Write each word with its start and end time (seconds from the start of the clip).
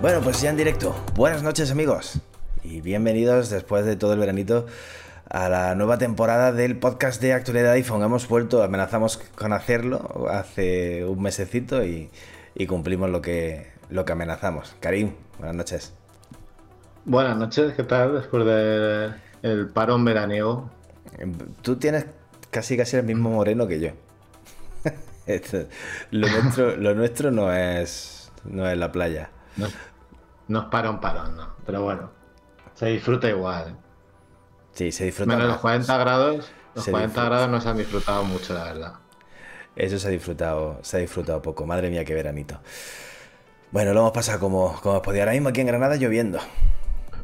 Bueno, 0.00 0.20
pues 0.22 0.40
ya 0.40 0.50
en 0.50 0.56
directo. 0.56 0.94
Buenas 1.16 1.42
noches 1.42 1.72
amigos 1.72 2.20
y 2.62 2.80
bienvenidos 2.80 3.50
después 3.50 3.84
de 3.84 3.96
todo 3.96 4.12
el 4.12 4.20
veranito 4.20 4.66
a 5.30 5.48
la 5.48 5.74
nueva 5.74 5.98
temporada 5.98 6.52
del 6.52 6.78
podcast 6.78 7.20
de 7.20 7.34
actualidad 7.34 7.72
iPhone. 7.72 8.02
Hemos 8.02 8.28
vuelto, 8.28 8.62
amenazamos 8.62 9.18
con 9.36 9.52
hacerlo 9.52 10.26
hace 10.30 11.04
un 11.04 11.22
mesecito 11.22 11.84
y, 11.84 12.10
cumplimos 12.66 13.10
lo 13.10 13.20
que, 13.20 13.70
lo 13.90 14.04
que 14.04 14.12
amenazamos. 14.12 14.74
Karim, 14.80 15.12
buenas 15.38 15.56
noches. 15.56 15.94
Buenas 17.04 17.36
noches, 17.36 17.74
¿qué 17.74 17.84
tal 17.84 18.14
después 18.14 18.44
del 18.44 19.68
parón 19.68 20.04
veraniego? 20.04 20.70
Tú 21.62 21.76
tienes 21.76 22.06
casi 22.50 22.76
casi 22.76 22.96
el 22.96 23.04
mismo 23.04 23.30
moreno 23.30 23.66
que 23.66 23.80
yo. 23.80 23.90
lo, 26.10 26.28
nuestro, 26.28 26.76
lo 26.76 26.94
nuestro 26.94 27.30
no 27.30 27.52
es, 27.52 28.32
no 28.44 28.66
es 28.66 28.76
la 28.76 28.90
playa. 28.90 29.30
No, 30.48 30.60
es 30.60 30.64
parón, 30.66 31.00
parón, 31.00 31.36
no. 31.36 31.48
Pero 31.66 31.82
bueno, 31.82 32.10
se 32.74 32.86
disfruta 32.86 33.28
igual. 33.28 33.76
Sí, 34.78 34.92
se 34.92 35.06
disfruta. 35.06 35.34
Menos 35.34 35.48
los 35.48 35.58
40 35.58 35.98
grados, 35.98 36.52
los 36.76 36.86
40 36.86 37.24
grados 37.24 37.48
no 37.48 37.60
se 37.60 37.68
han 37.68 37.76
disfrutado 37.76 38.22
mucho, 38.22 38.54
la 38.54 38.62
verdad. 38.62 38.92
Eso 39.74 39.98
se 39.98 40.06
ha 40.06 40.10
disfrutado, 40.12 40.78
se 40.82 40.98
ha 40.98 41.00
disfrutado 41.00 41.42
poco. 41.42 41.66
Madre 41.66 41.90
mía, 41.90 42.04
qué 42.04 42.14
veranito. 42.14 42.60
Bueno, 43.72 43.92
lo 43.92 44.00
hemos 44.00 44.12
pasado 44.12 44.38
como, 44.38 44.80
como 44.80 45.02
podía. 45.02 45.22
Ahora 45.22 45.32
mismo 45.32 45.48
aquí 45.48 45.62
en 45.62 45.66
Granada 45.66 45.96
lloviendo. 45.96 46.38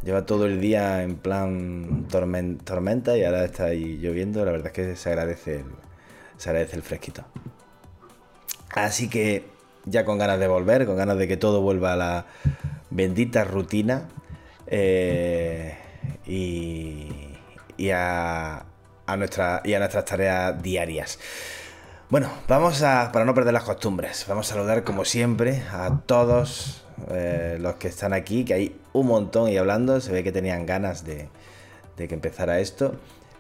Lleva 0.03 0.27
todo 0.27 0.47
el 0.47 0.61
día 0.61 1.05
en 1.05 1.15
plan 1.15 2.09
tormenta 2.09 3.17
y 3.17 3.23
ahora 3.23 3.45
está 3.45 3.67
ahí 3.67 3.99
lloviendo. 3.99 4.45
La 4.45 4.51
verdad 4.51 4.67
es 4.67 4.73
que 4.73 4.97
se 4.97 5.09
agradece 5.11 5.65
se 6.37 6.51
agradece 6.51 6.75
el 6.75 6.83
fresquito. 6.83 7.25
Así 8.71 9.09
que 9.09 9.45
ya 9.85 10.05
con 10.05 10.19
ganas 10.19 10.41
de 10.41 10.49
volver, 10.49 10.87
con 10.87 10.97
ganas 10.97 11.19
de 11.19 11.29
que 11.29 11.37
todo 11.37 11.61
vuelva 11.61 11.93
a 11.93 11.97
la 11.97 12.27
bendita 12.91 13.45
rutina 13.45 14.09
eh, 14.67 15.79
y, 16.27 17.34
a, 17.91 18.65
nuestra, 19.17 19.63
y 19.65 19.75
a 19.75 19.79
nuestras 19.79 20.05
tareas 20.05 20.63
diarias. 20.63 21.19
Bueno, 22.11 22.31
vamos 22.49 22.83
a, 22.83 23.11
para 23.13 23.25
no 23.25 23.35
perder 23.35 23.55
las 23.55 23.65
costumbres, 23.65 24.25
vamos 24.29 24.51
a 24.51 24.55
saludar 24.55 24.85
como 24.85 25.05
siempre 25.05 25.63
a 25.73 26.01
todos 26.07 26.85
eh, 27.11 27.57
los 27.61 27.75
que 27.77 27.89
están 27.89 28.13
aquí, 28.13 28.45
que 28.45 28.55
hay 28.55 28.81
un 28.93 29.07
montón 29.07 29.49
y 29.49 29.57
hablando, 29.57 30.01
se 30.01 30.13
ve 30.13 30.23
que 30.23 30.31
tenían 30.31 30.67
ganas 30.67 31.05
de, 31.05 31.29
de 31.97 32.09
que 32.09 32.15
empezara 32.15 32.61
esto. 32.61 32.95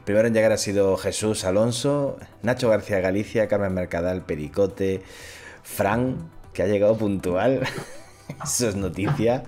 Primero 0.05 0.29
en 0.29 0.35
llegar 0.35 0.53
ha 0.53 0.59
sido 0.59 0.97
Jesús 0.97 1.45
Alonso, 1.45 2.19
Nacho 2.43 2.69
García 2.69 3.01
Galicia, 3.01 3.48
Carmen 3.48 3.73
Mercadal, 3.73 4.23
Pericote, 4.23 5.03
Fran, 5.63 6.31
que 6.53 6.63
ha 6.63 6.67
llegado 6.67 6.97
puntual. 6.97 7.63
Eso 8.45 8.69
es 8.69 8.77
noticia. 8.77 9.45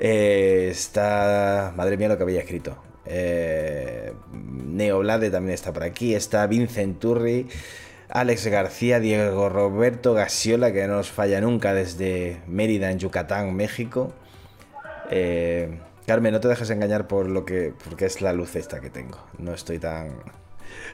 Eh, 0.00 0.68
está. 0.70 1.72
Madre 1.76 1.96
mía 1.96 2.08
lo 2.08 2.16
que 2.16 2.24
había 2.24 2.40
escrito. 2.40 2.76
Eh, 3.06 4.12
Neoblade 4.32 5.30
también 5.30 5.54
está 5.54 5.72
por 5.72 5.82
aquí. 5.82 6.14
Está 6.14 6.46
Vincent 6.46 6.98
Turri. 6.98 7.46
Alex 8.08 8.46
García, 8.46 9.00
Diego 9.00 9.48
Roberto 9.48 10.14
Gasiola, 10.14 10.72
que 10.72 10.86
no 10.86 10.96
nos 10.96 11.10
falla 11.10 11.40
nunca 11.40 11.72
desde 11.72 12.40
Mérida, 12.46 12.90
en 12.90 12.98
Yucatán, 12.98 13.54
México. 13.54 14.12
Eh, 15.10 15.80
Carmen, 16.06 16.32
no 16.32 16.40
te 16.40 16.48
dejes 16.48 16.68
engañar 16.70 17.06
por 17.06 17.28
lo 17.28 17.44
que. 17.44 17.72
porque 17.88 18.06
es 18.06 18.20
la 18.20 18.32
luz 18.32 18.56
esta 18.56 18.80
que 18.80 18.90
tengo. 18.90 19.18
No 19.38 19.54
estoy 19.54 19.78
tan. 19.78 20.12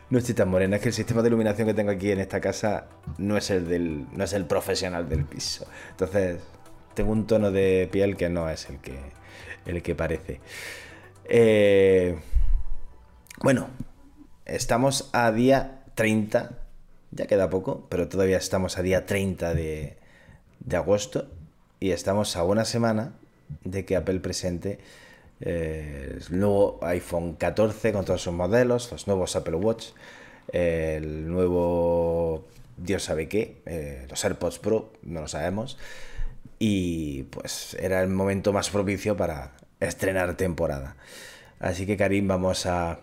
No 0.08 0.18
estoy 0.18 0.34
tan 0.34 0.48
morena, 0.48 0.76
es 0.76 0.82
que 0.82 0.88
el 0.88 0.94
sistema 0.94 1.22
de 1.22 1.28
iluminación 1.28 1.66
que 1.66 1.74
tengo 1.74 1.90
aquí 1.90 2.10
en 2.10 2.20
esta 2.20 2.40
casa 2.40 2.86
no 3.18 3.36
es 3.36 3.50
el 3.50 3.68
del. 3.68 4.06
no 4.12 4.24
es 4.24 4.32
el 4.32 4.44
profesional 4.46 5.08
del 5.08 5.24
piso. 5.24 5.66
Entonces, 5.90 6.38
tengo 6.94 7.12
un 7.12 7.26
tono 7.26 7.50
de 7.50 7.88
piel 7.90 8.16
que 8.16 8.28
no 8.28 8.48
es 8.48 8.68
el 8.68 8.78
que. 8.78 8.98
el 9.66 9.82
que 9.82 9.94
parece. 9.94 10.40
Eh, 11.32 12.18
bueno, 13.40 13.68
estamos 14.46 15.10
a 15.12 15.30
día 15.30 15.84
30. 15.94 16.58
Ya 17.12 17.26
queda 17.26 17.48
poco, 17.48 17.86
pero 17.88 18.08
todavía 18.08 18.36
estamos 18.36 18.78
a 18.78 18.82
día 18.82 19.06
30 19.06 19.54
de, 19.54 19.96
agosto. 20.74 21.28
Y 21.78 21.92
estamos 21.92 22.36
a 22.36 22.42
una 22.42 22.64
semana 22.64 23.14
de 23.64 23.84
que 23.84 23.94
Apple 23.96 24.18
presente 24.18 24.80
eh, 25.40 26.18
el 26.18 26.38
nuevo 26.38 26.80
iPhone 26.82 27.34
14 27.36 27.92
con 27.92 28.04
todos 28.04 28.22
sus 28.22 28.34
modelos, 28.34 28.90
los 28.90 29.06
nuevos 29.06 29.34
Apple 29.36 29.54
Watch, 29.54 29.86
el 30.52 31.28
nuevo 31.28 32.44
Dios 32.76 33.04
sabe 33.04 33.28
qué, 33.28 33.62
eh, 33.66 34.06
los 34.10 34.24
AirPods 34.24 34.58
Pro, 34.58 34.92
no 35.02 35.20
lo 35.20 35.28
sabemos. 35.28 35.78
Y 36.58 37.22
pues 37.24 37.74
era 37.80 38.02
el 38.02 38.08
momento 38.08 38.52
más 38.52 38.68
propicio 38.68 39.16
para 39.16 39.52
estrenar 39.80 40.36
temporada. 40.36 40.96
Así 41.58 41.86
que 41.86 41.96
Karim, 41.96 42.28
vamos 42.28 42.66
a, 42.66 43.00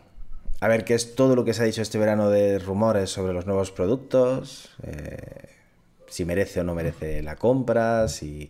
a 0.59 0.67
ver 0.67 0.85
qué 0.85 0.93
es 0.93 1.15
todo 1.15 1.35
lo 1.35 1.45
que 1.45 1.53
se 1.53 1.63
ha 1.63 1.65
dicho 1.65 1.81
este 1.81 1.97
verano 1.97 2.29
de 2.29 2.59
rumores 2.59 3.09
sobre 3.09 3.33
los 3.33 3.45
nuevos 3.45 3.71
productos, 3.71 4.69
eh, 4.83 5.49
si 6.07 6.25
merece 6.25 6.61
o 6.61 6.63
no 6.63 6.73
merece 6.73 7.21
la 7.21 7.35
compra, 7.35 8.07
si 8.07 8.49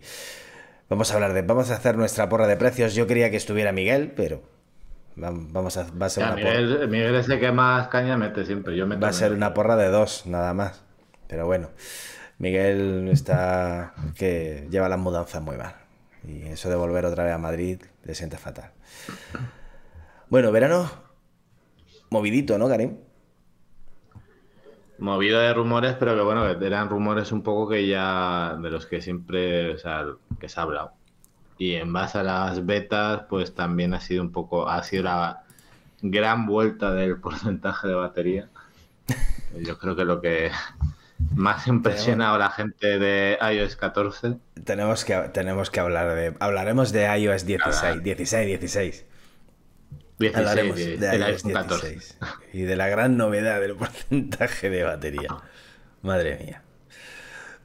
Vamos 0.89 1.11
a 1.11 1.15
hablar 1.15 1.33
de. 1.33 1.41
Vamos 1.41 1.69
a 1.69 1.75
hacer 1.75 1.97
nuestra 1.97 2.29
porra 2.29 2.47
de 2.47 2.55
precios. 2.55 2.95
Yo 2.95 3.07
quería 3.07 3.29
que 3.29 3.37
estuviera 3.37 3.71
Miguel, 3.71 4.13
pero. 4.15 4.41
Vamos 5.15 5.77
a, 5.77 5.87
va 5.99 6.05
a 6.05 6.09
ser 6.09 6.23
una 6.23 6.35
Miguel, 6.35 6.73
porra. 6.75 6.87
Miguel 6.87 7.15
es 7.15 7.27
el 7.27 7.39
que 7.39 7.51
más 7.51 7.87
caña 7.87 8.17
mete 8.17 8.45
siempre. 8.45 8.77
Yo 8.77 8.87
va 8.87 9.07
a 9.07 9.13
ser 9.13 9.33
una 9.33 9.53
porra 9.53 9.75
de 9.75 9.89
dos, 9.89 10.25
nada 10.27 10.53
más. 10.53 10.83
Pero 11.27 11.45
bueno, 11.45 11.69
Miguel 12.37 13.09
está. 13.11 13.93
que 14.15 14.67
lleva 14.69 14.87
las 14.87 14.99
mudanzas 14.99 15.41
muy 15.41 15.57
mal. 15.57 15.73
Y 16.27 16.43
eso 16.47 16.69
de 16.69 16.75
volver 16.75 17.05
otra 17.05 17.23
vez 17.23 17.33
a 17.33 17.37
Madrid 17.37 17.81
le 18.03 18.13
siente 18.13 18.37
fatal. 18.37 18.71
Bueno, 20.29 20.51
verano. 20.51 20.89
Movidito, 22.09 22.57
¿no, 22.57 22.67
Karim? 22.67 22.97
Movida 24.99 25.41
de 25.41 25.53
rumores, 25.53 25.95
pero 25.99 26.15
que 26.15 26.21
bueno, 26.21 26.45
eran 26.45 26.89
rumores 26.89 27.31
un 27.31 27.43
poco 27.43 27.69
que 27.69 27.87
ya 27.87 28.57
de 28.61 28.69
los 28.69 28.85
que 28.87 29.01
siempre, 29.01 29.73
o 29.73 29.77
sea, 29.77 30.05
que 30.39 30.49
se 30.49 30.59
ha 30.59 30.63
hablado. 30.63 30.93
Y 31.57 31.75
en 31.75 31.93
base 31.93 32.19
a 32.19 32.23
las 32.23 32.65
betas, 32.65 33.23
pues 33.29 33.53
también 33.53 33.93
ha 33.93 33.99
sido 33.99 34.21
un 34.21 34.31
poco, 34.31 34.67
ha 34.67 34.83
sido 34.83 35.03
la 35.03 35.43
gran 36.01 36.45
vuelta 36.45 36.93
del 36.93 37.17
porcentaje 37.21 37.87
de 37.87 37.93
batería. 37.93 38.49
Yo 39.61 39.77
creo 39.77 39.95
que 39.95 40.05
lo 40.05 40.19
que 40.19 40.51
más 41.35 41.67
impresiona 41.67 42.33
a 42.33 42.37
la 42.37 42.49
gente 42.49 42.99
de 42.99 43.37
iOS 43.53 43.75
14. 43.75 44.37
Tenemos 44.63 45.05
que, 45.05 45.15
tenemos 45.33 45.69
que 45.69 45.79
hablar 45.79 46.15
de, 46.15 46.33
hablaremos 46.39 46.91
de 46.91 47.05
iOS 47.19 47.45
16, 47.45 48.03
16, 48.03 48.47
16. 48.47 49.05
16, 50.19 50.35
Hablaremos 50.35 50.75
de, 50.75 51.17
iOS 51.17 51.43
16 51.43 52.17
y 52.53 52.61
de 52.61 52.75
la 52.75 52.87
gran 52.87 53.17
novedad 53.17 53.61
del 53.61 53.75
porcentaje 53.75 54.69
de 54.69 54.83
batería. 54.83 55.29
Madre 56.01 56.37
mía. 56.37 56.61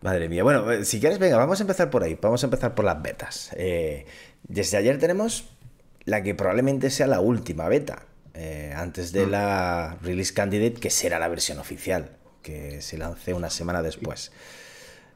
Madre 0.02 0.28
mía. 0.28 0.42
Bueno, 0.42 0.70
eh, 0.70 0.84
si 0.84 1.00
quieres, 1.00 1.18
venga, 1.18 1.36
vamos 1.36 1.60
a 1.60 1.62
empezar 1.62 1.88
por 1.88 2.02
ahí. 2.02 2.18
Vamos 2.20 2.42
a 2.42 2.46
empezar 2.46 2.74
por 2.74 2.84
las 2.84 3.00
betas. 3.00 3.50
Eh, 3.56 4.06
desde 4.42 4.76
ayer 4.76 4.98
tenemos 4.98 5.48
la 6.04 6.22
que 6.22 6.34
probablemente 6.34 6.90
sea 6.90 7.06
la 7.06 7.20
última 7.20 7.68
beta. 7.68 8.06
Eh, 8.34 8.72
antes 8.74 9.12
de 9.12 9.26
mm. 9.26 9.30
la 9.30 9.96
Release 10.02 10.32
Candidate, 10.34 10.80
que 10.80 10.90
será 10.90 11.18
la 11.18 11.28
versión 11.28 11.58
oficial, 11.58 12.16
que 12.42 12.82
se 12.82 12.98
lance 12.98 13.32
una 13.34 13.50
semana 13.50 13.82
después. 13.82 14.32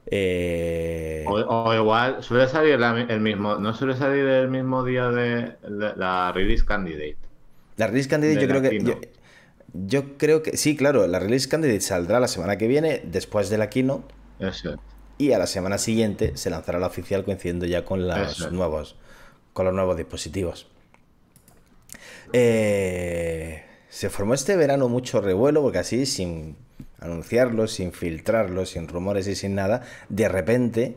O, 0.08 1.74
igual, 1.74 2.22
suele 2.22 2.48
salir 2.48 2.80
el 2.80 3.20
mismo, 3.20 3.56
no 3.56 3.74
suele 3.74 3.96
salir 3.96 4.24
el 4.24 4.48
mismo 4.48 4.84
día 4.84 5.10
de 5.10 5.56
la 5.68 6.32
Release 6.32 6.64
Candidate. 6.64 7.16
La 7.76 7.86
release 7.86 8.08
candidate 8.08 8.40
yo 8.40 8.48
creo 8.48 8.62
que... 8.62 9.10
Yo, 9.74 10.16
creo 10.16 10.42
que... 10.42 10.56
Sí, 10.56 10.76
claro, 10.76 11.06
la 11.06 11.18
release 11.18 11.48
candidate 11.48 11.82
saldrá 11.82 12.20
la 12.20 12.28
semana 12.28 12.56
que 12.56 12.66
viene, 12.66 13.02
después 13.04 13.50
de 13.50 13.58
la 13.58 13.68
keynote. 13.68 14.14
Eso. 14.38 14.76
Y 15.18 15.32
a 15.32 15.38
la 15.38 15.46
semana 15.46 15.76
siguiente 15.76 16.36
se 16.36 16.48
lanzará 16.48 16.78
la 16.78 16.86
oficial 16.86 17.24
coincidiendo 17.24 17.66
ya 17.66 17.84
con 17.84 18.06
los 18.06 18.52
nuevos 18.52 18.96
con 19.52 19.64
los 19.64 19.74
nuevos 19.74 19.96
dispositivos. 19.96 20.66
Eh, 22.34 23.64
se 23.88 24.10
formó 24.10 24.34
este 24.34 24.54
verano 24.56 24.90
mucho 24.90 25.22
revuelo 25.22 25.62
porque 25.62 25.78
así, 25.78 26.04
sin 26.04 26.56
anunciarlo, 27.00 27.66
sin 27.66 27.92
filtrarlo, 27.92 28.66
sin 28.66 28.88
rumores 28.88 29.26
y 29.28 29.34
sin 29.34 29.54
nada, 29.54 29.82
de 30.08 30.28
repente 30.28 30.96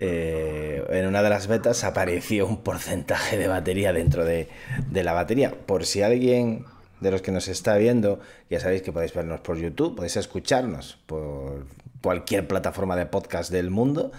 eh, 0.00 0.84
en 0.90 1.06
una 1.06 1.22
de 1.22 1.30
las 1.30 1.46
betas 1.46 1.84
apareció 1.84 2.46
un 2.46 2.62
porcentaje 2.62 3.38
de 3.38 3.48
batería 3.48 3.92
dentro 3.92 4.24
de, 4.24 4.48
la 4.92 5.12
batería. 5.12 5.54
Por 5.66 5.86
si 5.86 6.02
alguien 6.02 6.64
de 7.00 7.10
los 7.10 7.22
que 7.22 7.32
nos 7.32 7.48
está 7.48 7.76
viendo, 7.76 8.20
ya 8.50 8.60
sabéis 8.60 8.82
que 8.82 8.92
podéis 8.92 9.14
vernos 9.14 9.40
por 9.40 9.56
YouTube, 9.56 9.96
podéis 9.96 10.16
escucharnos 10.16 10.98
por, 11.06 11.66
cualquier 12.02 12.46
plataforma 12.46 12.96
de 12.96 13.06
podcast 13.06 13.50
del 13.50 13.70
mundo, 13.70 14.12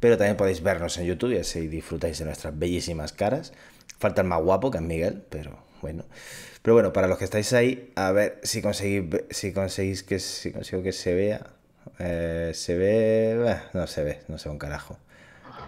pero 0.00 0.16
también 0.16 0.36
podéis 0.36 0.62
vernos 0.62 0.96
en 0.98 1.06
YouTube 1.06 1.32
y 1.32 1.38
así 1.38 1.68
disfrutáis 1.68 2.18
de 2.18 2.24
nuestras 2.24 2.58
bellísimas 2.58 3.12
caras. 3.12 3.52
Falta 3.98 4.22
el 4.22 4.28
más 4.28 4.42
guapo 4.42 4.70
que 4.70 4.78
es 4.78 4.84
Miguel, 4.84 5.22
pero 5.28 5.58
bueno. 5.82 6.04
Pero 6.62 6.74
bueno, 6.74 6.92
para 6.92 7.06
los 7.06 7.18
que 7.18 7.24
estáis 7.24 7.52
ahí, 7.52 7.92
a 7.94 8.12
ver 8.12 8.40
si 8.42 8.60
conseguís, 8.62 9.04
si 9.30 9.52
conseguís 9.52 10.02
que, 10.02 10.18
si 10.18 10.52
consigo 10.52 10.82
que 10.82 10.92
se 10.92 11.14
vea. 11.14 11.40
Eh, 11.98 12.52
se 12.54 12.76
ve. 12.76 13.56
no 13.72 13.86
se 13.86 14.04
ve, 14.04 14.20
no 14.28 14.38
se 14.38 14.48
ve 14.48 14.52
un 14.52 14.58
carajo. 14.58 14.98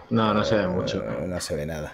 No, 0.09 0.33
no 0.33 0.43
se 0.43 0.55
ve 0.55 0.67
mucho. 0.67 1.03
Eh, 1.03 1.27
no 1.27 1.39
se 1.39 1.55
ve 1.55 1.65
nada. 1.65 1.93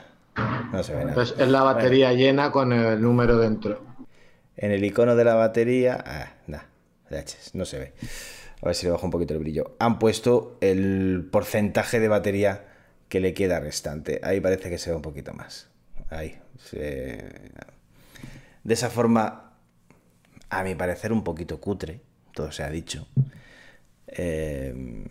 No 0.71 0.83
se 0.83 0.93
ve 0.93 1.01
nada. 1.01 1.13
Pues 1.13 1.35
es 1.37 1.47
la 1.47 1.63
batería 1.63 2.13
llena 2.13 2.51
con 2.51 2.73
el 2.73 3.01
número 3.01 3.37
dentro. 3.37 3.81
En 4.55 4.71
el 4.71 4.83
icono 4.83 5.15
de 5.15 5.23
la 5.23 5.35
batería. 5.35 6.03
Ah, 6.05 6.33
nada, 6.47 6.65
no 7.53 7.65
se 7.65 7.79
ve. 7.79 7.93
A 8.61 8.65
ver 8.65 8.75
si 8.75 8.87
le 8.87 8.91
bajo 8.91 9.05
un 9.05 9.11
poquito 9.11 9.33
el 9.33 9.39
brillo. 9.39 9.75
Han 9.79 9.99
puesto 9.99 10.57
el 10.61 11.27
porcentaje 11.31 11.99
de 11.99 12.07
batería 12.07 12.65
que 13.07 13.19
le 13.19 13.33
queda 13.33 13.59
restante. 13.59 14.19
Ahí 14.23 14.41
parece 14.41 14.69
que 14.69 14.77
se 14.77 14.89
ve 14.89 14.95
un 14.95 15.01
poquito 15.01 15.33
más. 15.33 15.69
Ahí. 16.09 16.39
De 18.67 18.73
esa 18.73 18.89
forma, 18.89 19.53
a 20.49 20.63
mi 20.63 20.75
parecer, 20.75 21.13
un 21.13 21.23
poquito 21.23 21.61
cutre. 21.61 22.01
Todo 22.33 22.51
se 22.51 22.63
ha 22.63 22.69
dicho. 22.69 23.07
Eh, 24.07 25.07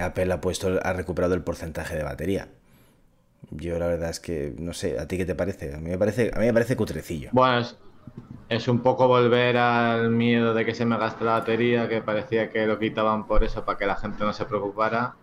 Apple 0.00 0.32
ha 0.32 0.40
puesto, 0.40 0.78
ha 0.80 0.92
recuperado 0.92 1.34
el 1.34 1.42
porcentaje 1.42 1.96
de 1.96 2.04
batería. 2.04 2.46
Yo 3.50 3.76
la 3.80 3.88
verdad 3.88 4.10
es 4.10 4.20
que 4.20 4.54
no 4.56 4.72
sé, 4.72 5.00
¿a 5.00 5.08
ti 5.08 5.16
qué 5.16 5.26
te 5.26 5.34
parece? 5.34 5.74
A 5.74 5.78
mí 5.78 5.90
me 5.90 5.98
parece, 5.98 6.30
a 6.32 6.38
mí 6.38 6.46
me 6.46 6.52
parece 6.52 6.76
cutrecillo. 6.76 7.30
Bueno, 7.32 7.66
es, 8.48 8.68
un 8.68 8.78
poco 8.78 9.08
volver 9.08 9.56
al 9.56 10.10
miedo 10.10 10.54
de 10.54 10.64
que 10.64 10.76
se 10.76 10.86
me 10.86 10.96
gaste 10.96 11.24
la 11.24 11.32
batería, 11.32 11.88
que 11.88 12.00
parecía 12.02 12.52
que 12.52 12.66
lo 12.66 12.78
quitaban 12.78 13.26
por 13.26 13.42
eso, 13.42 13.64
para 13.64 13.78
que 13.78 13.86
la 13.86 13.96
gente 13.96 14.22
no 14.22 14.32
se 14.32 14.44
preocupara. 14.44 15.16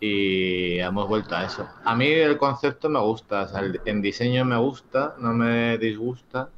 Y 0.00 0.78
hemos 0.78 1.08
vuelto 1.08 1.34
a 1.34 1.44
eso. 1.44 1.66
A 1.84 1.94
mí 1.94 2.06
el 2.06 2.36
concepto 2.36 2.88
me 2.88 3.00
gusta, 3.00 3.48
en 3.84 4.02
diseño 4.02 4.44
me 4.44 4.56
gusta, 4.58 5.14
no 5.18 5.32
me 5.32 5.78
disgusta. 5.78 6.48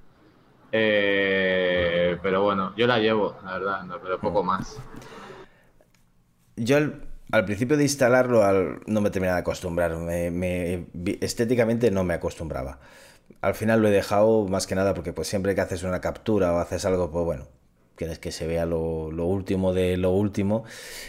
Eh, 0.73 2.19
pero 2.23 2.43
bueno, 2.43 2.75
yo 2.77 2.87
la 2.87 2.99
llevo, 2.99 3.37
la 3.44 3.53
verdad, 3.53 3.85
pero 4.03 4.19
poco 4.21 4.43
mm. 4.43 4.47
más. 4.47 4.79
Yo 6.56 6.77
al, 6.77 7.44
principio 7.44 7.77
de 7.77 7.85
instalarlo 7.85 8.43
no 8.87 9.00
me 9.00 9.11
terminaba 9.11 9.37
de 9.37 9.41
acostumbrar. 9.41 9.97
estéticamente 11.21 11.91
no 11.91 12.05
me 12.05 12.15
acostumbraba. 12.15 12.81
Al 13.41 13.55
final 13.55 13.83
lo 13.83 13.88
he 13.88 13.91
dejado 13.91 14.47
más 14.49 14.67
que 14.67 14.75
nada 14.75 14.94
porque 14.94 15.12
pues 15.12 15.29
siempre 15.29 15.55
que 15.55 15.61
haces 15.61 15.83
una 15.83 16.00
captura 16.00 16.53
o 16.53 16.59
haces 16.59 16.85
algo, 16.85 17.11
pues 17.11 17.25
bueno, 17.25 17.49
quieres 17.97 18.19
que 18.19 18.31
se 18.31 18.47
vea 18.47 18.67
lo, 18.67 18.79
último 18.79 19.73
de 19.73 19.97
lo 19.97 20.11
último. 20.11 20.65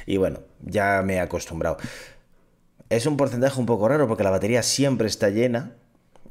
Y 0.06 0.18
bueno, 0.18 0.42
ya 0.62 1.02
me 1.04 1.16
he 1.16 1.20
acostumbrado. 1.20 1.78
Es 2.90 3.06
un 3.06 3.18
porcentaje 3.18 3.60
un 3.60 3.66
poco 3.66 3.88
raro 3.88 4.08
porque 4.08 4.24
la 4.24 4.32
batería 4.32 4.64
siempre 4.64 5.08
está 5.08 5.30
llena. 5.30 5.74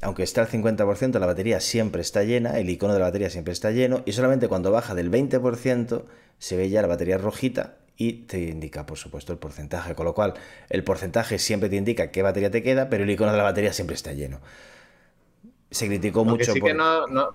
Aunque 0.01 0.23
está 0.23 0.41
al 0.41 0.47
50%, 0.47 1.19
la 1.19 1.25
batería 1.25 1.59
siempre 1.59 2.01
está 2.01 2.23
llena, 2.23 2.59
el 2.59 2.69
icono 2.69 2.93
de 2.93 2.99
la 2.99 3.05
batería 3.05 3.31
siempre 3.31 3.51
está 3.51 3.71
lleno, 3.71 4.03
y 4.05 4.11
solamente 4.11 4.47
cuando 4.47 4.71
baja 4.71 4.93
del 4.93 5.09
20% 5.09 6.03
se 6.37 6.55
ve 6.55 6.69
ya 6.69 6.83
la 6.83 6.87
batería 6.87 7.17
rojita 7.17 7.77
y 7.97 8.13
te 8.27 8.39
indica, 8.41 8.85
por 8.85 8.99
supuesto, 8.99 9.33
el 9.33 9.39
porcentaje. 9.39 9.95
Con 9.95 10.05
lo 10.05 10.13
cual, 10.13 10.35
el 10.69 10.83
porcentaje 10.83 11.39
siempre 11.39 11.67
te 11.67 11.77
indica 11.77 12.11
qué 12.11 12.21
batería 12.21 12.51
te 12.51 12.61
queda, 12.61 12.89
pero 12.89 13.05
el 13.05 13.09
icono 13.09 13.31
de 13.31 13.37
la 13.37 13.43
batería 13.43 13.73
siempre 13.73 13.95
está 13.95 14.13
lleno. 14.13 14.39
Se 15.71 15.87
criticó 15.87 16.23
mucho. 16.23 16.53
Sí 16.53 16.61
que 16.61 16.75
no, 16.75 17.07
no, 17.07 17.33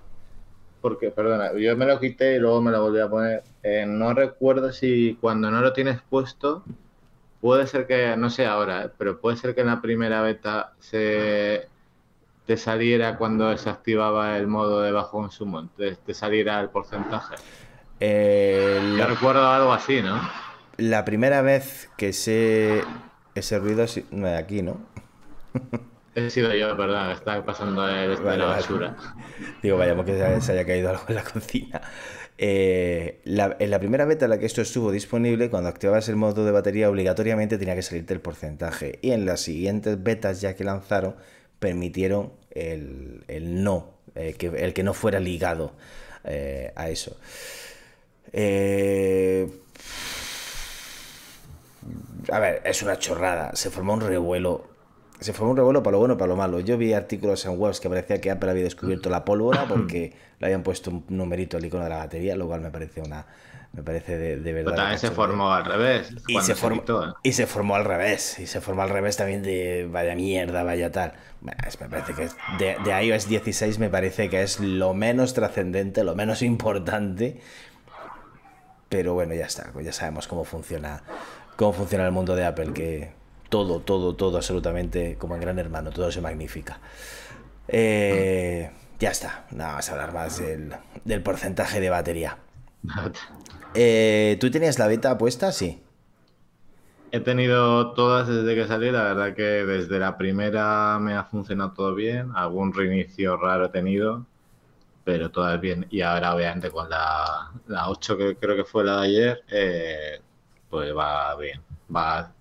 porque, 0.79 1.11
perdona, 1.11 1.51
yo 1.57 1.75
me 1.75 1.85
lo 1.85 1.99
quité 1.99 2.35
y 2.35 2.39
luego 2.39 2.61
me 2.61 2.71
lo 2.71 2.81
volví 2.81 2.99
a 2.99 3.09
poner. 3.09 3.43
Eh, 3.61 3.85
no 3.85 4.13
recuerdo 4.13 4.71
si 4.71 5.17
cuando 5.19 5.51
no 5.51 5.59
lo 5.59 5.73
tienes 5.73 5.99
puesto, 6.09 6.63
puede 7.43 7.67
ser 7.67 7.87
que, 7.87 8.15
no 8.15 8.29
sé 8.29 8.45
ahora, 8.45 8.85
eh, 8.85 8.89
pero 8.97 9.19
puede 9.19 9.35
ser 9.35 9.53
que 9.53 9.59
en 9.59 9.67
la 9.67 9.81
primera 9.81 10.21
beta 10.21 10.71
se 10.79 11.67
te 12.45 12.55
saliera 12.55 13.17
cuando 13.17 13.57
se 13.57 13.69
activaba 13.69 14.37
el 14.37 14.47
modo 14.47 14.81
de 14.81 14.93
bajo 14.93 15.17
consumo, 15.17 15.67
te, 15.75 15.97
te 15.97 16.13
saliera 16.13 16.61
el 16.61 16.69
porcentaje. 16.69 17.35
Eh, 17.99 18.95
yo 18.97 19.05
recuerdo 19.07 19.45
algo 19.45 19.73
así, 19.73 20.01
¿no? 20.01 20.21
La 20.77 21.03
primera 21.03 21.41
vez 21.41 21.89
que 21.97 22.09
ese, 22.09 22.81
ese 23.35 23.59
ruido 23.59 23.85
no 24.11 24.27
es 24.29 24.39
aquí, 24.39 24.61
¿no? 24.61 24.77
He 26.15 26.29
sido 26.29 26.53
yo, 26.53 26.77
perdón, 26.77 27.11
está 27.11 27.43
pasando 27.43 27.89
el, 27.89 28.23
de 28.23 28.37
la 28.37 28.45
basura. 28.45 28.95
Digo, 29.61 29.77
vayamos 29.77 30.05
que 30.05 30.17
se 30.39 30.51
haya 30.53 30.65
caído 30.65 30.91
algo 30.91 31.03
en 31.09 31.15
la 31.15 31.23
cocina. 31.25 31.81
Eh, 32.45 33.21
en 33.23 33.71
la 33.71 33.79
primera 33.79 34.03
beta 34.03 34.25
en 34.25 34.31
la 34.31 34.37
que 34.37 34.45
esto 34.45 34.61
estuvo 34.61 34.91
disponible, 34.91 35.49
cuando 35.49 35.69
activabas 35.69 36.09
el 36.09 36.17
modo 36.17 36.43
de 36.43 36.51
batería, 36.51 36.89
obligatoriamente 36.89 37.57
tenía 37.57 37.73
que 37.73 37.81
salirte 37.81 38.13
el 38.13 38.19
porcentaje. 38.19 38.99
Y 39.01 39.11
en 39.11 39.25
las 39.25 39.39
siguientes 39.39 40.03
betas 40.03 40.41
ya 40.41 40.53
que 40.53 40.65
lanzaron, 40.65 41.15
permitieron 41.59 42.33
el, 42.51 43.23
no, 43.63 43.93
eh, 44.15 44.33
que, 44.33 44.47
el 44.47 44.73
que 44.73 44.83
no 44.83 44.93
fuera 44.93 45.21
ligado 45.21 45.71
eh, 46.25 46.73
a 46.75 46.89
eso. 46.89 47.15
A 52.29 52.39
ver, 52.39 52.61
es 52.65 52.83
una 52.83 52.99
chorrada. 52.99 53.55
Se 53.55 53.69
formó 53.69 53.93
un 53.93 54.01
revuelo. 54.01 54.72
Se 55.23 55.33
formó 55.33 55.51
un 55.51 55.57
revuelo 55.57 55.81
para 55.81 55.93
lo 55.93 55.99
bueno 55.99 56.13
y 56.15 56.17
para 56.17 56.27
lo 56.27 56.35
malo. 56.35 56.59
Yo 56.59 56.77
vi 56.77 56.93
artículos 56.93 57.45
en 57.45 57.59
webs 57.59 57.79
que 57.79 57.89
parecía 57.89 58.19
que 58.19 58.29
Apple 58.29 58.51
había 58.51 58.63
descubierto 58.63 59.09
la 59.09 59.25
pólvora 59.25 59.65
porque 59.69 60.13
le 60.39 60.45
habían 60.45 60.63
puesto 60.63 60.91
un 60.91 61.05
numerito 61.09 61.57
al 61.57 61.65
icono 61.65 61.83
de 61.83 61.89
la 61.89 61.97
batería, 61.97 62.35
lo 62.35 62.47
cual 62.47 62.61
me 62.61 62.71
parece 62.71 63.01
una. 63.01 63.25
Me 63.71 63.81
parece 63.81 64.19
de, 64.19 64.35
verdad. 64.53 64.65
Pero 64.65 64.75
también 64.75 64.99
se 64.99 65.09
formó 65.09 65.51
al 65.51 65.65
revés. 65.65 66.13
Y 66.27 66.39
se, 66.41 66.53
formó, 66.53 66.83
¿eh? 66.83 67.13
y 67.23 67.31
se 67.31 67.47
formó 67.47 67.73
al 67.73 67.85
revés. 67.85 68.37
Y 68.37 68.45
se 68.45 68.61
formó 68.61 68.83
al 68.83 68.89
revés 68.89 69.17
también 69.17 69.41
de 69.41 69.89
vaya 69.91 70.13
mierda, 70.13 70.61
vaya 70.61 70.91
tal. 70.91 71.13
me 71.41 71.53
parece 71.89 72.13
que 72.13 72.29
de, 72.59 72.77
de 72.83 73.03
iOS 73.03 73.27
16 73.27 73.79
me 73.79 73.89
parece 73.89 74.29
que 74.29 74.43
es 74.43 74.59
lo 74.59 74.93
menos 74.93 75.33
trascendente, 75.33 76.03
lo 76.03 76.13
menos 76.13 76.43
importante. 76.43 77.41
Pero 78.89 79.15
bueno, 79.15 79.33
ya 79.33 79.47
está. 79.47 79.71
Ya 79.81 79.91
sabemos 79.91 80.27
cómo 80.27 80.43
funciona 80.43 81.01
cómo 81.55 81.73
funciona 81.73 82.05
el 82.05 82.11
mundo 82.11 82.35
de 82.35 82.45
Apple, 82.45 82.73
que 82.73 83.11
todo, 83.53 83.81
todo, 83.81 84.15
todo, 84.15 84.37
absolutamente, 84.37 85.15
como 85.19 85.35
en 85.35 85.41
Gran 85.41 85.59
Hermano, 85.59 85.91
todo 85.91 86.11
se 86.11 86.21
magnifica. 86.21 86.79
Eh, 87.67 88.71
ya 88.97 89.11
está, 89.11 89.45
nada 89.51 89.73
más 89.75 89.91
hablar 89.91 90.11
más 90.11 90.41
del, 90.41 91.21
porcentaje 91.21 91.79
de 91.79 91.91
batería. 91.91 92.39
Eh, 93.75 94.37
¿Tú 94.41 94.49
tenías 94.49 94.79
la 94.79 94.87
beta 94.87 95.19
puesta? 95.19 95.51
Sí. 95.51 95.83
He 97.11 97.19
tenido 97.19 97.93
todas 97.93 98.27
desde 98.27 98.55
que 98.55 98.67
salí, 98.67 98.89
la 98.89 99.03
verdad 99.03 99.35
que 99.35 99.43
desde 99.43 99.99
la 99.99 100.17
primera 100.17 100.97
me 100.99 101.13
ha 101.13 101.23
funcionado 101.23 101.73
todo 101.73 101.93
bien, 101.93 102.31
algún 102.33 102.73
reinicio 102.73 103.37
raro 103.37 103.65
he 103.65 103.69
tenido, 103.69 104.25
pero 105.03 105.29
todas 105.29 105.61
bien. 105.61 105.85
Y 105.91 106.01
ahora 106.01 106.33
obviamente 106.33 106.71
con 106.71 106.89
la, 106.89 107.51
la 107.67 107.87
8 107.87 108.17
que 108.17 108.35
creo 108.35 108.55
que 108.55 108.63
fue 108.63 108.83
la 108.83 109.01
de 109.01 109.05
ayer, 109.05 109.43
eh, 109.51 110.21
pues 110.71 110.91
va 110.97 111.35
bien, 111.35 111.61
va 111.95 112.33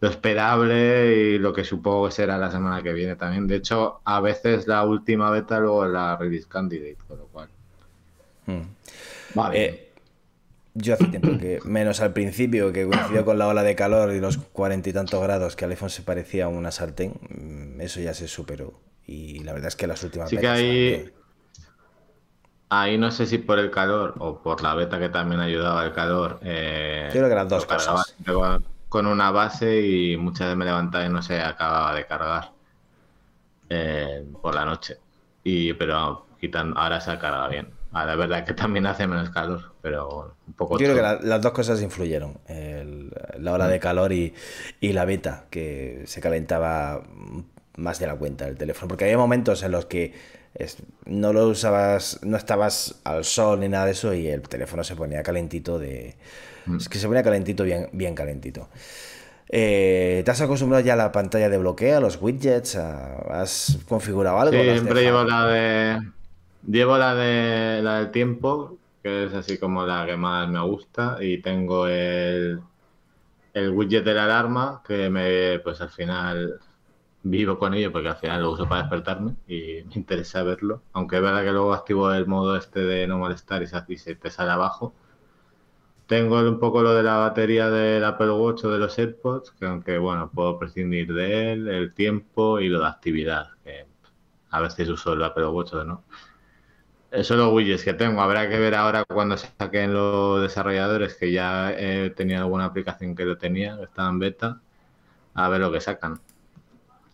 lo 0.00 0.08
esperable 0.08 1.14
y 1.14 1.38
lo 1.38 1.52
que 1.52 1.64
supongo 1.64 2.06
que 2.06 2.12
será 2.12 2.38
la 2.38 2.50
semana 2.50 2.82
que 2.82 2.92
viene 2.92 3.16
también. 3.16 3.46
De 3.46 3.56
hecho, 3.56 4.00
a 4.04 4.20
veces 4.20 4.66
la 4.66 4.84
última 4.84 5.30
beta 5.30 5.60
luego 5.60 5.86
la 5.86 6.16
release 6.16 6.48
candidate, 6.48 6.98
con 7.06 7.18
lo 7.18 7.26
cual. 7.26 7.48
Hmm. 8.46 8.62
Va 9.38 9.50
bien. 9.50 9.62
Eh, 9.62 9.86
yo 10.74 10.94
hace 10.94 11.04
tiempo 11.06 11.36
que, 11.38 11.58
menos 11.64 12.00
al 12.00 12.12
principio, 12.12 12.72
que 12.72 12.86
coincidió 12.86 13.24
con 13.24 13.38
la 13.38 13.48
ola 13.48 13.62
de 13.62 13.74
calor 13.74 14.12
y 14.12 14.20
los 14.20 14.38
cuarenta 14.38 14.88
y 14.88 14.92
tantos 14.92 15.22
grados, 15.22 15.56
que 15.56 15.64
al 15.64 15.72
iPhone 15.72 15.90
se 15.90 16.02
parecía 16.02 16.46
a 16.46 16.48
una 16.48 16.70
sartén, 16.70 17.14
mm, 17.28 17.80
eso 17.80 18.00
ya 18.00 18.14
se 18.14 18.28
superó. 18.28 18.74
Y 19.06 19.40
la 19.40 19.52
verdad 19.52 19.68
es 19.68 19.76
que 19.76 19.86
las 19.86 20.02
últimas 20.04 20.30
sí 20.30 20.36
que 20.38 20.48
hay, 20.48 21.12
Ahí 22.72 22.96
no 22.96 23.10
sé 23.10 23.26
si 23.26 23.38
por 23.38 23.58
el 23.58 23.72
calor 23.72 24.14
o 24.18 24.40
por 24.40 24.62
la 24.62 24.76
beta 24.76 25.00
que 25.00 25.08
también 25.08 25.40
ayudaba 25.40 25.84
el 25.84 25.92
calor. 25.92 26.38
Eh, 26.42 27.08
creo 27.10 27.26
que 27.26 27.32
eran 27.32 27.48
dos 27.48 27.66
cosas. 27.66 28.14
Con 28.90 29.06
una 29.06 29.30
base 29.30 29.80
y 29.80 30.16
muchas 30.18 30.48
veces 30.48 30.58
me 30.58 30.66
levantaba 30.66 31.06
y 31.06 31.08
no 31.08 31.22
se 31.22 31.40
acababa 31.40 31.94
de 31.94 32.06
cargar 32.06 32.52
eh, 33.70 34.22
por 34.42 34.54
la 34.54 34.66
noche. 34.66 34.98
Y 35.42 35.72
pero 35.72 36.26
quitan, 36.38 36.74
ahora 36.76 37.00
se 37.00 37.12
ha 37.12 37.18
cargado 37.18 37.48
bien. 37.48 37.68
la 37.92 38.14
verdad 38.14 38.44
que 38.44 38.52
también 38.52 38.84
hace 38.84 39.06
menos 39.06 39.30
calor, 39.30 39.72
pero 39.80 40.36
un 40.46 40.52
poco. 40.52 40.78
Yo 40.78 40.92
creo 40.92 40.96
que 40.96 41.26
las 41.26 41.40
dos 41.40 41.52
cosas 41.52 41.80
influyeron. 41.80 42.38
la 43.38 43.52
ola 43.54 43.66
de 43.66 43.78
mm. 43.78 43.80
calor 43.80 44.12
y, 44.12 44.34
y 44.80 44.92
la 44.92 45.06
beta, 45.06 45.46
que 45.48 46.02
se 46.04 46.20
calentaba 46.20 47.02
más 47.76 47.98
de 47.98 48.06
la 48.06 48.16
cuenta 48.16 48.46
el 48.46 48.58
teléfono. 48.58 48.88
Porque 48.88 49.04
había 49.04 49.16
momentos 49.16 49.62
en 49.62 49.72
los 49.72 49.86
que 49.86 50.12
no 51.06 51.32
lo 51.32 51.48
usabas, 51.48 52.20
no 52.22 52.36
estabas 52.36 53.00
al 53.04 53.24
sol 53.24 53.60
ni 53.60 53.68
nada 53.68 53.86
de 53.86 53.92
eso 53.92 54.12
y 54.14 54.28
el 54.28 54.42
teléfono 54.42 54.84
se 54.84 54.96
ponía 54.96 55.22
calentito 55.22 55.78
de... 55.78 56.16
Mm. 56.70 56.76
Es 56.76 56.88
que 56.88 56.98
se 56.98 57.06
ponía 57.06 57.22
calentito, 57.22 57.64
bien, 57.64 57.88
bien 57.92 58.14
calentito. 58.14 58.68
Eh, 59.48 60.22
¿Te 60.24 60.30
has 60.30 60.40
acostumbrado 60.40 60.84
ya 60.84 60.92
a 60.92 60.96
la 60.96 61.12
pantalla 61.12 61.48
de 61.48 61.58
bloqueo, 61.58 61.96
a 61.96 62.00
los 62.00 62.20
widgets? 62.20 62.76
¿Has 62.76 63.78
configurado 63.88 64.38
algo? 64.38 64.52
Sí, 64.52 64.70
siempre 64.70 65.02
llevo 65.02 65.24
la 65.24 65.46
de... 65.46 66.00
Llevo 66.68 66.98
la 66.98 67.14
de 67.14 67.82
la 67.82 67.98
del 67.98 68.10
tiempo, 68.10 68.76
que 69.02 69.24
es 69.24 69.34
así 69.34 69.56
como 69.58 69.86
la 69.86 70.04
que 70.04 70.16
más 70.16 70.48
me 70.48 70.60
gusta, 70.60 71.16
y 71.18 71.38
tengo 71.38 71.86
el, 71.86 72.60
el 73.54 73.70
widget 73.70 74.04
de 74.04 74.14
la 74.14 74.24
alarma, 74.24 74.82
que 74.86 75.08
me, 75.08 75.58
pues 75.60 75.80
al 75.80 75.88
final 75.88 76.60
vivo 77.22 77.58
con 77.58 77.74
ello 77.74 77.92
porque 77.92 78.08
al 78.08 78.16
final 78.16 78.42
lo 78.42 78.52
uso 78.52 78.68
para 78.68 78.82
despertarme 78.82 79.34
y 79.46 79.82
me 79.88 79.94
interesa 79.94 80.42
verlo. 80.42 80.82
Aunque 80.92 81.16
es 81.16 81.22
verdad 81.22 81.42
que 81.42 81.52
luego 81.52 81.74
activo 81.74 82.12
el 82.12 82.26
modo 82.26 82.56
este 82.56 82.80
de 82.80 83.06
no 83.06 83.18
molestar 83.18 83.62
y 83.62 83.96
se, 83.96 84.14
te 84.14 84.30
sale 84.30 84.50
abajo. 84.50 84.94
Tengo 86.10 86.40
un 86.40 86.58
poco 86.58 86.82
lo 86.82 86.92
de 86.92 87.04
la 87.04 87.18
batería 87.18 87.70
del 87.70 88.04
Apple 88.04 88.32
Watch 88.32 88.64
o 88.64 88.70
de 88.72 88.80
los 88.80 88.98
AirPods, 88.98 89.52
que 89.52 89.64
aunque 89.64 89.96
bueno, 89.96 90.28
puedo 90.28 90.58
prescindir 90.58 91.14
de 91.14 91.52
él, 91.52 91.68
el 91.68 91.94
tiempo 91.94 92.58
y 92.58 92.68
lo 92.68 92.80
de 92.80 92.88
actividad, 92.88 93.50
que 93.62 93.86
a 94.50 94.60
veces 94.60 94.88
uso 94.88 95.12
el 95.12 95.22
Apple 95.22 95.46
Watch 95.46 95.72
o 95.74 95.84
no. 95.84 96.02
Eso 97.12 97.34
son 97.34 97.38
los 97.38 97.52
widgets 97.52 97.84
que 97.84 97.92
tengo. 97.94 98.20
Habrá 98.22 98.48
que 98.48 98.58
ver 98.58 98.74
ahora 98.74 99.04
cuando 99.04 99.36
saquen 99.36 99.94
los 99.94 100.42
desarrolladores, 100.42 101.14
que 101.14 101.30
ya 101.30 101.70
he 101.78 102.10
tenido 102.10 102.40
alguna 102.40 102.64
aplicación 102.64 103.14
que 103.14 103.24
lo 103.24 103.38
tenía, 103.38 103.76
que 103.76 103.84
estaba 103.84 104.08
en 104.08 104.18
beta, 104.18 104.60
a 105.34 105.48
ver 105.48 105.60
lo 105.60 105.70
que 105.70 105.80
sacan 105.80 106.20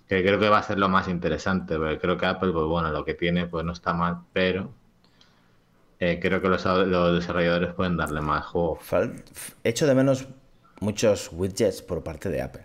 que 0.08 0.22
creo 0.22 0.38
que 0.40 0.48
va 0.48 0.58
a 0.58 0.62
ser 0.62 0.78
lo 0.78 0.88
más 0.88 1.06
interesante, 1.08 1.76
porque 1.76 1.98
creo 1.98 2.16
que 2.16 2.24
Apple, 2.24 2.50
pues 2.50 2.64
bueno, 2.64 2.90
lo 2.90 3.04
que 3.04 3.12
tiene 3.12 3.46
pues 3.46 3.62
no 3.62 3.72
está 3.72 3.92
mal, 3.92 4.20
pero 4.32 4.72
eh, 5.98 6.18
creo 6.20 6.42
que 6.42 6.48
los, 6.48 6.62
desarrolladores 7.14 7.74
pueden 7.74 7.96
darle 7.96 8.20
más 8.20 8.44
juego. 8.46 8.78
Echo 9.64 9.86
de 9.86 9.94
menos 9.94 10.26
muchos 10.80 11.30
widgets 11.32 11.82
por 11.82 12.02
parte 12.02 12.28
de 12.28 12.42
Apple. 12.42 12.64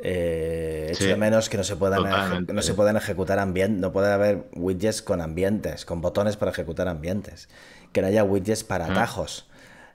Eh, 0.00 0.88
echo 0.90 1.04
de 1.04 1.16
menos 1.16 1.48
que 1.48 1.56
no 1.56 1.64
se 1.64 1.76
puedan, 1.76 2.46
no 2.46 2.62
se 2.62 2.74
puedan 2.74 2.96
ejecutar 2.96 3.38
ambientes, 3.38 3.80
no 3.80 3.92
puede 3.92 4.12
haber 4.12 4.48
widgets 4.54 5.02
con 5.02 5.20
ambientes, 5.20 5.84
con 5.84 6.00
botones 6.00 6.36
para 6.36 6.50
ejecutar 6.50 6.88
ambientes, 6.88 7.48
que 7.92 8.02
no 8.02 8.08
haya 8.08 8.24
widgets 8.24 8.64
para 8.64 8.86
atajos, 8.86 9.48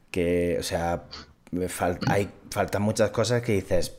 que, 0.10 0.58
o 0.60 0.64
sea, 0.64 1.04
hay, 2.08 2.32
faltan 2.50 2.82
muchas 2.82 3.12
cosas 3.12 3.42
que 3.42 3.52
dices, 3.52 3.99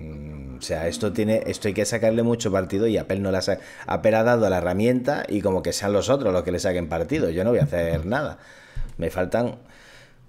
o 0.00 0.62
sea, 0.62 0.86
esto 0.88 1.12
tiene, 1.12 1.42
esto 1.46 1.68
hay 1.68 1.74
que 1.74 1.84
sacarle 1.84 2.22
mucho 2.22 2.52
partido 2.52 2.86
y 2.86 2.96
Apple 2.98 3.18
no 3.20 3.30
la 3.30 3.38
ha, 3.38 3.58
Apple 3.86 4.14
ha 4.14 4.22
dado 4.22 4.48
la 4.48 4.58
herramienta 4.58 5.24
y 5.28 5.40
como 5.40 5.62
que 5.62 5.72
sean 5.72 5.92
los 5.92 6.08
otros 6.08 6.32
los 6.32 6.42
que 6.42 6.52
le 6.52 6.58
saquen 6.58 6.88
partido. 6.88 7.30
Yo 7.30 7.44
no 7.44 7.50
voy 7.50 7.60
a 7.60 7.64
hacer 7.64 8.04
nada. 8.04 8.38
Me 8.98 9.10
faltan, 9.10 9.56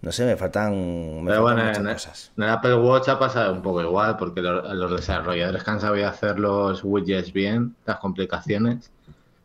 no 0.02 0.12
sé, 0.12 0.26
me 0.26 0.38
faltan, 0.38 1.24
Pero 1.26 1.42
bueno, 1.42 1.64
muchas 1.64 1.78
en, 1.80 1.86
cosas. 1.86 2.32
En 2.38 2.44
el 2.44 2.50
Apple 2.50 2.76
Watch 2.76 3.10
ha 3.10 3.20
pasado 3.20 3.54
un 3.54 3.62
poco 3.62 3.82
igual 3.82 4.18
porque 4.18 4.42
los, 4.42 4.92
desarrolladores 4.92 5.64
que 5.64 5.72
han 5.72 5.82
sabido 5.82 6.08
hacer 6.08 6.40
los 6.40 6.82
widgets 6.84 7.34
bien, 7.34 7.76
las 7.86 7.98
complicaciones, 7.98 8.92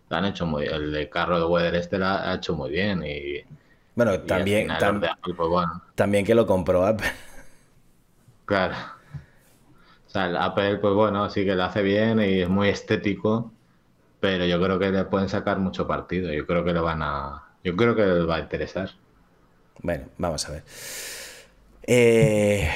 lo 0.09 0.17
han 0.17 0.25
hecho 0.25 0.47
muy 0.47 0.63
bien. 0.63 0.75
El 0.75 0.93
de 0.93 1.09
carro 1.09 1.39
de 1.39 1.47
weather 1.47 1.75
este 1.75 1.99
lo 1.99 2.07
ha 2.07 2.35
hecho 2.35 2.55
muy 2.55 2.71
bien 2.71 3.05
y 3.05 3.45
bueno, 3.97 4.21
también, 4.21 4.69
pues 5.37 5.67
también 5.95 6.25
que 6.25 6.35
lo 6.35 6.47
compró 6.47 6.85
Apple. 6.85 7.11
Claro 8.45 8.96
sea, 10.17 10.27
el 10.27 10.37
Apple, 10.37 10.77
pues 10.77 10.95
bueno, 10.95 11.29
sí 11.31 11.45
que 11.45 11.55
lo 11.55 11.65
hace 11.65 11.83
bien 11.83 12.21
y 12.21 12.41
es 12.41 12.49
muy 12.49 12.69
estético, 12.69 13.53
pero 14.21 14.47
yo 14.47 14.61
creo 14.61 14.79
que 14.79 14.91
le 14.91 15.05
pueden 15.05 15.29
sacar 15.29 15.59
mucho 15.59 15.87
partido. 15.87 16.33
Yo 16.33 16.47
creo 16.47 16.65
que 16.65 16.73
lo 16.73 16.83
van 16.83 17.03
a. 17.03 17.45
Yo 17.63 17.77
creo 17.77 17.95
que 17.95 18.07
les 18.07 18.29
va 18.29 18.37
a 18.37 18.41
interesar. 18.41 18.91
Bueno, 19.83 20.07
vamos 20.19 20.49
a 20.49 20.53
ver. 20.53 20.65
Eh, 21.83 22.69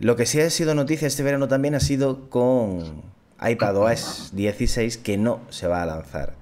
lo 0.00 0.16
que 0.16 0.26
sí 0.26 0.40
ha 0.40 0.50
sido 0.50 0.74
noticia 0.74 1.06
este 1.06 1.22
verano 1.22 1.48
también 1.48 1.74
ha 1.74 1.80
sido 1.80 2.28
con 2.28 3.02
iPadOS 3.40 4.30
16 4.34 4.98
que 4.98 5.16
no 5.16 5.40
se 5.50 5.66
va 5.66 5.82
a 5.82 5.86
lanzar 5.86 6.34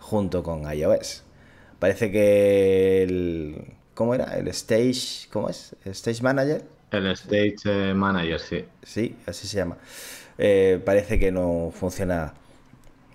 junto 0.00 0.42
con 0.42 0.70
iOS. 0.70 1.24
Parece 1.78 2.10
que 2.10 3.02
el. 3.02 3.74
¿Cómo 3.94 4.14
era? 4.14 4.36
El 4.36 4.48
Stage. 4.48 5.28
¿Cómo 5.32 5.48
es? 5.48 5.76
¿El 5.84 5.92
Stage 5.92 6.22
Manager 6.22 6.75
el 6.90 7.06
Stage 7.12 7.56
eh, 7.90 7.94
Manager, 7.94 8.40
sí. 8.40 8.64
Sí, 8.82 9.16
así 9.26 9.46
se 9.48 9.56
llama. 9.58 9.78
Eh, 10.38 10.80
parece 10.84 11.18
que 11.18 11.32
no 11.32 11.72
funciona 11.74 12.34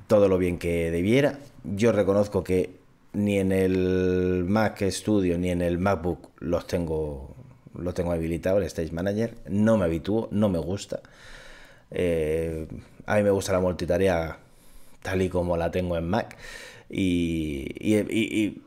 todo 0.08 0.28
lo 0.28 0.38
bien 0.38 0.58
que 0.60 0.92
debiera. 0.92 1.40
Yo 1.64 1.92
reconozco 1.92 2.44
que 2.44 2.72
ni 3.14 3.40
en 3.40 3.52
el 3.52 4.46
Mac 4.48 4.82
Studio 4.90 5.38
ni 5.38 5.50
en 5.52 5.62
el 5.62 5.78
MacBook 5.80 6.30
los 6.40 6.68
tengo, 6.68 7.36
los 7.78 7.94
tengo 7.94 8.12
habilitado, 8.12 8.58
el 8.60 8.66
Stage 8.66 8.92
Manager. 8.92 9.36
No 9.50 9.78
me 9.78 9.86
habitúo, 9.86 10.28
no 10.32 10.50
me 10.50 10.60
gusta. 10.60 11.02
Eh, 11.92 12.68
a 13.06 13.18
mí 13.18 13.24
me 13.24 13.32
gusta 13.32 13.54
la 13.54 13.60
multitarea 13.60 14.40
tal 15.02 15.22
y 15.22 15.30
como 15.30 15.58
la 15.58 15.72
tengo 15.72 15.98
en 15.98 16.08
Mac. 16.10 16.38
y 16.90 18.62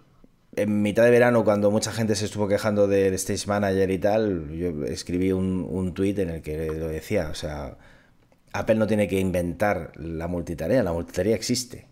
en 0.56 0.82
mitad 0.82 1.04
de 1.04 1.10
verano, 1.10 1.44
cuando 1.44 1.70
mucha 1.70 1.92
gente 1.92 2.14
se 2.14 2.26
estuvo 2.26 2.48
quejando 2.48 2.86
del 2.86 3.14
Stage 3.14 3.46
Manager 3.46 3.90
y 3.90 3.98
tal, 3.98 4.50
yo 4.50 4.84
escribí 4.84 5.32
un, 5.32 5.66
un 5.68 5.94
tuit 5.94 6.18
en 6.18 6.30
el 6.30 6.42
que 6.42 6.66
lo 6.66 6.88
decía, 6.88 7.28
o 7.30 7.34
sea, 7.34 7.76
Apple 8.52 8.76
no 8.76 8.86
tiene 8.86 9.08
que 9.08 9.18
inventar 9.18 9.92
la 9.96 10.28
multitarea, 10.28 10.82
la 10.82 10.92
multitarea 10.92 11.34
existe. 11.34 11.86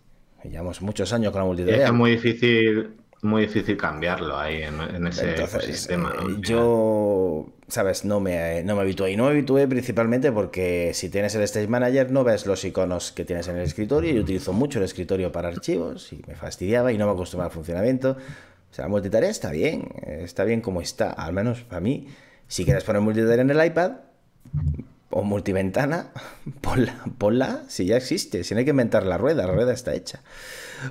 Llevamos 0.44 0.80
muchos 0.80 1.12
años 1.12 1.32
con 1.32 1.40
la 1.40 1.46
multitarea. 1.46 1.86
Es 1.86 1.92
muy 1.92 2.12
difícil, 2.12 2.90
muy 3.22 3.42
difícil 3.42 3.76
cambiarlo 3.76 4.38
ahí 4.38 4.62
en, 4.62 5.06
ese 5.06 5.34
sistema. 5.60 6.12
Eh, 6.20 6.36
yo, 6.40 7.52
sabes, 7.68 8.04
no 8.04 8.20
me, 8.20 8.62
no 8.64 8.74
me 8.76 8.82
habitué. 8.82 9.12
Y 9.12 9.16
no 9.16 9.24
me 9.24 9.30
habitué 9.30 9.68
principalmente 9.68 10.32
porque 10.32 10.92
si 10.94 11.08
tienes 11.08 11.34
el 11.34 11.42
Stage 11.42 11.68
Manager 11.68 12.10
no 12.10 12.24
ves 12.24 12.46
los 12.46 12.64
iconos 12.64 13.12
que 13.12 13.24
tienes 13.24 13.46
en 13.48 13.56
el 13.56 13.62
escritorio. 13.62 14.12
Yo 14.12 14.22
utilizo 14.22 14.52
mucho 14.52 14.78
el 14.78 14.84
escritorio 14.84 15.30
para 15.30 15.48
archivos 15.48 16.12
y 16.12 16.22
me 16.26 16.34
fastidiaba 16.34 16.92
y 16.92 16.98
no 16.98 17.06
me 17.06 17.12
acostumbraba 17.12 17.48
al 17.48 17.54
funcionamiento. 17.54 18.16
O 18.72 18.74
sea, 18.74 18.86
la 18.86 18.88
multitarea 18.88 19.28
está 19.28 19.50
bien, 19.50 19.90
está 20.06 20.44
bien 20.44 20.62
como 20.62 20.80
está, 20.80 21.10
al 21.10 21.34
menos 21.34 21.60
para 21.60 21.82
mí. 21.82 22.08
Si 22.48 22.64
quieres 22.64 22.84
poner 22.84 23.02
multitarea 23.02 23.42
en 23.42 23.50
el 23.50 23.66
iPad 23.66 23.92
o 25.10 25.22
multiventana, 25.22 26.06
ponla, 26.62 27.04
ponla 27.18 27.64
si 27.68 27.84
ya 27.84 27.98
existe, 27.98 28.44
si 28.44 28.54
no 28.54 28.60
hay 28.60 28.64
que 28.64 28.70
inventar 28.70 29.04
la 29.04 29.18
rueda, 29.18 29.46
la 29.46 29.52
rueda 29.52 29.74
está 29.74 29.92
hecha. 29.92 30.20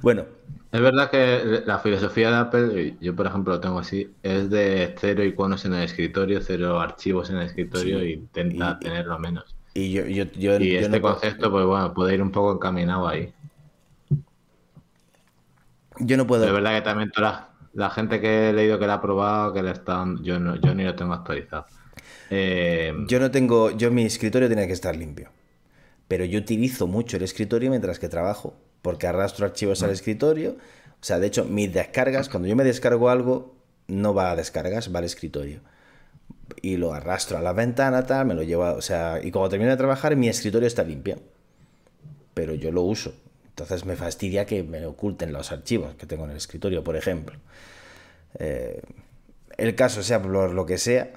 Bueno. 0.03 0.25
Es 0.71 0.79
verdad 0.79 1.09
que 1.09 1.63
la 1.65 1.79
filosofía 1.79 2.29
de 2.29 2.37
Apple, 2.37 2.97
yo 3.01 3.15
por 3.15 3.25
ejemplo 3.25 3.55
lo 3.55 3.59
tengo 3.59 3.79
así, 3.79 4.09
es 4.23 4.49
de 4.49 4.95
cero 4.97 5.23
iconos 5.23 5.65
en 5.65 5.73
el 5.73 5.83
escritorio, 5.83 6.39
cero 6.39 6.79
archivos 6.79 7.29
en 7.29 7.37
el 7.37 7.47
escritorio 7.47 7.99
e 7.99 8.11
intenta 8.11 8.79
tenerlo 8.79 9.19
menos. 9.19 9.55
Y, 9.73 9.91
yo, 9.91 10.05
yo, 10.05 10.25
yo, 10.33 10.57
y 10.59 10.77
este 10.77 11.01
concepto, 11.01 11.51
pues 11.51 11.65
bueno, 11.65 11.93
puede 11.93 12.13
ir 12.13 12.21
un 12.21 12.31
poco 12.31 12.53
encaminado 12.53 13.07
ahí. 13.07 13.33
Yo 15.99 16.15
no 16.15 16.25
puedo. 16.25 16.45
Es 16.45 16.53
verdad 16.53 16.75
que 16.75 16.81
también 16.83 17.11
todas 17.11 17.50
la 17.73 17.89
gente 17.89 18.19
que 18.19 18.49
he 18.49 18.53
leído 18.53 18.79
que 18.79 18.87
la 18.87 18.95
ha 18.95 19.01
probado, 19.01 19.53
que 19.53 19.63
le 19.63 19.71
están, 19.71 20.23
yo 20.23 20.39
no, 20.39 20.55
yo 20.55 20.73
ni 20.75 20.83
lo 20.83 20.95
tengo 20.95 21.13
actualizado. 21.13 21.65
Eh, 22.29 22.93
yo 23.07 23.19
no 23.19 23.31
tengo, 23.31 23.71
yo 23.71 23.91
mi 23.91 24.05
escritorio 24.05 24.47
tiene 24.47 24.67
que 24.67 24.73
estar 24.73 24.95
limpio, 24.95 25.29
pero 26.07 26.25
yo 26.25 26.39
utilizo 26.39 26.87
mucho 26.87 27.17
el 27.17 27.23
escritorio 27.23 27.69
mientras 27.69 27.99
que 27.99 28.09
trabajo, 28.09 28.55
porque 28.81 29.07
arrastro 29.07 29.45
archivos 29.45 29.83
al 29.83 29.89
mm. 29.89 29.93
escritorio. 29.93 30.51
O 30.51 31.03
sea, 31.03 31.19
de 31.19 31.27
hecho, 31.27 31.45
mis 31.45 31.73
descargas, 31.73 32.29
cuando 32.29 32.47
yo 32.47 32.55
me 32.55 32.63
descargo 32.63 33.09
algo, 33.09 33.55
no 33.87 34.13
va 34.13 34.31
a 34.31 34.35
descargas, 34.35 34.93
va 34.93 34.99
al 34.99 35.05
escritorio. 35.05 35.61
Y 36.61 36.77
lo 36.77 36.93
arrastro 36.93 37.37
a 37.37 37.41
la 37.41 37.53
ventana, 37.53 38.05
tal, 38.05 38.27
me 38.27 38.33
lo 38.33 38.43
llevo, 38.43 38.65
o 38.73 38.81
sea, 38.81 39.19
y 39.23 39.31
cuando 39.31 39.49
termino 39.49 39.71
de 39.71 39.77
trabajar, 39.77 40.15
mi 40.15 40.29
escritorio 40.29 40.67
está 40.67 40.83
limpio. 40.83 41.17
Pero 42.33 42.53
yo 42.53 42.71
lo 42.71 42.83
uso. 42.83 43.13
Entonces 43.51 43.85
me 43.85 43.95
fastidia 43.95 44.45
que 44.45 44.63
me 44.63 44.85
oculten 44.85 45.33
los 45.33 45.51
archivos 45.51 45.95
que 45.95 46.05
tengo 46.05 46.23
en 46.23 46.31
el 46.31 46.37
escritorio, 46.37 46.83
por 46.83 46.95
ejemplo. 46.95 47.37
Eh, 48.39 48.81
el 49.57 49.75
caso 49.75 50.03
sea 50.03 50.21
por 50.21 50.31
lo 50.31 50.65
que 50.65 50.77
sea, 50.77 51.11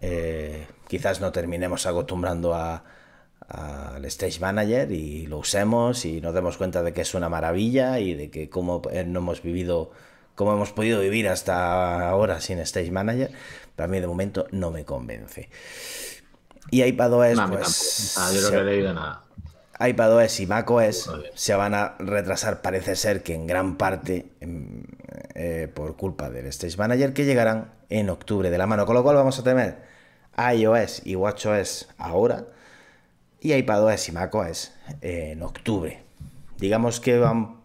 eh, 0.00 0.66
quizás 0.88 1.20
no 1.20 1.32
terminemos 1.32 1.86
acostumbrando 1.86 2.54
al 2.54 4.04
Stage 4.04 4.40
Manager 4.40 4.90
y 4.90 5.26
lo 5.26 5.38
usemos 5.38 6.04
y 6.04 6.20
nos 6.20 6.34
demos 6.34 6.56
cuenta 6.56 6.82
de 6.82 6.92
que 6.92 7.02
es 7.02 7.14
una 7.14 7.28
maravilla 7.28 8.00
y 8.00 8.14
de 8.14 8.30
que 8.30 8.50
cómo 8.50 8.82
eh, 8.90 9.04
no 9.04 9.20
hemos 9.20 9.42
vivido, 9.42 9.92
cómo 10.34 10.52
hemos 10.52 10.72
podido 10.72 11.00
vivir 11.00 11.28
hasta 11.28 12.08
ahora 12.08 12.40
sin 12.40 12.58
Stage 12.58 12.90
Manager, 12.90 13.30
pero 13.76 13.84
a 13.84 13.88
mí 13.88 14.00
de 14.00 14.06
momento 14.08 14.46
no 14.50 14.72
me 14.72 14.84
convence. 14.84 15.48
Y 16.72 16.82
iPadOS, 16.82 17.40
pues... 17.48 18.14
Ah, 18.18 18.30
yo 18.34 18.50
no 18.50 18.60
he 18.60 18.64
leído 18.64 18.92
nada 18.92 19.22
iPadOS 19.80 20.40
y 20.40 20.46
macOS 20.46 21.10
se 21.34 21.54
van 21.54 21.74
a 21.74 21.96
retrasar, 21.98 22.60
parece 22.60 22.96
ser 22.96 23.22
que 23.22 23.34
en 23.34 23.46
gran 23.46 23.76
parte 23.76 24.26
eh, 25.34 25.68
por 25.72 25.96
culpa 25.96 26.28
del 26.28 26.46
Stage 26.46 26.76
Manager, 26.76 27.12
que 27.12 27.24
llegarán 27.24 27.72
en 27.88 28.10
octubre 28.10 28.50
de 28.50 28.58
la 28.58 28.66
mano. 28.66 28.84
Con 28.84 28.94
lo 28.94 29.02
cual 29.02 29.16
vamos 29.16 29.38
a 29.38 29.42
tener 29.42 29.78
iOS 30.36 31.02
y 31.04 31.16
WatchOS 31.16 31.88
ahora 31.98 32.44
y 33.40 33.54
iPadOS 33.54 34.08
y 34.08 34.12
macOS 34.12 34.72
en 35.00 35.42
octubre. 35.42 36.02
Digamos 36.58 37.00
que 37.00 37.18
van 37.18 37.60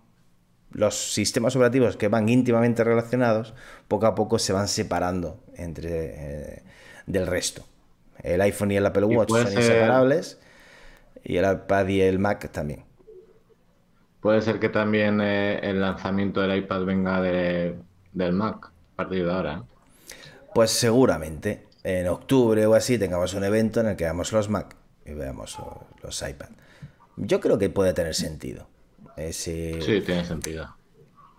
los 0.71 1.13
sistemas 1.13 1.55
operativos 1.55 1.97
que 1.97 2.07
van 2.07 2.29
íntimamente 2.29 2.83
relacionados, 2.83 3.53
poco 3.87 4.05
a 4.05 4.15
poco 4.15 4.39
se 4.39 4.53
van 4.53 4.67
separando 4.67 5.43
entre 5.55 5.89
eh, 5.89 6.63
del 7.05 7.27
resto. 7.27 7.65
El 8.23 8.41
iPhone 8.41 8.71
y 8.71 8.77
el 8.77 8.85
Apple 8.85 9.05
Watch 9.05 9.29
son 9.29 9.53
inseparables 9.53 10.39
y 11.25 11.37
el 11.37 11.51
iPad 11.51 11.87
y 11.87 12.01
el 12.01 12.19
Mac 12.19 12.49
también. 12.51 12.85
Puede 14.21 14.41
ser 14.41 14.59
que 14.59 14.69
también 14.69 15.19
eh, 15.21 15.59
el 15.61 15.81
lanzamiento 15.81 16.41
del 16.41 16.57
iPad 16.57 16.85
venga 16.85 17.21
del 17.21 18.33
Mac. 18.33 18.67
a 18.67 18.95
partir 18.95 19.25
de 19.25 19.31
ahora. 19.31 19.53
¿eh? 19.53 19.61
Pues 20.53 20.71
seguramente 20.71 21.67
en 21.83 22.07
octubre 22.07 22.65
o 22.65 22.73
así 22.73 22.97
tengamos 22.97 23.33
un 23.33 23.43
evento 23.43 23.81
en 23.81 23.87
el 23.87 23.95
que 23.95 24.05
veamos 24.05 24.31
los 24.31 24.49
Mac 24.49 24.75
y 25.05 25.13
veamos 25.13 25.57
los, 26.01 26.21
iPad. 26.21 26.49
Yo 27.17 27.39
creo 27.39 27.57
que 27.57 27.69
puede 27.69 27.93
tener 27.93 28.15
sentido. 28.15 28.67
Sí, 29.31 29.79
tiene 30.05 30.25
sentido. 30.25 30.75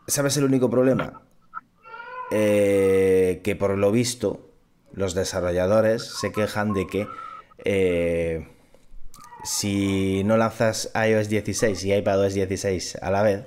¿Sabes 0.07 0.37
el 0.37 0.45
único 0.45 0.71
problema? 0.71 1.23
Eh, 2.31 3.41
que 3.45 3.55
por 3.57 3.77
lo 3.77 3.93
visto 3.93 4.51
los 4.93 5.15
desarrolladores 5.15 6.05
se 6.05 6.33
quejan 6.33 6.73
de 6.73 6.87
que 6.87 7.07
eh, 7.65 8.49
si 9.47 10.25
no 10.25 10.37
lanzas 10.37 10.91
iOS 10.95 11.29
16 11.29 11.85
y 11.85 11.95
iPadOS 11.95 12.35
16 12.35 12.99
a 13.01 13.11
la 13.11 13.23
vez, 13.23 13.45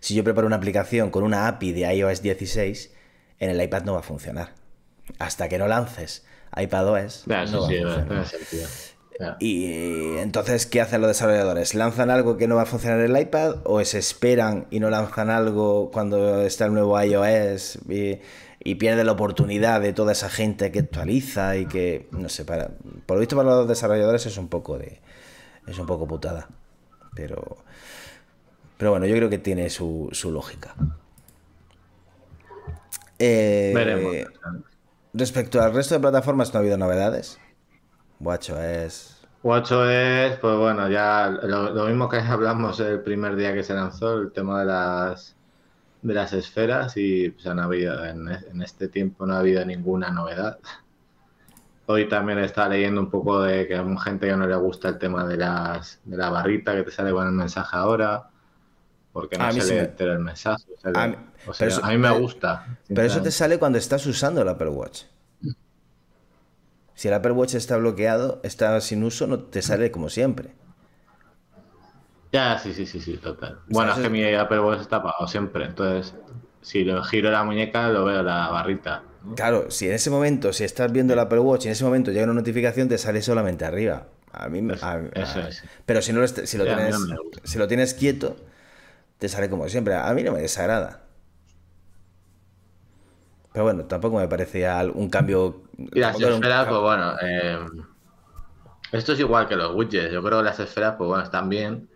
si 0.00 0.14
yo 0.14 0.24
preparo 0.24 0.46
una 0.46 0.56
aplicación 0.56 1.10
con 1.10 1.22
una 1.22 1.46
API 1.46 1.72
de 1.72 1.94
iOS 1.94 2.20
16, 2.20 2.92
en 3.38 3.50
el 3.50 3.62
iPad 3.62 3.84
no 3.84 3.94
va 3.94 4.00
a 4.00 4.02
funcionar. 4.02 4.54
Hasta 5.20 5.48
que 5.48 5.58
no 5.58 5.68
lances 5.68 6.24
iPadOS. 6.56 7.28
no 7.46 7.68
Y 9.38 10.16
entonces, 10.18 10.66
¿qué 10.66 10.80
hacen 10.80 11.00
los 11.00 11.08
desarrolladores? 11.08 11.74
¿Lanzan 11.74 12.10
algo 12.10 12.36
que 12.36 12.48
no 12.48 12.56
va 12.56 12.62
a 12.62 12.66
funcionar 12.66 12.98
en 13.00 13.14
el 13.14 13.22
iPad 13.22 13.58
o 13.64 13.82
se 13.84 13.98
esperan 13.98 14.66
y 14.70 14.80
no 14.80 14.90
lanzan 14.90 15.30
algo 15.30 15.90
cuando 15.92 16.42
está 16.42 16.66
el 16.66 16.74
nuevo 16.74 17.00
iOS 17.00 17.78
y, 17.88 18.18
y 18.64 18.74
pierde 18.74 19.04
la 19.04 19.12
oportunidad 19.12 19.80
de 19.80 19.92
toda 19.92 20.10
esa 20.10 20.28
gente 20.28 20.72
que 20.72 20.80
actualiza 20.80 21.56
y 21.56 21.66
que, 21.66 22.08
no 22.10 22.28
sé, 22.28 22.44
para, 22.44 22.72
por 23.06 23.16
lo 23.16 23.20
visto 23.20 23.36
para 23.36 23.48
los 23.50 23.68
desarrolladores 23.68 24.26
es 24.26 24.36
un 24.38 24.48
poco 24.48 24.76
de, 24.76 25.00
es 25.66 25.78
un 25.78 25.86
poco 25.86 26.06
putada. 26.06 26.48
Pero, 27.14 27.58
pero 28.76 28.90
bueno, 28.90 29.06
yo 29.06 29.14
creo 29.16 29.30
que 29.30 29.38
tiene 29.38 29.70
su, 29.70 30.08
su 30.12 30.30
lógica. 30.30 30.74
Eh, 33.18 33.72
Veremos. 33.74 34.14
Respecto 35.14 35.62
al 35.62 35.72
resto 35.72 35.94
de 35.94 36.00
plataformas, 36.00 36.52
no 36.52 36.58
ha 36.58 36.60
habido 36.60 36.76
novedades. 36.76 37.38
WatchOS. 38.20 39.26
WatchOS, 39.42 40.38
pues 40.40 40.56
bueno, 40.58 40.88
ya 40.90 41.30
lo, 41.30 41.86
mismo 41.86 42.08
que 42.08 42.18
hablamos 42.18 42.80
el 42.80 43.00
primer 43.00 43.36
día 43.36 43.54
que 43.54 43.62
se 43.62 43.74
lanzó, 43.74 44.18
el 44.18 44.32
tema 44.32 44.60
de 44.60 44.66
las 44.66 45.34
de 46.02 46.14
las 46.14 46.32
esferas 46.34 46.96
y 46.96 47.30
pues, 47.30 47.46
han 47.46 47.58
habido, 47.58 48.04
en, 48.04 48.28
en, 48.28 48.62
este 48.62 48.86
tiempo 48.86 49.26
no 49.26 49.34
ha 49.34 49.38
habido 49.40 49.64
ninguna 49.64 50.10
novedad. 50.10 50.58
Hoy 51.86 52.08
también 52.08 52.40
está 52.40 52.68
leyendo 52.68 53.00
un 53.00 53.10
poco 53.10 53.42
de 53.42 53.66
que 53.66 53.76
a 53.76 53.98
gente 53.98 54.26
que 54.26 54.36
no 54.36 54.46
le 54.46 54.56
gusta 54.56 54.88
el 54.88 54.98
tema 54.98 55.24
de 55.24 55.36
las 55.36 56.00
de 56.04 56.16
la 56.16 56.30
barrita 56.30 56.74
que 56.74 56.82
te 56.82 56.90
sale 56.90 57.12
con 57.12 57.26
el 57.26 57.32
mensaje 57.32 57.76
ahora, 57.76 58.28
porque 59.12 59.38
no 59.38 59.52
se 59.52 59.74
le 59.74 59.80
entera 59.80 60.14
el 60.14 60.18
mensaje. 60.18 60.64
a, 60.82 61.06
mí, 61.06 61.16
a 61.82 61.88
mí 61.88 61.98
me 61.98 62.10
gusta. 62.18 62.66
Pero 62.88 63.02
eso 63.02 63.22
te 63.22 63.30
sale 63.30 63.58
cuando 63.58 63.78
estás 63.78 64.04
usando 64.06 64.42
el 64.42 64.48
Apple 64.48 64.68
Watch. 64.68 65.04
Si 66.94 67.08
el 67.08 67.14
Apple 67.14 67.32
Watch 67.32 67.54
está 67.54 67.76
bloqueado, 67.76 68.40
está 68.42 68.80
sin 68.80 69.04
uso, 69.04 69.26
no 69.26 69.38
te 69.38 69.62
sale 69.62 69.90
como 69.90 70.08
siempre. 70.08 70.54
Ya, 72.32 72.58
sí, 72.58 72.72
sí, 72.72 72.86
sí, 72.86 73.00
sí, 73.00 73.18
total. 73.18 73.60
Bueno, 73.68 73.92
es 73.92 73.98
que 73.98 74.08
mi 74.08 74.24
Apple 74.34 74.60
Watch 74.60 74.80
está 74.80 74.96
apagado 74.96 75.28
siempre, 75.28 75.66
entonces 75.66 76.14
si 76.62 76.84
lo 76.84 77.02
giro 77.04 77.30
la 77.30 77.44
muñeca 77.44 77.88
lo 77.90 78.04
veo 78.04 78.22
la 78.22 78.48
barrita. 78.48 79.02
Claro, 79.34 79.70
si 79.70 79.88
en 79.88 79.94
ese 79.94 80.10
momento, 80.10 80.52
si 80.52 80.64
estás 80.64 80.92
viendo 80.92 81.12
el 81.12 81.18
Apple 81.18 81.40
Watch 81.40 81.64
y 81.64 81.68
en 81.68 81.72
ese 81.72 81.84
momento 81.84 82.10
llega 82.10 82.24
una 82.24 82.34
notificación, 82.34 82.88
te 82.88 82.98
sale 82.98 83.22
solamente 83.22 83.64
arriba. 83.64 84.06
A 84.32 84.48
mí, 84.48 84.66
eso 85.14 85.40
es. 85.40 85.64
Pero 85.86 86.02
si, 86.02 86.12
no 86.12 86.20
lo, 86.20 86.28
si, 86.28 86.58
lo 86.58 86.64
tienes, 86.64 86.96
si 87.44 87.58
lo 87.58 87.66
tienes 87.66 87.94
quieto, 87.94 88.36
te 89.18 89.28
sale 89.28 89.48
como 89.48 89.68
siempre. 89.68 89.94
A 89.94 90.12
mí 90.12 90.22
no 90.22 90.32
me 90.32 90.40
desagrada. 90.40 91.06
Pero 93.52 93.64
bueno, 93.64 93.84
tampoco 93.84 94.18
me 94.18 94.28
parecía 94.28 94.84
un 94.94 95.08
cambio. 95.08 95.62
Y 95.78 96.00
las 96.00 96.20
esferas, 96.20 96.68
pues 96.68 96.80
bueno, 96.80 97.14
eh, 97.22 97.58
esto 98.92 99.14
es 99.14 99.20
igual 99.20 99.48
que 99.48 99.56
los 99.56 99.74
widgets. 99.74 100.12
Yo 100.12 100.22
creo 100.22 100.38
que 100.38 100.44
las 100.44 100.60
esferas, 100.60 100.96
pues 100.98 101.08
bueno, 101.08 101.24
están 101.24 101.48
bien, 101.48 101.88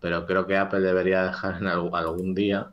pero 0.00 0.26
creo 0.26 0.46
que 0.46 0.58
Apple 0.58 0.80
debería 0.80 1.24
dejar 1.24 1.56
en 1.56 1.68
algún, 1.68 2.34
día 2.34 2.70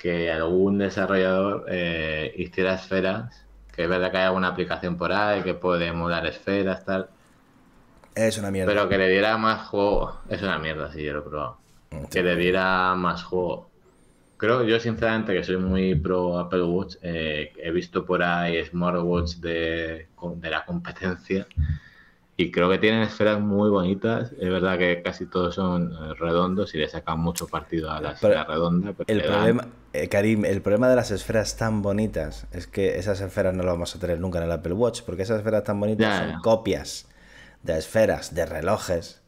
que 0.00 0.32
algún 0.32 0.78
desarrollador 0.78 1.66
eh, 1.68 2.32
hiciera 2.36 2.74
esferas. 2.74 3.46
Que 3.74 3.84
es 3.84 3.88
verdad 3.88 4.10
que 4.10 4.16
hay 4.18 4.24
alguna 4.24 4.48
aplicación 4.48 4.96
por 4.96 5.12
ahí 5.12 5.42
que 5.42 5.54
puede 5.54 5.86
emular 5.86 6.26
esferas, 6.26 6.84
tal. 6.84 7.08
Es 8.14 8.38
una 8.38 8.50
mierda. 8.50 8.72
Pero 8.72 8.88
que 8.88 8.98
le 8.98 9.08
diera 9.08 9.36
más 9.36 9.68
juego. 9.68 10.20
Es 10.28 10.42
una 10.42 10.58
mierda, 10.58 10.92
sí, 10.92 11.04
yo 11.04 11.12
lo 11.12 11.20
he 11.20 11.22
probado. 11.22 11.58
Mm, 11.90 12.04
que 12.06 12.22
le 12.22 12.36
diera 12.36 12.94
más 12.96 13.22
juego 13.22 13.70
creo, 14.40 14.64
yo 14.64 14.80
sinceramente 14.80 15.34
que 15.34 15.44
soy 15.44 15.58
muy 15.58 15.94
pro 15.94 16.38
Apple 16.38 16.62
Watch, 16.62 16.96
eh, 17.02 17.52
he 17.62 17.70
visto 17.70 18.06
por 18.06 18.22
ahí 18.22 18.64
smartwatch 18.64 19.34
de, 19.34 20.08
de 20.36 20.50
la 20.50 20.64
competencia 20.64 21.46
y 22.40 22.50
creo 22.50 22.70
que 22.70 22.78
tienen 22.78 23.02
esferas 23.02 23.38
muy 23.38 23.68
bonitas. 23.68 24.32
Es 24.32 24.48
verdad 24.48 24.78
que 24.78 25.02
casi 25.02 25.26
todos 25.26 25.54
son 25.54 25.92
eh, 25.92 26.14
redondos 26.18 26.74
y 26.74 26.78
le 26.78 26.88
sacan 26.88 27.20
mucho 27.20 27.46
partido 27.46 27.90
a 27.90 28.00
la 28.00 28.12
esfera 28.12 28.44
redonda. 28.44 28.94
el 29.06 29.22
problema, 29.22 29.68
eh, 29.92 30.08
Karim, 30.08 30.46
el 30.46 30.62
problema 30.62 30.88
de 30.88 30.96
las 30.96 31.10
esferas 31.10 31.56
tan 31.56 31.82
bonitas 31.82 32.46
es 32.52 32.66
que 32.66 32.98
esas 32.98 33.20
esferas 33.20 33.54
no 33.54 33.62
las 33.62 33.74
vamos 33.74 33.94
a 33.94 33.98
tener 33.98 34.18
nunca 34.20 34.38
en 34.38 34.44
el 34.44 34.52
Apple 34.52 34.72
Watch 34.72 35.02
porque 35.02 35.22
esas 35.22 35.38
esferas 35.38 35.64
tan 35.64 35.78
bonitas 35.78 36.18
son 36.18 36.40
copias 36.40 37.08
de 37.62 37.76
esferas 37.76 38.34
de 38.34 38.46
relojes 38.46 39.20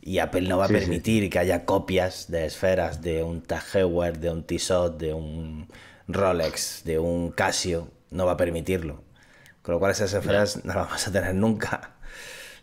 y 0.00 0.18
Apple 0.18 0.42
no 0.42 0.58
va 0.58 0.64
a 0.64 0.68
permitir 0.68 1.30
que 1.30 1.38
haya 1.38 1.64
copias 1.64 2.28
de 2.28 2.46
esferas 2.46 3.02
de 3.02 3.22
un 3.22 3.42
Tag 3.42 3.62
Heuer, 3.72 4.18
de 4.18 4.30
un 4.30 4.42
Tissot, 4.42 4.98
de 4.98 5.12
un 5.14 5.68
Rolex, 6.08 6.82
de 6.84 6.98
un 6.98 7.30
Casio. 7.30 7.88
No 8.10 8.26
va 8.26 8.32
a 8.32 8.36
permitirlo. 8.36 9.04
Con 9.62 9.74
lo 9.74 9.78
cual 9.80 9.92
esas 9.92 10.14
esferas 10.14 10.64
no 10.64 10.72
las 10.72 10.86
vamos 10.86 11.06
a 11.06 11.12
tener 11.12 11.34
nunca. 11.34 11.97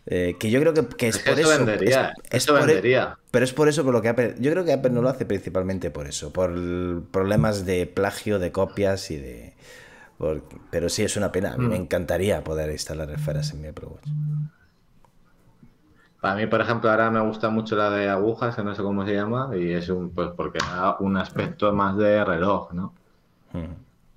Eh, 0.08 0.36
que 0.40 0.52
yo 0.52 0.60
creo 0.60 0.74
que, 0.74 1.08
es, 1.08 1.20
por 1.20 1.40
eso. 1.40 1.50
Vendería, 1.50 2.14
eso 2.30 2.54
vendería. 2.54 3.18
pero 3.32 3.44
es 3.44 3.54
por 3.54 3.68
eso 3.68 3.84
por 3.84 3.94
lo 3.94 4.02
que 4.02 4.10
Apple. 4.10 4.36
Yo 4.40 4.52
creo 4.52 4.64
que 4.64 4.74
Apple 4.74 4.92
no 4.92 5.02
lo 5.02 5.10
hace 5.10 5.26
principalmente 5.26 5.90
por 5.90 6.08
eso. 6.08 6.32
Por 6.32 6.54
problemas 7.12 7.66
de 7.66 7.88
plagio, 7.88 8.38
de 8.38 8.52
copias 8.52 9.10
y 9.10 9.18
de. 9.18 9.56
pero 10.70 10.90
sí 10.90 11.04
es 11.04 11.18
una 11.18 11.32
pena. 11.32 11.54
A 11.54 11.58
mí 11.58 11.68
me 11.68 11.80
mm. 11.80 11.82
encantaría 11.82 12.44
poder 12.44 12.72
instalar 12.72 13.10
esferas 13.10 13.52
en 13.52 13.62
mi 13.62 13.68
Apple 13.70 13.88
Watch. 13.88 14.08
A 16.22 16.36
mí, 16.36 16.48
por 16.48 16.62
ejemplo, 16.62 16.90
ahora 16.90 17.12
me 17.12 17.20
gusta 17.22 17.50
mucho 17.50 17.76
la 17.76 17.92
de 17.92 18.10
agujas, 18.10 18.56
que 18.56 18.64
no 18.64 18.74
sé 18.74 18.82
cómo 18.82 19.06
se 19.06 19.14
llama, 19.14 19.52
y 19.56 19.72
es 19.72 19.90
un, 19.90 20.10
pues 20.10 20.30
porque 20.36 20.58
da 20.58 20.98
un 21.00 21.18
aspecto 21.18 21.72
más 21.72 21.98
de 21.98 22.26
reloj, 22.26 22.74
¿no? 22.74 22.94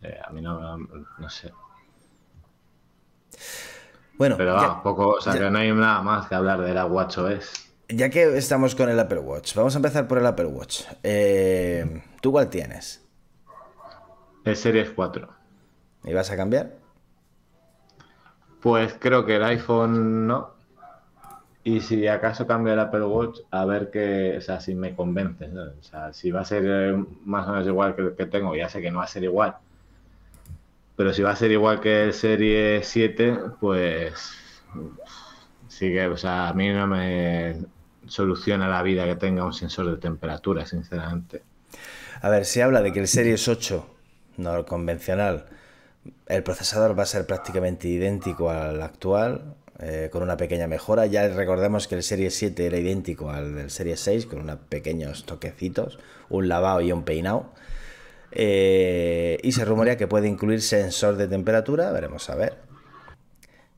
Eh, 0.03 0.19
a 0.27 0.31
mí 0.33 0.41
no, 0.41 0.79
no 0.79 1.29
sé. 1.29 1.53
Bueno, 4.19 4.37
pero 4.37 4.81
poco, 4.83 5.11
o 5.11 5.21
sea, 5.21 5.33
que 5.33 5.51
no 5.51 5.59
hay 5.59 5.73
nada 5.73 6.03
más 6.03 6.29
que 6.29 6.35
hablar 6.35 6.61
de 6.61 6.75
la 6.75 6.87
WatchOS. 6.87 7.71
Ya 7.89 8.11
que 8.11 8.37
estamos 8.37 8.75
con 8.75 8.91
el 8.91 8.99
Apple 8.99 9.21
Watch, 9.21 9.55
vamos 9.55 9.75
a 9.75 9.79
empezar 9.79 10.07
por 10.07 10.19
el 10.19 10.27
Apple 10.27 10.47
Watch. 10.47 10.83
Eh, 11.03 12.03
¿Tú 12.21 12.33
cuál 12.33 12.51
tienes? 12.51 13.03
El 14.45 14.57
Series 14.57 14.91
4. 14.91 15.29
¿Y 16.05 16.13
vas 16.13 16.31
a 16.31 16.37
cambiar? 16.37 16.75
Pues 18.61 18.95
creo 18.99 19.25
que 19.25 19.37
el 19.37 19.45
iPhone 19.45 20.27
no, 20.27 20.59
y 21.69 21.81
si 21.81 22.07
acaso 22.09 22.47
cambio 22.47 22.73
el 22.73 22.81
Apple 22.81 23.05
Watch, 23.05 23.41
a 23.51 23.67
ver 23.67 23.91
qué, 23.91 24.37
o 24.39 24.41
sea, 24.41 24.59
si 24.59 24.75
me 24.75 24.95
convence. 24.97 25.47
O 25.47 25.83
sea, 25.83 26.15
si 26.15 26.31
va 26.31 26.41
a 26.41 26.45
ser 26.47 26.65
eh, 26.67 27.05
más 27.25 27.47
o 27.47 27.51
menos 27.53 27.67
igual 27.67 27.95
que 27.95 28.01
el 28.01 28.17
que 28.17 28.25
tengo, 28.25 28.57
ya 28.57 28.71
sé 28.71 28.81
que 28.81 28.91
no 28.91 28.99
va 28.99 29.05
a 29.05 29.09
ser 29.09 29.25
igual. 29.25 29.55
Pero 30.99 31.15
si 31.15 31.23
va 31.23 31.31
a 31.31 31.37
ser 31.37 31.53
igual 31.53 31.79
que 31.79 32.03
el 32.03 32.13
Serie 32.13 32.83
7, 32.83 33.39
pues 33.61 34.15
sí 35.69 35.93
que, 35.93 36.09
o 36.09 36.17
sea, 36.17 36.49
a 36.49 36.55
mí 36.55 36.71
no 36.71 36.89
me 36.89 37.55
soluciona 38.09 38.67
la 38.67 38.83
vida 38.83 39.05
que 39.05 39.15
tenga 39.15 39.45
un 39.45 39.53
sensor 39.53 39.89
de 39.89 39.99
temperatura, 39.99 40.67
sinceramente. 40.67 41.45
A 42.21 42.29
ver, 42.31 42.45
se 42.45 42.65
habla 42.65 42.83
de 42.83 42.93
que 42.93 42.99
el 42.99 43.07
Series 43.07 43.47
8, 43.47 43.87
no 44.39 44.67
convencional, 44.67 45.47
el 46.27 46.43
procesador 46.43 46.99
va 46.99 47.05
a 47.05 47.07
ser 47.07 47.27
prácticamente 47.27 47.87
idéntico 47.87 48.51
al 48.51 48.83
actual, 48.83 49.55
eh, 49.79 50.09
con 50.11 50.25
una 50.25 50.37
pequeña 50.37 50.67
mejora. 50.67 51.07
Ya 51.07 51.29
recordemos 51.29 51.87
que 51.87 51.95
el 51.95 52.03
Serie 52.03 52.33
7 52.33 52.67
era 52.67 52.77
idéntico 52.77 53.31
al 53.31 53.55
del 53.55 53.71
Serie 53.71 53.97
6, 53.97 54.27
con 54.27 54.41
unos 54.41 54.59
pequeños 54.69 55.27
toquecitos, 55.27 56.01
un 56.29 56.49
lavado 56.49 56.81
y 56.81 56.91
un 56.91 57.05
peinado. 57.05 57.53
Eh, 58.33 59.39
y 59.43 59.53
se 59.53 59.65
rumorea 59.65 59.97
que 59.97 60.07
puede 60.07 60.29
incluir 60.29 60.63
sensor 60.63 61.17
de 61.17 61.29
temperatura, 61.29 61.91
veremos 61.93 62.29
a 62.31 62.35
ver. 62.35 62.57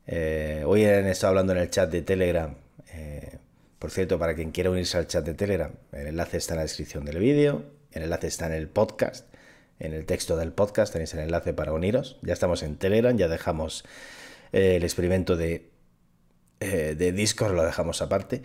Eh, 0.07 0.65
hoy 0.67 0.85
han 0.85 1.07
estado 1.07 1.31
hablando 1.31 1.53
en 1.53 1.59
el 1.59 1.71
chat 1.71 1.91
de 1.91 2.03
Telegram. 2.03 2.55
por 3.79 3.91
cierto, 3.91 4.19
para 4.19 4.35
quien 4.35 4.51
quiera 4.51 4.71
unirse 4.71 4.99
al 4.99 5.07
chat 5.07 5.25
de 5.25 5.33
Telegram, 5.33 5.73
el 5.93 6.09
enlace 6.09 6.37
está 6.37 6.53
en 6.53 6.59
la 6.59 6.65
descripción 6.65 7.07
del 7.07 7.19
vídeo, 7.19 7.65
el 7.93 8.03
enlace 8.03 8.27
está 8.27 8.47
en 8.47 8.53
el 8.53 8.69
podcast, 8.69 9.27
en 9.79 9.95
el 9.95 10.05
texto 10.05 10.37
del 10.37 10.53
podcast 10.53 10.93
tenéis 10.93 11.15
el 11.15 11.21
enlace 11.21 11.55
para 11.55 11.73
uniros. 11.73 12.19
Ya 12.23 12.35
estamos 12.35 12.63
en 12.63 12.77
Telegram, 12.77 13.17
ya 13.17 13.29
dejamos 13.29 13.85
el 14.53 14.83
experimento 14.83 15.37
de 15.37 15.71
eh, 16.61 16.95
de 16.97 17.13
Discord 17.13 17.55
lo 17.55 17.65
dejamos 17.65 18.03
aparte. 18.03 18.43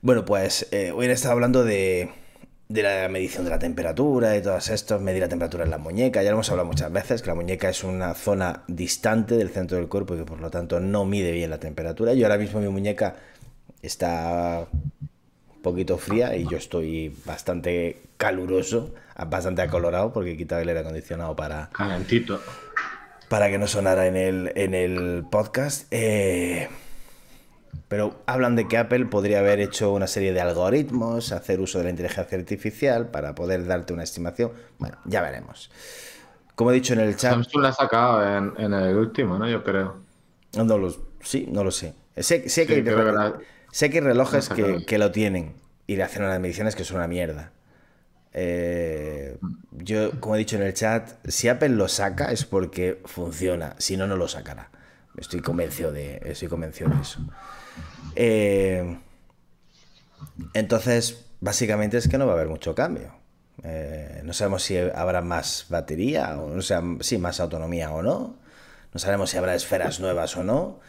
Bueno, 0.00 0.24
pues 0.24 0.68
eh, 0.72 0.90
hoy 0.90 1.06
he 1.06 1.12
estado 1.12 1.34
hablando 1.34 1.64
de, 1.64 2.10
de 2.68 2.82
la 2.82 3.08
medición 3.08 3.44
de 3.44 3.50
la 3.50 3.58
temperatura 3.58 4.36
y 4.36 4.42
todas 4.42 4.70
estos, 4.70 5.00
medir 5.00 5.20
la 5.20 5.28
temperatura 5.28 5.64
en 5.64 5.70
la 5.70 5.78
muñeca. 5.78 6.22
Ya 6.22 6.30
lo 6.30 6.36
hemos 6.36 6.50
hablado 6.50 6.66
muchas 6.66 6.90
veces, 6.90 7.22
que 7.22 7.28
la 7.28 7.34
muñeca 7.34 7.68
es 7.68 7.84
una 7.84 8.14
zona 8.14 8.62
distante 8.66 9.36
del 9.36 9.50
centro 9.50 9.76
del 9.76 9.88
cuerpo 9.88 10.14
y 10.14 10.18
que 10.18 10.24
por 10.24 10.40
lo 10.40 10.50
tanto 10.50 10.80
no 10.80 11.04
mide 11.04 11.32
bien 11.32 11.50
la 11.50 11.58
temperatura. 11.58 12.14
Yo 12.14 12.26
ahora 12.26 12.38
mismo 12.38 12.60
mi 12.60 12.68
muñeca 12.68 13.16
está 13.82 14.66
un 14.72 15.62
poquito 15.62 15.98
fría 15.98 16.34
y 16.36 16.46
yo 16.48 16.56
estoy 16.56 17.14
bastante 17.24 18.00
caluroso, 18.16 18.94
bastante 19.28 19.62
acolorado 19.62 20.12
porque 20.12 20.32
he 20.32 20.36
quitado 20.36 20.62
el 20.62 20.68
aire 20.68 20.80
acondicionado 20.80 21.36
para... 21.36 21.68
Calentito. 21.72 22.40
Para 23.28 23.48
que 23.50 23.58
no 23.58 23.66
sonara 23.66 24.06
en 24.06 24.16
el, 24.16 24.52
en 24.56 24.74
el 24.74 25.24
podcast. 25.30 25.86
Eh, 25.90 26.68
pero 27.92 28.22
hablan 28.24 28.56
de 28.56 28.66
que 28.68 28.78
Apple 28.78 29.04
podría 29.04 29.40
haber 29.40 29.60
hecho 29.60 29.92
una 29.92 30.06
serie 30.06 30.32
de 30.32 30.40
algoritmos, 30.40 31.30
hacer 31.30 31.60
uso 31.60 31.76
de 31.76 31.84
la 31.84 31.90
inteligencia 31.90 32.38
artificial 32.38 33.10
para 33.10 33.34
poder 33.34 33.66
darte 33.66 33.92
una 33.92 34.02
estimación. 34.02 34.50
Bueno, 34.78 34.96
ya 35.04 35.20
veremos. 35.20 35.70
Como 36.54 36.70
he 36.70 36.74
dicho 36.74 36.94
en 36.94 37.00
el 37.00 37.14
chat. 37.16 37.32
Samsung 37.32 37.62
la 37.62 37.68
ha 37.68 37.72
sacado 37.74 38.54
en, 38.56 38.72
el 38.72 38.96
último, 38.96 39.38
¿no? 39.38 39.46
Yo 39.46 39.62
creo. 39.62 39.98
No 40.54 40.78
lo, 40.78 40.90
sí, 41.20 41.46
no 41.52 41.64
lo 41.64 41.70
sé. 41.70 41.92
Sé, 42.16 42.44
que, 42.66 42.72
hay, 42.72 42.80
relojes 44.00 44.48
que, 44.48 44.98
lo 44.98 45.12
tienen 45.12 45.52
y 45.86 45.96
le 45.96 46.02
hacen 46.02 46.24
unas 46.24 46.40
mediciones 46.40 46.74
que 46.74 46.84
son 46.84 46.96
una 46.96 47.08
mierda. 47.08 47.52
Eh, 48.32 49.36
yo, 49.72 50.18
como 50.18 50.36
he 50.36 50.38
dicho 50.38 50.56
en 50.56 50.62
el 50.62 50.72
chat, 50.72 51.10
si 51.28 51.48
Apple 51.48 51.68
lo 51.68 51.88
saca 51.88 52.32
es 52.32 52.46
porque 52.46 53.02
funciona, 53.04 53.74
si 53.76 53.98
no, 53.98 54.06
no 54.06 54.16
lo 54.16 54.28
sacará. 54.28 54.70
Estoy 55.18 55.40
convencido 55.40 55.92
de, 55.92 56.22
estoy 56.24 56.48
convencido 56.48 56.88
de 56.88 57.02
eso. 57.02 57.20
Eh, 58.16 58.98
entonces, 60.54 61.24
básicamente 61.40 61.98
es 61.98 62.08
que 62.08 62.18
no 62.18 62.26
va 62.26 62.32
a 62.32 62.34
haber 62.36 62.48
mucho 62.48 62.74
cambio. 62.74 63.14
Eh, 63.62 64.22
no 64.24 64.32
sabemos 64.32 64.62
si 64.62 64.76
habrá 64.76 65.20
más 65.22 65.66
batería, 65.68 66.38
o 66.38 66.48
no 66.48 66.62
sea, 66.62 66.82
sí, 67.00 67.18
más 67.18 67.40
autonomía 67.40 67.90
o 67.90 68.02
no. 68.02 68.36
No 68.92 69.00
sabemos 69.00 69.30
si 69.30 69.36
habrá 69.36 69.54
esferas 69.54 70.00
nuevas 70.00 70.36
o 70.36 70.44
no. 70.44 70.80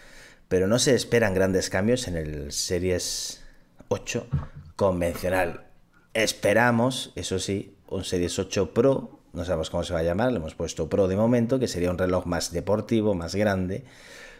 Pero 0.47 0.67
no 0.67 0.77
se 0.77 0.93
esperan 0.93 1.33
grandes 1.33 1.69
cambios 1.69 2.07
en 2.07 2.15
el 2.15 2.51
Series 2.51 3.41
8 3.87 4.27
convencional. 4.75 5.65
Esperamos, 6.13 7.11
eso 7.15 7.39
sí, 7.39 7.75
un 7.87 8.03
Series 8.03 8.37
8 8.37 8.73
Pro. 8.73 9.19
No 9.33 9.45
sabemos 9.45 9.71
cómo 9.71 9.83
se 9.83 9.93
va 9.93 9.99
a 9.99 10.03
llamar, 10.03 10.31
le 10.31 10.37
hemos 10.37 10.53
puesto 10.53 10.89
Pro 10.89 11.07
de 11.07 11.15
momento, 11.15 11.57
que 11.57 11.67
sería 11.67 11.89
un 11.89 11.97
reloj 11.97 12.25
más 12.27 12.51
deportivo, 12.51 13.15
más 13.15 13.33
grande 13.33 13.83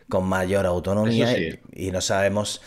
con 0.10 0.28
mayor 0.28 0.66
autonomía 0.66 1.36
y, 1.72 1.92
no 1.92 2.02
sabemos 2.02 2.62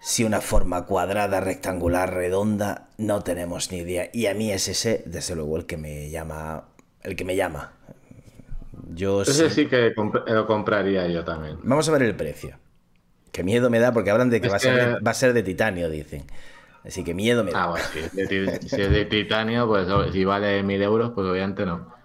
si 0.00 0.24
una 0.24 0.40
forma 0.40 0.86
cuadrada, 0.86 1.40
rectangular, 1.40 2.14
redonda, 2.14 2.88
no 2.96 3.22
tenemos 3.22 3.70
ni 3.70 3.78
idea. 3.78 4.08
Y 4.12 4.26
a 4.26 4.34
mí 4.34 4.50
es 4.50 4.68
ese, 4.68 5.02
desde 5.06 5.34
luego, 5.34 5.56
el 5.56 5.66
que 5.66 5.76
me 5.76 6.10
llama, 6.10 6.64
el 7.02 7.16
que 7.16 7.24
me 7.24 7.36
llama. 7.36 7.72
Yo 8.94 9.22
ese 9.22 9.50
sí, 9.50 9.66
que 9.66 9.92
lo 10.26 10.46
compraría 10.46 11.06
yo 11.08 11.24
también. 11.24 11.58
Vamos 11.62 11.88
a 11.88 11.92
ver 11.92 12.02
el 12.02 12.16
precio. 12.16 12.58
Qué 13.30 13.44
miedo 13.44 13.70
me 13.70 13.78
da 13.78 13.92
porque 13.92 14.10
hablan 14.10 14.30
de 14.30 14.40
que, 14.40 14.48
va, 14.48 14.56
A 14.56 14.58
ser 14.58 14.74
de, 14.74 15.00
va 15.00 15.10
a 15.10 15.14
ser 15.14 15.32
de 15.32 15.42
titanio, 15.42 15.88
dicen. 15.88 16.24
Así 16.84 17.04
que 17.04 17.14
miedo 17.14 17.44
me 17.44 17.52
da. 17.52 17.64
Ah, 17.64 17.66
bueno, 17.68 17.84
si 17.92 18.80
es 18.80 18.90
de, 18.90 19.04
titanio, 19.04 19.68
pues 19.68 19.86
si 20.12 20.24
vale 20.24 20.62
mil 20.62 20.82
euros, 20.82 21.12
pues 21.14 21.26
obviamente 21.26 21.66
no. 21.66 21.99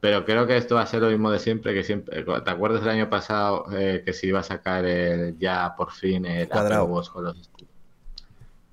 Pero 0.00 0.24
creo 0.24 0.46
que 0.46 0.56
esto 0.56 0.76
va 0.76 0.82
a 0.82 0.86
ser 0.86 1.02
lo 1.02 1.10
mismo 1.10 1.30
de 1.30 1.40
siempre, 1.40 1.74
que 1.74 1.82
siempre. 1.82 2.22
¿Te 2.22 2.50
acuerdas 2.50 2.82
del 2.82 2.90
año 2.90 3.10
pasado 3.10 3.66
eh, 3.72 4.02
que 4.04 4.12
se 4.12 4.28
iba 4.28 4.40
a 4.40 4.44
sacar 4.44 4.84
el, 4.84 5.36
ya 5.38 5.74
por 5.76 5.90
fin 5.90 6.24
el 6.24 6.48
Apple 6.52 6.82
Watch 6.82 7.08
con 7.08 7.24
los 7.24 7.50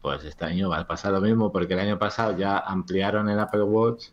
Pues 0.02 0.24
este 0.24 0.46
año 0.46 0.70
va 0.70 0.80
a 0.80 0.88
pasar 0.88 1.14
lo 1.14 1.22
mismo, 1.22 1.52
porque 1.52 1.74
el 1.74 1.80
año 1.80 1.98
pasado 1.98 2.38
ya 2.38 2.60
ampliaron 2.60 3.28
el 3.30 3.40
Apple 3.40 3.64
Watch 3.64 4.10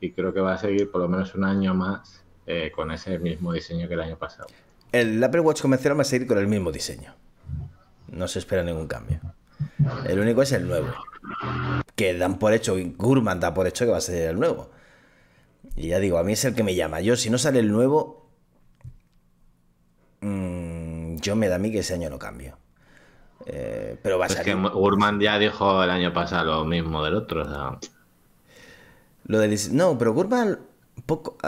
y 0.00 0.12
creo 0.12 0.34
que 0.34 0.40
va 0.40 0.54
a 0.54 0.58
seguir 0.58 0.90
por 0.90 1.00
lo 1.00 1.08
menos 1.08 1.34
un 1.34 1.44
año 1.44 1.74
más 1.74 2.22
eh, 2.46 2.70
con 2.74 2.90
ese 2.90 3.18
mismo 3.18 3.52
diseño 3.52 3.88
que 3.88 3.94
el 3.94 4.00
año 4.00 4.18
pasado. 4.18 4.48
El 4.90 5.22
Apple 5.24 5.40
Watch 5.40 5.62
convencional 5.62 5.98
va 5.98 6.02
a 6.02 6.04
seguir 6.04 6.28
con 6.28 6.36
el 6.36 6.48
mismo 6.48 6.70
diseño. 6.70 7.14
No 8.08 8.28
se 8.28 8.40
espera 8.40 8.62
ningún 8.62 8.88
cambio. 8.88 9.20
El 10.04 10.20
único 10.20 10.42
es 10.42 10.52
el 10.52 10.68
nuevo. 10.68 10.88
Que 11.96 12.16
dan 12.18 12.38
por 12.38 12.52
hecho, 12.52 12.76
Gurman 12.98 13.40
da 13.40 13.54
por 13.54 13.66
hecho 13.66 13.86
que 13.86 13.90
va 13.90 13.96
a 13.96 14.02
ser 14.02 14.30
el 14.30 14.38
nuevo. 14.38 14.70
Y 15.76 15.88
ya 15.88 15.98
digo, 15.98 16.18
a 16.18 16.24
mí 16.24 16.32
es 16.32 16.44
el 16.44 16.54
que 16.54 16.62
me 16.62 16.74
llama. 16.74 17.00
Yo, 17.00 17.16
si 17.16 17.30
no 17.30 17.38
sale 17.38 17.58
el 17.60 17.70
nuevo, 17.70 18.28
mm, 20.20 21.16
yo 21.16 21.36
me 21.36 21.48
da 21.48 21.56
a 21.56 21.58
mí 21.58 21.72
que 21.72 21.78
ese 21.78 21.94
año 21.94 22.10
no 22.10 22.18
cambio. 22.18 22.58
Eh, 23.46 23.96
pero 24.02 24.18
va 24.18 24.26
a 24.26 24.28
ser. 24.28 24.44
que 24.44 24.54
Gurman 24.54 25.20
ya 25.20 25.38
dijo 25.38 25.82
el 25.82 25.90
año 25.90 26.12
pasado 26.12 26.60
lo 26.60 26.64
mismo 26.64 27.02
del 27.04 27.14
otro. 27.14 27.80
Lo 29.24 29.38
del, 29.38 29.58
no, 29.72 29.98
pero 29.98 30.12
Gurman 30.12 30.58
poco 31.06 31.38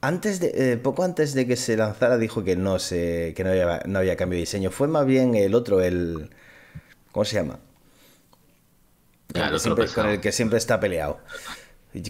antes 0.00 0.40
de 0.40 0.72
eh, 0.72 0.76
poco 0.76 1.02
antes 1.02 1.34
de 1.34 1.46
que 1.46 1.56
se 1.56 1.76
lanzara 1.76 2.16
dijo 2.18 2.44
que 2.44 2.56
no 2.56 2.78
se 2.78 3.34
que 3.36 3.42
no 3.42 3.50
había, 3.50 3.82
no 3.86 3.98
había 3.98 4.16
cambio 4.16 4.36
de 4.36 4.40
diseño. 4.40 4.70
Fue 4.70 4.88
más 4.88 5.06
bien 5.06 5.34
el 5.34 5.54
otro, 5.54 5.80
el 5.80 6.30
¿cómo 7.12 7.24
se 7.24 7.36
llama? 7.36 7.58
con 9.94 10.06
el 10.06 10.20
que 10.20 10.32
siempre 10.32 10.58
está 10.58 10.80
peleado. 10.80 11.18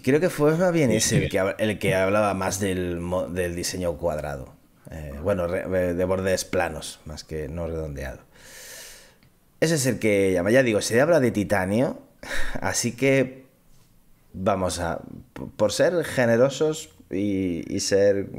Creo 0.03 0.19
que 0.19 0.29
fue 0.29 0.55
más 0.55 0.73
bien 0.73 0.91
ese 0.91 1.17
el 1.17 1.29
que, 1.29 1.55
el 1.59 1.79
que 1.79 1.95
hablaba 1.95 2.33
más 2.33 2.59
del, 2.59 3.01
del 3.31 3.55
diseño 3.55 3.97
cuadrado. 3.97 4.53
Eh, 4.91 5.13
bueno, 5.21 5.47
de 5.47 6.05
bordes 6.05 6.45
planos, 6.45 6.99
más 7.05 7.23
que 7.23 7.47
no 7.47 7.67
redondeado. 7.67 8.19
Ese 9.59 9.75
es 9.75 9.85
el 9.85 9.99
que 9.99 10.33
llama. 10.33 10.51
Ya 10.51 10.63
digo, 10.63 10.81
se 10.81 10.99
habla 11.01 11.19
de 11.19 11.31
titanio, 11.31 11.99
así 12.61 12.93
que 12.93 13.45
vamos 14.33 14.79
a. 14.79 15.01
Por 15.55 15.71
ser 15.71 16.03
generosos 16.03 16.89
y, 17.11 17.63
y 17.73 17.79
ser. 17.79 18.29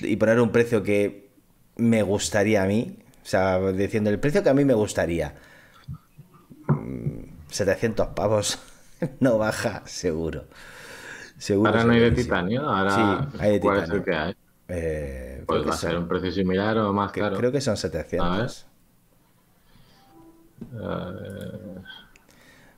y 0.00 0.16
poner 0.16 0.40
un 0.40 0.52
precio 0.52 0.82
que 0.82 1.28
me 1.76 2.02
gustaría 2.02 2.62
a 2.62 2.66
mí, 2.66 2.98
o 3.22 3.26
sea, 3.26 3.58
diciendo 3.72 4.10
el 4.10 4.20
precio 4.20 4.42
que 4.42 4.50
a 4.50 4.54
mí 4.54 4.64
me 4.64 4.74
gustaría. 4.74 5.34
700 7.50 8.08
mm, 8.08 8.14
pavos 8.14 8.58
no 9.20 9.38
baja, 9.38 9.82
seguro. 9.86 10.44
seguro 11.38 11.70
ahora 11.70 11.84
no 11.84 11.92
hay 11.92 12.00
de 12.00 12.10
titanio, 12.12 12.68
ahora 12.68 12.90
sí, 12.90 13.38
hay 13.38 13.52
de 13.52 13.60
¿cuál 13.60 13.82
es 13.82 13.90
el 13.90 14.04
que 14.04 14.14
hay? 14.14 14.36
Eh, 14.68 15.44
pues 15.46 15.66
va 15.66 15.74
a 15.74 15.76
ser 15.76 15.98
un 15.98 16.08
precio 16.08 16.32
similar 16.32 16.78
o 16.78 16.92
más 16.92 17.12
caro. 17.12 17.36
Creo 17.36 17.52
que 17.52 17.60
son 17.60 17.76
700. 17.76 18.66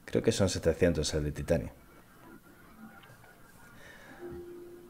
Creo 0.05 0.23
que 0.23 0.33
son 0.33 0.49
700 0.49 1.15
el 1.15 1.25
de 1.25 1.33
titanio. 1.33 1.71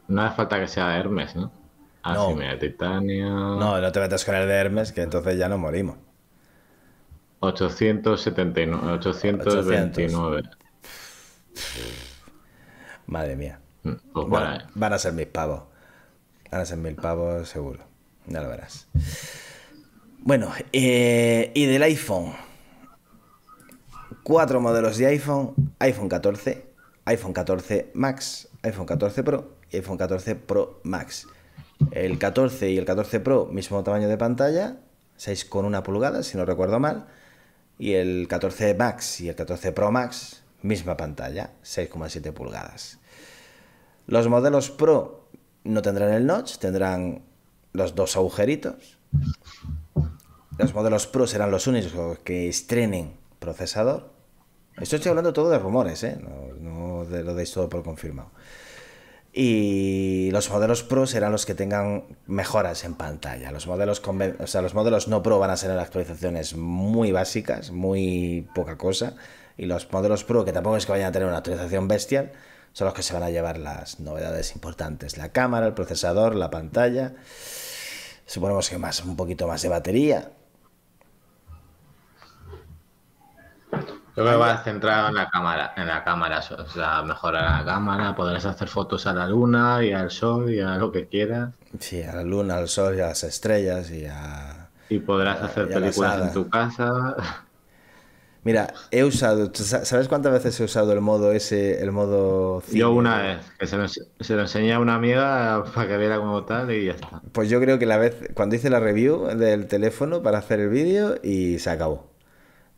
No 0.07 0.21
hace 0.21 0.35
falta 0.35 0.59
que 0.59 0.67
sea 0.67 0.89
de 0.89 0.99
Hermes, 0.99 1.35
¿no? 1.35 1.51
Ah, 2.01 2.13
no. 2.13 2.29
sí, 2.29 2.39
de 2.39 2.55
titanio. 2.57 3.29
No, 3.29 3.81
no 3.81 3.91
te 3.91 3.99
metas 3.99 4.23
con 4.23 4.35
el 4.35 4.47
de 4.47 4.53
Hermes, 4.53 4.91
que 4.93 5.01
entonces 5.01 5.37
ya 5.37 5.49
no 5.49 5.57
morimos. 5.57 5.97
879, 7.41 8.93
829. 8.93 10.49
Madre 13.05 13.35
mía. 13.35 13.59
Mm, 13.83 13.93
pues 14.13 14.27
van 14.75 14.93
a 14.93 14.97
ser 14.97 15.13
mis 15.13 15.27
pavos. 15.27 15.63
Van 16.51 16.61
a 16.61 16.65
ser 16.65 16.77
mil 16.77 16.95
pavos, 16.95 17.49
seguro. 17.49 17.83
Ya 18.25 18.41
lo 18.41 18.49
verás. 18.49 18.87
Bueno, 20.19 20.51
eh, 20.71 21.51
y 21.53 21.65
del 21.65 21.83
iPhone. 21.83 22.33
Cuatro 24.23 24.59
modelos 24.59 24.97
de 24.97 25.07
iPhone. 25.07 25.53
iPhone 25.79 26.09
14, 26.09 26.65
iPhone 27.05 27.33
14 27.33 27.91
Max, 27.93 28.49
iPhone 28.63 28.85
14 28.85 29.23
Pro 29.23 29.57
y 29.71 29.77
iPhone 29.77 29.97
14 29.97 30.35
Pro 30.35 30.79
Max. 30.83 31.27
El 31.91 32.17
14 32.17 32.71
y 32.71 32.77
el 32.77 32.85
14 32.85 33.19
Pro, 33.19 33.45
mismo 33.45 33.83
tamaño 33.83 34.07
de 34.07 34.17
pantalla, 34.17 34.77
6,1 35.19 35.83
pulgadas, 35.83 36.27
si 36.27 36.37
no 36.37 36.45
recuerdo 36.45 36.79
mal. 36.79 37.07
Y 37.77 37.93
el 37.93 38.27
14 38.27 38.73
Max 38.73 39.21
y 39.21 39.29
el 39.29 39.35
14 39.35 39.71
Pro 39.71 39.91
Max, 39.91 40.43
misma 40.61 40.97
pantalla, 40.97 41.51
6,7 41.63 42.31
pulgadas. 42.33 42.99
Los 44.07 44.27
modelos 44.27 44.71
Pro 44.71 45.27
no 45.63 45.81
tendrán 45.81 46.13
el 46.13 46.25
notch, 46.25 46.57
tendrán 46.57 47.23
los 47.73 47.95
dos 47.95 48.15
agujeritos. 48.15 48.97
Los 50.57 50.73
modelos 50.73 51.07
Pro 51.07 51.27
serán 51.27 51.51
los 51.51 51.67
únicos 51.67 52.19
que 52.19 52.47
estrenen 52.47 53.13
procesador. 53.39 54.09
Esto 54.79 54.95
estoy 54.95 55.09
hablando 55.09 55.33
todo 55.33 55.49
de 55.49 55.59
rumores, 55.59 56.03
¿eh? 56.03 56.17
no, 56.59 57.03
lo 57.03 57.35
deis 57.35 57.51
todo 57.51 57.67
por 57.67 57.83
confirmado. 57.83 58.31
Y 59.33 60.29
los 60.31 60.49
modelos 60.49 60.83
Pro 60.83 61.05
serán 61.05 61.31
los 61.31 61.45
que 61.45 61.53
tengan 61.53 62.05
mejoras 62.25 62.83
en 62.85 62.95
pantalla. 62.95 63.51
Los 63.51 63.67
modelos, 63.67 64.01
o 64.39 64.47
sea, 64.47 64.61
los 64.61 64.73
modelos 64.73 65.07
no 65.07 65.21
Pro 65.21 65.37
van 65.37 65.51
a 65.51 65.57
ser 65.57 65.71
actualizaciones 65.71 66.55
muy 66.55 67.11
básicas, 67.11 67.71
muy 67.71 68.47
poca 68.55 68.77
cosa 68.77 69.15
y 69.57 69.65
los 69.65 69.91
modelos 69.91 70.23
Pro, 70.23 70.45
que 70.45 70.53
tampoco 70.53 70.77
es 70.77 70.85
que 70.85 70.91
vayan 70.91 71.09
a 71.09 71.11
tener 71.11 71.27
una 71.27 71.37
actualización 71.37 71.87
bestial, 71.87 72.31
son 72.73 72.85
los 72.85 72.93
que 72.93 73.01
se 73.01 73.13
van 73.13 73.23
a 73.23 73.29
llevar 73.29 73.57
las 73.57 73.99
novedades 73.99 74.53
importantes. 74.53 75.17
La 75.17 75.29
cámara, 75.29 75.65
el 75.65 75.73
procesador, 75.73 76.35
la 76.35 76.51
pantalla. 76.51 77.13
Suponemos 78.25 78.69
que 78.69 78.77
más, 78.77 79.03
un 79.03 79.15
poquito 79.15 79.47
más 79.47 79.61
de 79.63 79.69
batería. 79.69 80.31
Yo 83.71 84.23
creo 84.23 84.31
que 84.31 84.37
vas 84.37 84.63
centrado 84.63 85.09
en 85.09 85.15
la 85.15 85.29
cámara, 85.29 85.73
en 85.75 85.87
la 85.87 86.03
cámara, 86.03 86.39
o 86.39 86.67
sea, 86.67 87.03
mejorar 87.03 87.59
la 87.59 87.65
cámara, 87.65 88.15
podrás 88.15 88.45
hacer 88.45 88.67
fotos 88.67 89.05
a 89.05 89.13
la 89.13 89.27
luna 89.27 89.83
y 89.83 89.93
al 89.93 90.09
sol 90.09 90.51
y 90.51 90.59
a 90.59 90.75
lo 90.75 90.91
que 90.91 91.07
quieras. 91.07 91.53
Sí, 91.79 92.01
a 92.01 92.15
la 92.15 92.23
luna, 92.23 92.57
al 92.57 92.67
sol 92.67 92.95
y 92.95 92.99
a 92.99 93.07
las 93.07 93.23
estrellas 93.23 93.91
y 93.91 94.05
a... 94.05 94.69
Y 94.89 94.99
podrás 94.99 95.41
hacer 95.41 95.67
películas 95.67 96.21
en 96.21 96.33
tu 96.33 96.49
casa. 96.49 97.45
Mira, 98.47 98.73
he 98.91 99.03
usado, 99.03 99.51
¿sabes 99.53 100.07
cuántas 100.07 100.31
veces 100.31 100.57
he 100.57 100.63
usado 100.63 100.93
el 100.93 101.01
modo 101.01 101.33
ese, 101.33 101.83
el 101.83 101.91
modo 101.91 102.63
Yo 102.71 102.93
una 102.93 103.21
vez, 103.21 103.39
que 103.59 103.67
se 103.67 103.75
lo, 103.75 103.89
se 103.89 104.35
lo, 104.35 104.41
enseñé 104.43 104.71
a 104.71 104.79
una 104.79 104.95
amiga 104.95 105.65
para 105.75 105.85
que 105.85 105.97
viera 105.97 106.17
como 106.17 106.45
tal 106.45 106.71
y 106.71 106.85
ya 106.85 106.93
está. 106.93 107.21
Pues 107.33 107.49
yo 107.49 107.59
creo 107.59 107.77
que 107.77 107.85
la 107.85 107.97
vez, 107.97 108.15
cuando 108.35 108.55
hice 108.55 108.69
la 108.69 108.79
review 108.79 109.25
del 109.35 109.67
teléfono 109.67 110.23
para 110.23 110.37
hacer 110.37 110.61
el 110.61 110.69
vídeo 110.69 111.17
y 111.21 111.59
se 111.59 111.71
acabó. 111.71 112.09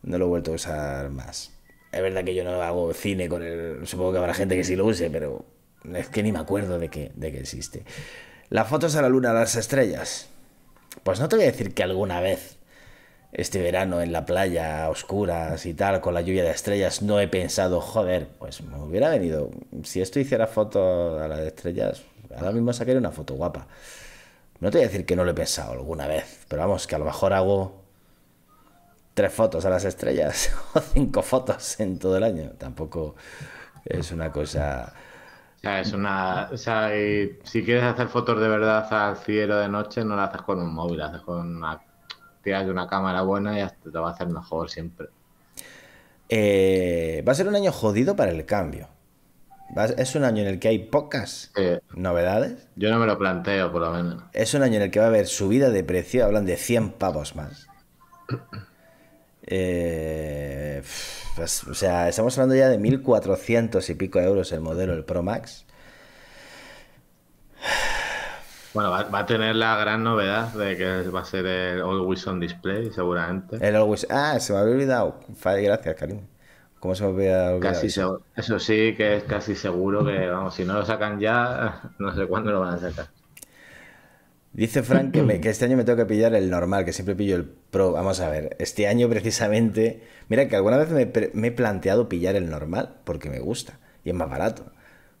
No 0.02 0.18
lo 0.18 0.24
he 0.24 0.28
vuelto 0.28 0.50
a 0.50 0.54
usar 0.56 1.08
más. 1.10 1.52
Es 1.92 2.02
verdad 2.02 2.24
que 2.24 2.34
yo 2.34 2.42
no 2.42 2.60
hago 2.60 2.92
cine 2.92 3.28
con 3.28 3.44
el. 3.44 3.86
Supongo 3.86 4.10
que 4.10 4.18
habrá 4.18 4.34
gente 4.34 4.56
que 4.56 4.64
sí 4.64 4.74
lo 4.74 4.86
use, 4.86 5.08
pero 5.08 5.44
es 5.94 6.08
que 6.08 6.24
ni 6.24 6.32
me 6.32 6.40
acuerdo 6.40 6.80
de 6.80 6.88
que, 6.88 7.12
de 7.14 7.30
que 7.30 7.38
existe. 7.38 7.84
Las 8.48 8.66
fotos 8.66 8.96
a 8.96 9.02
la 9.02 9.08
luna, 9.08 9.30
a 9.30 9.34
las 9.34 9.54
estrellas. 9.54 10.30
Pues 11.04 11.20
no 11.20 11.28
te 11.28 11.36
voy 11.36 11.44
a 11.44 11.52
decir 11.52 11.74
que 11.74 11.84
alguna 11.84 12.20
vez, 12.20 12.56
este 13.32 13.62
verano 13.62 14.00
en 14.02 14.12
la 14.12 14.26
playa, 14.26 14.84
a 14.84 14.90
oscuras 14.90 15.66
y 15.66 15.74
tal, 15.74 16.00
con 16.00 16.14
la 16.14 16.20
lluvia 16.20 16.44
de 16.44 16.50
estrellas, 16.50 17.02
no 17.02 17.20
he 17.20 17.28
pensado, 17.28 17.80
joder, 17.80 18.28
pues 18.38 18.60
me 18.62 18.78
hubiera 18.78 19.08
venido. 19.10 19.50
Si 19.84 20.00
esto 20.00 20.20
hiciera 20.20 20.46
fotos 20.46 21.20
a 21.20 21.28
las 21.28 21.40
estrellas, 21.40 22.02
ahora 22.36 22.52
mismo 22.52 22.72
sacaría 22.72 22.98
una 22.98 23.12
foto 23.12 23.34
guapa. 23.34 23.66
No 24.60 24.70
te 24.70 24.78
voy 24.78 24.84
a 24.84 24.88
decir 24.88 25.06
que 25.06 25.16
no 25.16 25.24
lo 25.24 25.30
he 25.32 25.34
pensado 25.34 25.72
alguna 25.72 26.06
vez, 26.06 26.44
pero 26.48 26.62
vamos, 26.62 26.86
que 26.86 26.94
a 26.94 26.98
lo 26.98 27.04
mejor 27.06 27.32
hago 27.32 27.80
tres 29.14 29.32
fotos 29.32 29.64
a 29.64 29.70
las 29.70 29.84
estrellas 29.84 30.52
o 30.74 30.80
cinco 30.80 31.22
fotos 31.22 31.80
en 31.80 31.98
todo 31.98 32.16
el 32.16 32.24
año. 32.24 32.50
Tampoco 32.58 33.16
es 33.84 34.12
una 34.12 34.30
cosa. 34.32 34.92
O 35.56 35.60
sea, 35.60 35.80
es 35.80 35.92
una. 35.92 36.48
O 36.52 36.56
sea, 36.56 36.90
si 36.90 37.64
quieres 37.64 37.84
hacer 37.84 38.08
fotos 38.08 38.40
de 38.40 38.48
verdad 38.48 38.92
al 38.92 39.16
cielo 39.16 39.58
de 39.58 39.68
noche, 39.68 40.04
no 40.04 40.16
lo 40.16 40.22
haces 40.22 40.42
con 40.42 40.58
un 40.60 40.72
móvil, 40.74 40.98
lo 40.98 41.04
haces 41.06 41.22
con 41.22 41.56
una. 41.56 41.80
Tiras 42.42 42.64
de 42.64 42.70
una 42.70 42.86
cámara 42.86 43.22
buena 43.22 43.58
y 43.58 43.62
hasta 43.62 43.90
te 43.90 43.98
va 43.98 44.08
a 44.08 44.12
hacer 44.12 44.28
mejor 44.28 44.70
siempre. 44.70 45.08
Eh, 46.28 47.24
va 47.26 47.32
a 47.32 47.34
ser 47.34 47.48
un 47.48 47.56
año 47.56 47.72
jodido 47.72 48.16
para 48.16 48.30
el 48.30 48.44
cambio. 48.46 48.88
Es 49.96 50.14
un 50.16 50.24
año 50.24 50.42
en 50.42 50.48
el 50.48 50.58
que 50.58 50.68
hay 50.68 50.78
pocas 50.80 51.52
novedades. 51.94 52.68
Yo 52.74 52.90
no 52.90 52.98
me 52.98 53.06
lo 53.06 53.16
planteo, 53.18 53.70
por 53.70 53.82
lo 53.82 53.92
menos. 53.92 54.22
Es 54.32 54.54
un 54.54 54.62
año 54.62 54.76
en 54.76 54.82
el 54.82 54.90
que 54.90 54.98
va 54.98 55.06
a 55.06 55.08
haber 55.08 55.26
subida 55.26 55.70
de 55.70 55.84
precio, 55.84 56.24
hablan 56.24 56.44
de 56.44 56.56
100 56.56 56.92
pavos 56.92 57.36
más. 57.36 57.68
Eh, 59.52 60.82
pues, 61.34 61.64
o 61.64 61.74
sea, 61.74 62.08
estamos 62.08 62.36
hablando 62.38 62.54
ya 62.54 62.68
de 62.68 62.78
1.400 62.78 63.88
y 63.90 63.94
pico 63.94 64.20
euros 64.20 64.52
el 64.52 64.60
modelo, 64.60 64.92
el 64.92 65.04
Pro 65.04 65.22
Max. 65.22 65.66
Bueno, 68.72 68.90
va, 68.90 69.18
a 69.18 69.26
tener 69.26 69.56
la 69.56 69.76
gran 69.78 70.04
novedad 70.04 70.52
de 70.52 70.76
que 70.76 71.08
va 71.10 71.20
a 71.20 71.24
ser 71.24 71.44
el 71.46 71.80
Always 71.80 72.24
On 72.28 72.38
Display, 72.38 72.90
seguramente. 72.92 73.56
El 73.60 73.74
Always... 73.74 74.06
Ah, 74.10 74.38
se 74.38 74.52
me 74.52 74.60
había 74.60 74.74
olvidado. 74.74 75.20
Gracias, 75.42 75.96
Karim. 75.96 76.20
¿Cómo 76.78 76.94
se 76.94 77.02
me 77.02 77.10
había 77.10 77.50
olvidado? 77.50 77.60
Casi 77.60 77.88
eso? 77.88 78.22
eso 78.36 78.58
sí, 78.60 78.94
que 78.96 79.16
es 79.16 79.24
casi 79.24 79.56
seguro 79.56 80.04
que, 80.04 80.28
vamos, 80.28 80.54
si 80.54 80.64
no 80.64 80.74
lo 80.74 80.86
sacan 80.86 81.18
ya, 81.18 81.90
no 81.98 82.14
sé 82.14 82.26
cuándo 82.26 82.52
lo 82.52 82.60
van 82.60 82.74
a 82.74 82.78
sacar. 82.78 83.08
Dice 84.52 84.82
Frank 84.82 85.12
que, 85.12 85.48
este 85.48 85.64
año 85.64 85.76
me 85.76 85.84
tengo 85.84 85.96
que 85.96 86.06
pillar 86.06 86.34
el 86.34 86.50
normal, 86.50 86.84
que 86.84 86.92
siempre 86.92 87.14
pillo 87.14 87.36
el 87.36 87.44
Pro. 87.44 87.92
Vamos 87.92 88.20
a 88.20 88.28
ver, 88.28 88.56
este 88.60 88.86
año 88.86 89.08
precisamente... 89.08 90.02
Mira 90.28 90.46
que 90.48 90.54
alguna 90.54 90.76
vez 90.76 90.90
me, 90.90 91.48
he 91.48 91.52
planteado 91.52 92.08
pillar 92.08 92.36
el 92.36 92.48
normal, 92.48 92.96
porque 93.04 93.30
me 93.30 93.40
gusta 93.40 93.78
y 94.04 94.10
es 94.10 94.14
más 94.14 94.30
barato. 94.30 94.64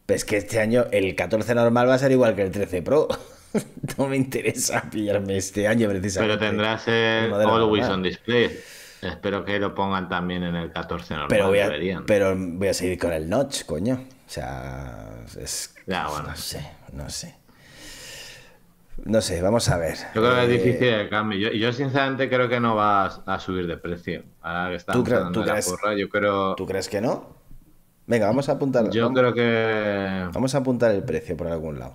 Pero 0.06 0.16
es 0.16 0.24
que 0.24 0.36
este 0.36 0.60
año 0.60 0.86
el 0.92 1.14
14 1.16 1.54
normal 1.54 1.88
va 1.88 1.94
a 1.94 1.98
ser 1.98 2.12
igual 2.12 2.36
que 2.36 2.42
el 2.42 2.52
13 2.52 2.82
Pro. 2.82 3.08
no 3.98 4.06
me 4.06 4.16
interesa 4.16 4.82
pillarme 4.90 5.36
este 5.36 5.66
año 5.66 5.88
precisamente. 5.88 6.36
Pero 6.36 6.50
tendrás 6.50 6.86
el, 6.88 7.32
Always 7.32 7.86
on 7.86 8.02
Display. 8.02 8.58
Espero 9.02 9.44
que 9.44 9.58
lo 9.58 9.74
pongan 9.74 10.08
también 10.08 10.42
en 10.42 10.54
el 10.54 10.70
14 10.72 11.14
normal. 11.14 11.28
Pero 11.30 11.48
voy 11.48 11.58
a, 11.60 12.02
pero 12.06 12.34
voy 12.36 12.68
a 12.68 12.74
seguir 12.74 12.98
con 12.98 13.12
el 13.12 13.28
notch, 13.28 13.64
coño. 13.64 13.94
O 13.94 14.30
sea, 14.30 15.24
es... 15.40 15.74
Ya, 15.86 16.06
bueno. 16.08 16.28
No 16.28 16.36
sé, 16.36 16.70
no 16.92 17.08
sé. 17.08 17.34
No 19.04 19.22
sé, 19.22 19.40
vamos 19.40 19.68
a 19.70 19.78
ver. 19.78 19.96
Yo 20.14 20.20
creo 20.20 20.34
que 20.34 20.42
es 20.42 20.48
eh, 20.48 20.52
difícil 20.52 20.88
el 20.88 21.08
cambio. 21.08 21.38
Yo, 21.38 21.50
yo, 21.52 21.72
sinceramente 21.72 22.28
creo 22.28 22.48
que 22.48 22.60
no 22.60 22.76
va 22.76 23.06
a, 23.06 23.40
subir 23.40 23.66
de 23.66 23.78
precio. 23.78 24.22
Ahora 24.42 24.76
que 24.76 24.92
¿Tú, 24.92 25.02
crees, 25.02 25.74
yo 25.96 26.08
creo... 26.10 26.54
¿Tú 26.54 26.66
crees 26.66 26.88
que 26.88 27.00
no? 27.00 27.39
Venga, 28.10 28.26
vamos 28.26 28.48
a 28.48 28.52
apuntar. 28.52 28.90
Yo 28.90 29.12
creo 29.12 29.32
que. 29.32 30.28
Vamos 30.34 30.52
a 30.56 30.58
apuntar 30.58 30.90
el 30.90 31.04
precio 31.04 31.36
por 31.36 31.46
algún 31.46 31.78
lado. 31.78 31.94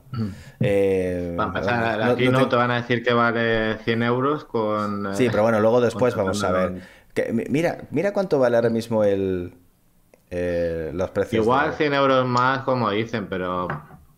Eh, 0.62 1.36
aquí 1.38 2.30
no, 2.30 2.48
te... 2.48 2.56
van 2.56 2.72
a 2.72 2.76
decir 2.76 3.04
que 3.04 3.14
vale 3.14 3.76
100 3.80 4.04
euros 4.04 4.46
con. 4.46 5.14
Sí, 5.14 5.28
pero 5.30 5.44
bueno, 5.44 5.60
luego 5.60 5.82
después 5.82 6.16
vamos 6.16 6.42
a 6.46 6.52
ver. 6.54 6.82
mira, 7.50 7.80
mira 7.92 8.14
cuánto 8.14 8.40
vale 8.40 8.56
ahora 8.56 8.70
mismo 8.70 9.04
el. 9.04 9.56
Eh, 10.32 10.92
los 10.94 11.10
precios. 11.10 11.44
Igual 11.44 11.74
100 11.74 11.94
euros 11.94 12.26
más, 12.26 12.60
como 12.60 12.90
dicen, 12.92 13.28
pero 13.28 13.68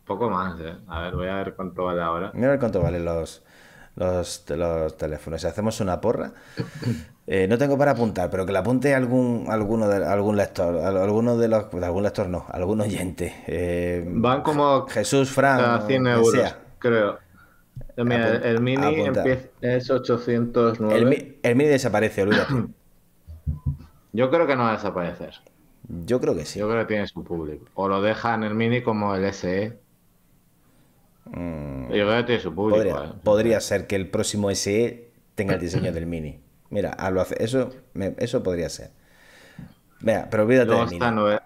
poco 0.06 0.30
más, 0.30 0.60
¿eh? 0.62 0.76
A 0.88 1.02
ver, 1.02 1.16
voy 1.16 1.28
a 1.30 1.38
ver 1.38 1.56
cuánto 1.56 1.86
vale 1.86 2.02
ahora. 2.04 2.32
Voy 2.32 2.44
a 2.44 2.50
ver 2.50 2.60
cuánto 2.60 2.80
valen 2.80 3.06
los, 3.06 3.44
los, 3.98 4.46
los 4.50 4.98
teléfonos. 4.98 5.42
Si 5.42 5.48
hacemos 5.48 5.80
una 5.82 6.00
porra, 6.00 6.32
eh, 7.28 7.48
no 7.48 7.58
tengo 7.58 7.78
para 7.78 7.92
apuntar, 7.92 8.30
pero 8.30 8.46
que 8.46 8.52
la 8.52 8.60
apunte 8.60 8.94
algún, 8.94 9.46
alguno 9.50 9.88
de, 9.88 10.06
algún 10.06 10.38
lector, 10.38 10.78
alguno 10.78 11.38
de 11.38 11.48
los, 11.48 11.74
algún 11.74 12.04
lector 12.04 12.30
no, 12.30 12.46
algún 12.50 12.82
oyente. 12.82 13.44
Eh, 13.48 14.06
Van 14.08 14.44
como 14.44 14.88
Jesús 14.88 15.32
Fran, 15.32 15.60
a 15.60 15.82
100 15.82 16.08
euros, 16.08 16.56
creo. 16.80 17.18
el 17.96 18.62
mini 18.62 19.10
es 19.62 19.90
809. 19.90 20.96
El, 20.96 21.40
el, 21.42 21.56
mini 21.56 21.70
desaparece, 21.70 22.22
olvídate. 22.22 22.54
Yo 24.14 24.30
creo 24.30 24.48
que 24.48 24.56
no 24.56 24.64
va 24.64 24.70
a 24.70 24.74
desaparecer. 24.74 25.34
Yo 26.06 26.20
creo 26.20 26.36
que 26.36 26.46
sí. 26.46 26.60
Yo 26.60 26.68
creo 26.68 26.82
que 26.82 26.94
tiene 26.94 27.08
su 27.08 27.24
público. 27.24 27.66
O 27.76 27.88
lo 27.88 28.02
dejan 28.02 28.44
el 28.44 28.56
mini 28.56 28.82
como 28.82 29.16
el 29.16 29.32
SE 29.34 29.80
Mm. 31.32 31.92
Podría, 33.24 33.62
ser 33.62 33.88
que 33.88 33.96
el 33.96 34.10
próximo 34.10 34.54
SE 34.54 35.10
tenga 35.36 35.56
el 35.56 35.60
diseño 35.60 35.92
del 35.92 36.06
Mini. 36.06 36.40
Mira, 36.70 36.96
eso, 37.40 37.72
eso 38.18 38.44
podría 38.44 38.70
ser. 38.70 38.92
Mira, 40.02 40.28
pero 40.30 40.44
olvídate 40.44 40.72
del 40.72 40.88
Mini. 40.90 41.00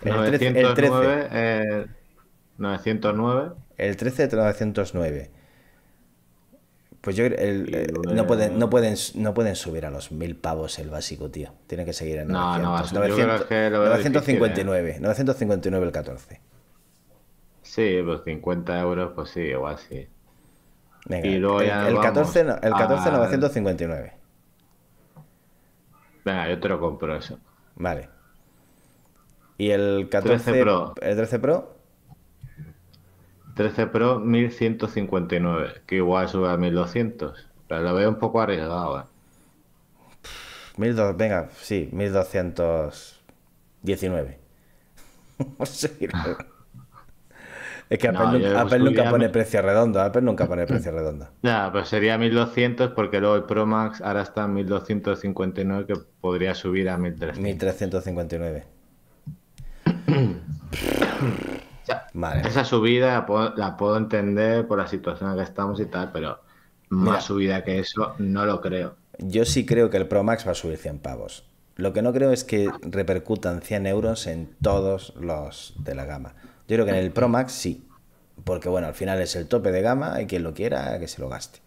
El, 0.00 0.38
13, 0.38 0.60
el 0.60 0.74
13. 0.74 1.88
909. 2.58 3.54
El 3.76 3.96
13 3.96 4.28
de 4.28 4.36
909. 4.36 5.30
Pues 7.00 7.16
yo 7.16 7.24
el, 7.24 7.92
no, 8.12 8.26
pueden, 8.26 8.58
no, 8.58 8.68
pueden, 8.68 8.96
no 9.14 9.34
pueden 9.34 9.56
subir 9.56 9.86
a 9.86 9.90
los 9.90 10.10
mil 10.10 10.36
pavos 10.36 10.78
el 10.78 10.90
básico, 10.90 11.30
tío. 11.30 11.52
Tiene 11.66 11.84
que 11.84 11.92
seguir 11.92 12.18
en 12.18 12.28
900. 12.28 12.92
959. 12.92 14.98
959 15.00 15.86
el 15.86 15.92
14. 15.92 16.40
Sí, 17.68 18.00
pues 18.02 18.22
50 18.24 18.80
euros, 18.80 19.12
pues 19.14 19.28
sí, 19.28 19.40
igual 19.40 19.76
sí. 19.76 20.08
Venga, 21.04 21.28
el, 21.28 21.42
14, 22.00 22.40
el 22.40 22.72
14 22.72 23.10
959. 23.10 24.14
Venga, 26.24 26.48
yo 26.48 26.58
te 26.58 26.68
lo 26.68 26.80
compro 26.80 27.14
eso. 27.14 27.38
Vale. 27.76 28.08
¿Y 29.58 29.68
el 29.68 30.08
14 30.10 30.44
13 30.44 30.62
Pro? 30.62 30.94
¿El 31.02 31.16
13 31.16 31.38
Pro? 31.40 31.76
13 33.54 33.86
Pro 33.88 34.18
1159, 34.18 35.82
que 35.84 35.96
igual 35.96 36.26
sube 36.26 36.48
a 36.48 36.56
1200. 36.56 37.50
Pero 37.68 37.82
lo 37.82 37.94
veo 37.94 38.08
un 38.08 38.18
poco 38.18 38.40
arriesgado, 38.40 39.00
¿eh? 39.00 39.04
1200, 40.78 41.18
venga, 41.18 41.50
sí, 41.60 41.90
1219. 41.92 44.38
Es 47.90 47.98
que 47.98 48.08
Apple, 48.08 48.78
nunca 48.80 49.08
pone 49.08 49.30
precio 49.30 49.62
redondo. 49.62 50.00
Apple 50.00 50.22
nunca 50.22 50.46
pone 50.46 50.66
precio 50.66 50.92
redondo. 50.92 51.28
Ya, 51.42 51.70
pues 51.72 51.88
sería 51.88 52.18
1200 52.18 52.90
porque 52.90 53.20
luego 53.20 53.36
el 53.36 53.44
Pro 53.44 53.66
Max 53.66 54.02
ahora 54.02 54.22
está 54.22 54.44
en 54.44 54.54
1259 54.54 55.86
que 55.86 55.94
podría 56.20 56.54
subir 56.54 56.90
a 56.90 56.98
1300. 56.98 57.42
1359. 57.42 58.64
Esa 62.44 62.64
subida 62.64 63.26
la 63.56 63.76
puedo, 63.76 63.96
entender 63.96 64.66
por 64.66 64.78
la 64.78 64.86
situación 64.86 65.30
en 65.30 65.36
la 65.36 65.42
que 65.42 65.48
estamos 65.48 65.80
y 65.80 65.86
tal, 65.86 66.12
pero 66.12 66.40
más 66.90 67.24
subida 67.24 67.64
que 67.64 67.78
eso 67.78 68.14
no 68.18 68.44
lo 68.44 68.60
creo. 68.60 68.96
Yo 69.18 69.44
sí 69.44 69.64
creo 69.64 69.90
que 69.90 69.96
el 69.96 70.06
Pro 70.06 70.22
Max 70.22 70.46
va 70.46 70.52
a 70.52 70.54
subir 70.54 70.76
100 70.76 70.98
pavos. 70.98 71.44
Lo 71.76 71.92
que 71.92 72.02
no 72.02 72.12
creo 72.12 72.32
es 72.32 72.44
que 72.44 72.68
repercutan 72.82 73.62
100 73.62 73.86
euros 73.86 74.26
en 74.26 74.54
todos 74.60 75.14
los 75.16 75.74
de 75.78 75.94
la 75.94 76.04
gama. 76.04 76.34
Yo 76.68 76.76
creo 76.76 76.84
que 76.84 76.90
en 76.92 76.96
el 76.98 77.12
Pro 77.12 77.28
Max 77.28 77.52
sí, 77.52 77.88
porque 78.44 78.68
bueno, 78.68 78.86
al 78.88 78.94
final 78.94 79.20
es 79.20 79.34
el 79.36 79.48
tope 79.48 79.72
de 79.72 79.82
gama 79.82 80.20
y 80.22 80.26
quien 80.26 80.42
lo 80.44 80.54
quiera 80.54 80.98
que 81.00 81.08
se 81.08 81.20
lo 81.20 81.28
gaste. 81.28 81.60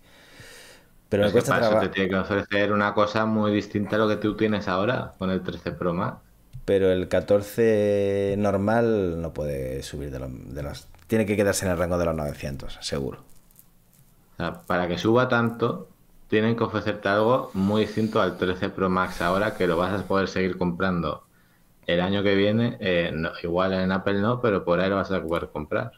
Pero 1.09 1.23
me 1.23 1.31
cuesta 1.31 1.57
eso 1.59 1.77
te 1.77 1.87
trabajo. 1.87 1.89
tiene 1.89 2.09
que 2.09 2.17
ofrecer 2.17 2.73
una 2.73 2.93
cosa 2.93 3.25
muy 3.25 3.53
distinta 3.53 3.95
a 3.95 3.99
lo 3.99 4.07
que 4.09 4.17
tú 4.17 4.35
tienes 4.35 4.67
ahora 4.67 5.15
con 5.17 5.29
el 5.29 5.41
13 5.43 5.71
Pro 5.71 5.93
Max. 5.93 6.21
Pero 6.65 6.91
el 6.91 7.07
14 7.07 8.35
normal 8.37 9.21
no 9.21 9.33
puede 9.33 9.83
subir 9.83 10.11
de 10.11 10.19
los, 10.19 10.53
de 10.53 10.63
los- 10.63 10.87
Tiene 11.07 11.25
que 11.25 11.35
quedarse 11.35 11.65
en 11.65 11.71
el 11.71 11.77
rango 11.77 11.97
de 11.97 12.05
los 12.05 12.15
900, 12.15 12.77
seguro. 12.81 13.23
O 14.33 14.35
sea, 14.37 14.65
para 14.65 14.87
que 14.87 14.97
suba 14.97 15.29
tanto, 15.29 15.95
tienen 16.27 16.55
que 16.57 16.63
ofrecerte 16.63 17.07
algo 17.09 17.51
muy 17.53 17.81
distinto 17.85 18.21
al 18.21 18.37
13 18.37 18.69
Pro 18.69 18.89
Max 18.89 19.21
ahora, 19.21 19.55
que 19.55 19.67
lo 19.67 19.77
vas 19.77 19.93
a 20.01 20.07
poder 20.07 20.27
seguir 20.27 20.57
comprando 20.57 21.29
el 21.87 22.01
año 22.01 22.23
que 22.23 22.35
viene. 22.35 22.77
eh, 22.79 23.11
no- 23.13 23.31
igual 23.43 23.73
en 23.73 23.91
Apple 23.91 24.19
no, 24.21 24.41
pero 24.41 24.63
por 24.63 24.79
ahí 24.79 24.89
lo 24.89 24.95
vas 24.97 25.11
a 25.11 25.21
poder 25.23 25.49
comprar. 25.49 25.91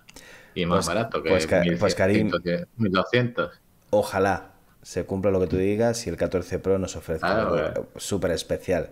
Y 0.56 0.65
más 0.65 0.86
Pues- 0.86 0.88
barato 0.96 1.24
que 1.24 1.30
pues, 1.30 1.48
Ca- 1.48 1.62
1100, 1.62 1.80
pues, 1.80 1.96
Karim- 1.96 2.32
1200. 2.78 3.52
Ojalá 3.89 4.52
se 4.82 5.06
cumpla 5.06 5.32
lo 5.32 5.39
que 5.39 5.48
tú 5.48 5.58
digas 5.58 6.06
y 6.08 6.10
el 6.10 6.17
14 6.17 6.60
Pro 6.60 6.78
nos 6.78 6.96
ofrezca 6.96 7.28
Claro, 7.34 7.56
algo 7.56 7.88
súper 7.98 8.32
especial. 8.32 8.89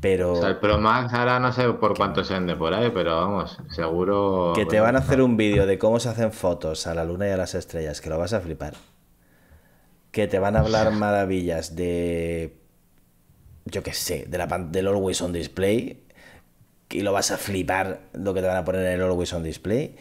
Pero 0.00 0.32
O 0.32 0.36
sea, 0.40 0.48
el 0.48 0.56
Pro 0.56 0.78
Max 0.78 1.12
ahora 1.14 1.38
no 1.38 1.52
sé 1.52 1.68
por 1.74 1.96
cuánto 1.96 2.24
se 2.24 2.34
vende 2.34 2.56
por 2.56 2.74
ahí, 2.74 2.90
pero 2.92 3.16
vamos, 3.16 3.56
seguro. 3.70 4.52
que 4.54 4.66
te 4.66 4.80
van 4.80 4.96
a 4.96 4.98
hacer 5.00 5.22
un 5.22 5.36
vídeo 5.36 5.64
de 5.66 5.78
cómo 5.78 6.00
se 6.00 6.08
hacen 6.08 6.32
fotos 6.32 6.86
a 6.88 6.94
la 6.94 7.04
luna 7.04 7.28
y 7.28 7.30
a 7.30 7.36
las 7.36 7.54
estrellas, 7.54 8.00
que 8.00 8.10
lo 8.10 8.18
vas 8.18 8.32
a 8.32 8.40
flipar. 8.40 8.74
Que 10.10 10.26
te 10.26 10.38
van 10.40 10.56
a 10.56 10.60
hablar 10.60 10.90
maravillas 10.92 11.76
de. 11.76 12.56
Yo 13.70 13.82
qué 13.82 13.92
sé, 13.92 14.26
de 14.28 14.38
la, 14.38 14.46
del 14.46 14.88
Always 14.88 15.20
on 15.22 15.32
Display. 15.32 16.02
Y 16.90 17.02
lo 17.02 17.12
vas 17.12 17.30
a 17.30 17.38
flipar 17.38 18.00
lo 18.14 18.34
que 18.34 18.40
te 18.42 18.48
van 18.48 18.56
a 18.58 18.64
poner 18.64 18.86
en 18.86 18.92
el 18.94 19.02
Always 19.02 19.32
on 19.34 19.42
Display. 19.44 19.96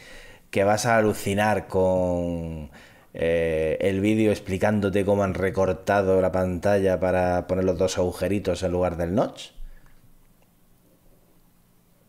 Que 0.51 0.63
vas 0.65 0.85
a 0.85 0.97
alucinar 0.97 1.67
con 1.67 2.71
eh, 3.13 3.77
el 3.81 4.01
vídeo 4.01 4.31
explicándote 4.31 5.05
cómo 5.05 5.23
han 5.23 5.33
recortado 5.35 6.21
la 6.21 6.31
pantalla 6.31 6.99
para 6.99 7.47
poner 7.47 7.65
los 7.65 7.77
dos 7.77 7.97
agujeritos 7.97 8.63
en 8.63 8.71
lugar 8.73 8.97
del 8.97 9.15
notch. 9.15 9.51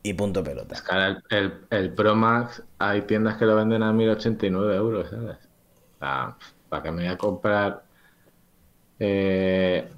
Y 0.02 0.12
punto 0.14 0.44
pelota. 0.44 0.76
Es 0.76 0.82
que 0.82 0.94
el, 1.36 1.66
el- 1.70 1.94
Pro 1.94 2.14
Max 2.14 2.62
hay 2.78 3.02
tiendas 3.02 3.36
que 3.36 3.44
lo 3.46 3.56
venden 3.56 3.82
a 3.82 3.92
1089 3.92 4.76
euros, 4.76 5.10
¿sabes? 5.10 5.38
Sea, 5.98 6.36
para 6.68 6.82
que 6.82 6.90
me 6.92 7.02
voy 7.04 7.12
a 7.12 7.18
comprar 7.18 7.84
eh, 8.98 9.90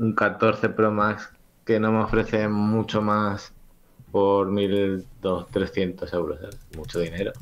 un 0.00 0.14
14 0.14 0.70
Pro 0.70 0.90
Max 0.90 1.28
que 1.64 1.78
no 1.78 1.92
me 1.92 2.02
ofrece 2.02 2.48
mucho 2.48 3.02
más 3.02 3.52
por 4.10 4.50
1200 4.50 6.12
euros, 6.14 6.40
¿sabes? 6.40 6.56
Mucho 6.76 6.98
dinero. 6.98 7.32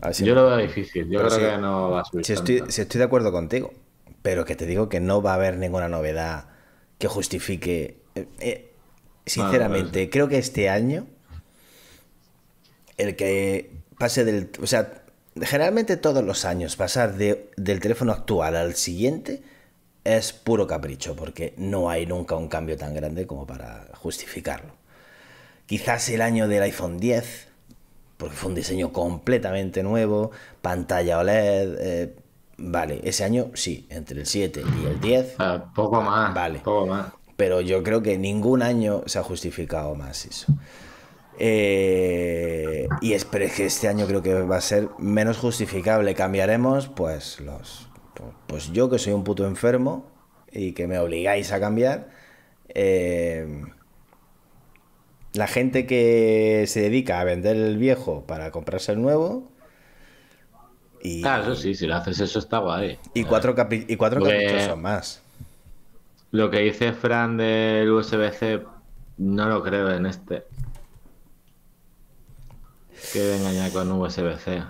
A 0.00 0.06
ver 0.06 0.14
si- 0.14 0.24
Yo 0.24 0.34
lo 0.34 0.46
veo 0.46 0.56
difícil, 0.56 1.04
yo 1.10 1.18
Pero 1.18 1.28
creo 1.28 1.40
sí. 1.40 1.54
que 1.56 1.60
no 1.60 1.90
va 1.90 2.00
a 2.00 2.04
subir 2.04 2.24
Si 2.24 2.32
estoy, 2.32 2.58
tanto. 2.58 2.72
si 2.72 2.80
estoy 2.82 2.98
de 2.98 3.04
acuerdo 3.04 3.32
contigo, 3.32 3.72
pero 4.22 4.44
que 4.44 4.56
te 4.56 4.64
digo 4.66 4.88
que 4.88 5.00
no 5.00 5.20
va 5.22 5.32
a 5.32 5.34
haber 5.34 5.58
ninguna 5.58 5.88
novedad 5.88 6.46
que 6.98 7.08
justifique. 7.08 7.98
eh, 8.14 8.28
eh, 8.38 8.70
sinceramente, 9.26 10.08
creo 10.08 10.28
que 10.28 10.38
este 10.38 10.70
año 10.70 11.06
el 12.96 13.16
que 13.16 13.72
pase 13.98 14.24
del. 14.24 14.50
O 14.62 14.66
sea, 14.68 15.02
generalmente 15.42 15.96
todos 15.96 16.22
los 16.24 16.44
años 16.44 16.76
pasar 16.76 17.14
de- 17.16 17.50
del 17.56 17.80
teléfono 17.80 18.12
actual 18.12 18.54
al 18.56 18.74
siguiente 18.74 19.42
es 20.04 20.32
puro 20.32 20.66
capricho, 20.66 21.16
porque 21.16 21.54
no 21.56 21.90
hay 21.90 22.06
nunca 22.06 22.36
un 22.36 22.48
cambio 22.48 22.76
tan 22.76 22.94
grande 22.94 23.26
como 23.26 23.46
para 23.46 23.86
justificarlo. 23.94 24.72
Quizás 25.66 26.08
el 26.10 26.20
año 26.22 26.46
del 26.48 26.62
iPhone 26.62 26.98
10, 26.98 27.48
porque 28.18 28.34
fue 28.36 28.50
un 28.50 28.54
diseño 28.54 28.92
completamente 28.92 29.82
nuevo, 29.82 30.30
pantalla 30.62 31.18
OLED. 31.18 31.76
eh, 31.80 32.14
vale, 32.58 33.00
ese 33.04 33.24
año 33.24 33.50
sí, 33.54 33.86
entre 33.90 34.20
el 34.20 34.26
7 34.26 34.62
y 34.82 34.86
el 34.86 35.00
10, 35.00 35.34
O 35.34 35.36
sea, 35.38 35.64
poco 35.74 36.00
más, 36.02 36.34
Vale. 36.34 36.60
poco 36.60 36.86
más. 36.86 37.12
pero 37.36 37.60
yo 37.60 37.82
creo 37.82 38.02
que 38.02 38.18
ningún 38.18 38.62
año 38.62 39.02
se 39.06 39.18
ha 39.18 39.22
justificado 39.22 39.94
más 39.94 40.26
eso. 40.26 40.46
Eh, 41.38 42.88
y 43.00 43.12
es, 43.14 43.24
pero 43.24 43.44
es 43.44 43.54
que 43.54 43.66
este 43.66 43.88
año 43.88 44.06
creo 44.06 44.22
que 44.22 44.34
va 44.34 44.56
a 44.56 44.60
ser 44.60 44.88
menos 44.98 45.38
justificable. 45.38 46.14
Cambiaremos, 46.14 46.88
pues 46.88 47.40
los, 47.40 47.88
pues 48.46 48.72
yo 48.72 48.88
que 48.90 48.98
soy 48.98 49.12
un 49.12 49.24
puto 49.24 49.46
enfermo 49.46 50.06
y 50.52 50.72
que 50.72 50.86
me 50.86 50.98
obligáis 50.98 51.52
a 51.52 51.60
cambiar. 51.60 52.10
eh, 52.68 53.64
la 55.32 55.48
gente 55.48 55.84
que 55.86 56.64
se 56.68 56.80
dedica 56.82 57.18
a 57.20 57.24
vender 57.24 57.56
el 57.56 57.76
viejo 57.76 58.24
para 58.24 58.50
comprarse 58.52 58.92
el 58.92 59.02
nuevo. 59.02 59.50
Y, 61.02 61.22
Claro, 61.22 61.42
eso 61.52 61.56
sí, 61.56 61.74
si 61.74 61.86
lo 61.88 61.96
haces 61.96 62.20
eso 62.20 62.38
está 62.38 62.58
guay. 62.58 62.98
y 63.14 63.24
cuatro, 63.24 63.54
capi- 63.56 63.84
y 63.88 63.96
cuatro 63.96 64.22
caprichosos 64.22 64.78
más. 64.78 65.22
Lo 66.30 66.50
que 66.50 66.60
dice 66.60 66.92
Fran 66.92 67.36
del 67.36 67.90
USB-C, 67.90 68.62
no 69.18 69.48
lo 69.48 69.62
creo 69.62 69.90
en 69.92 70.06
este. 70.06 70.44
Que 73.12 73.26
venga 73.26 73.52
ya 73.52 73.70
con 73.72 73.90
USB-C. 73.92 74.62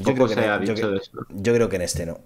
Yo 0.00 0.04
Poco 0.14 0.14
creo, 0.16 0.28
que 0.28 0.34
se 0.34 0.44
en- 0.44 0.50
ha 0.50 0.64
yo 0.64 0.74
dicho 0.74 0.88
cre- 0.88 0.90
de 0.92 0.96
eso. 0.98 1.12
yo 1.28 1.54
creo 1.54 1.68
que 1.68 1.76
en 1.76 1.82
este 1.82 2.06
no. 2.06 2.18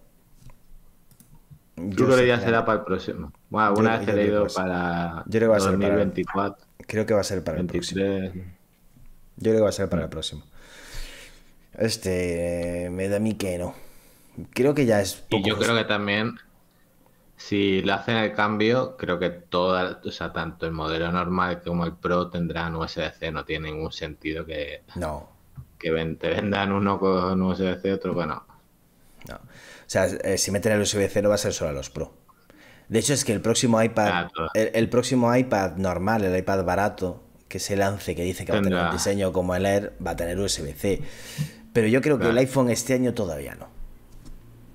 Yo 1.77 2.07
creo 2.07 2.17
que 2.19 2.27
ya 2.29 2.41
será 2.41 2.65
para 2.65 2.79
el 2.79 2.85
próximo. 2.85 3.33
Bueno, 3.51 3.67
Yo- 3.67 3.69
alguna 3.71 3.99
vez 3.99 4.07
yo 4.07 4.13
he 4.13 4.17
leído 4.17 4.47
para 4.47 5.23
Yo 5.27 5.31
creo 5.31 5.41
que 5.41 5.47
va 5.49 5.57
a 5.57 5.61
ser 5.61 5.73
para- 5.79 5.89
2024, 5.97 6.67
Creo 6.87 7.07
que 7.07 7.15
va 7.15 7.21
a 7.21 7.25
ser 7.25 7.45
para 7.45 7.61
el 7.61 7.67
próximo. 7.67 8.03
23. 8.05 8.35
Yo 9.37 9.43
creo 9.43 9.55
que 9.57 9.61
va 9.63 9.69
a 9.69 9.73
ser 9.73 9.89
para 9.89 10.03
el 10.05 10.09
próximo. 10.09 10.43
Este 11.77 12.89
me 12.93 13.09
da 13.09 13.17
a 13.17 13.21
mí 13.21 13.35
que 13.35 13.59
no. 13.59 13.75
Creo 14.53 14.75
que 14.75 14.87
ya 14.87 15.01
es 15.01 15.25
Y 15.31 15.43
yo 15.43 15.59
creo 15.59 15.75
que 15.77 15.85
también, 15.85 16.37
si 17.37 17.83
le 17.83 17.93
hacen 17.93 18.17
el 18.17 18.33
cambio, 18.35 18.97
creo 18.97 19.19
que 19.19 19.31
toda, 19.31 20.01
o 20.05 20.11
sea, 20.11 20.33
tanto 20.33 20.67
el 20.67 20.73
modelo 20.73 21.11
normal 21.11 21.63
como 21.63 21.85
el 21.85 21.93
Pro 21.95 22.29
tendrán 22.31 22.77
USB-C. 22.77 23.33
No 23.33 23.45
tiene 23.45 23.73
ningún 23.73 23.91
sentido 23.93 24.45
que, 24.47 24.83
No, 24.95 25.29
que 25.85 25.91
ven- 25.93 26.17
te 26.19 26.29
vendan 26.31 26.73
uno 26.73 26.99
con 26.99 27.41
USB-C, 27.43 27.93
otro 27.95 28.15
con 28.15 28.29
no. 28.31 28.45
no. 29.29 29.37
O 29.37 29.41
sea, 29.95 30.07
eh, 30.07 30.39
si 30.39 30.51
meten 30.51 30.73
el 30.73 30.81
USB-C 30.81 31.23
no 31.23 31.29
va 31.29 31.35
a 31.37 31.39
ser 31.39 31.53
solo 31.53 31.71
a 31.71 31.73
los 31.73 31.91
Pro. 31.91 32.13
De 32.89 32.99
hecho, 33.01 33.15
es 33.15 33.25
que 33.25 33.33
el 33.33 33.41
próximo 33.43 33.83
iPad, 33.83 34.09
Ah, 34.13 34.31
el, 34.55 34.71
el 34.75 34.89
próximo 34.91 35.35
iPad 35.37 35.77
normal, 35.77 36.25
el 36.25 36.37
iPad 36.39 36.65
barato, 36.65 37.23
que 37.49 37.59
se 37.61 37.77
lance, 37.77 38.15
que 38.17 38.25
dice 38.25 38.45
que 38.47 38.53
va 38.53 38.59
a 38.59 38.63
tener 38.63 38.79
un 38.79 38.91
diseño 38.91 39.33
como 39.33 39.55
el 39.57 39.67
Air, 39.67 39.95
va 40.07 40.13
a 40.13 40.17
tener 40.17 40.39
USB-C. 40.41 41.03
Pero 41.73 41.89
yo 41.89 42.01
creo 42.03 42.19
que 42.19 42.31
el 42.31 42.39
iPhone 42.39 42.71
este 42.71 42.95
año 42.95 43.15
todavía 43.15 43.57
no. 43.57 43.69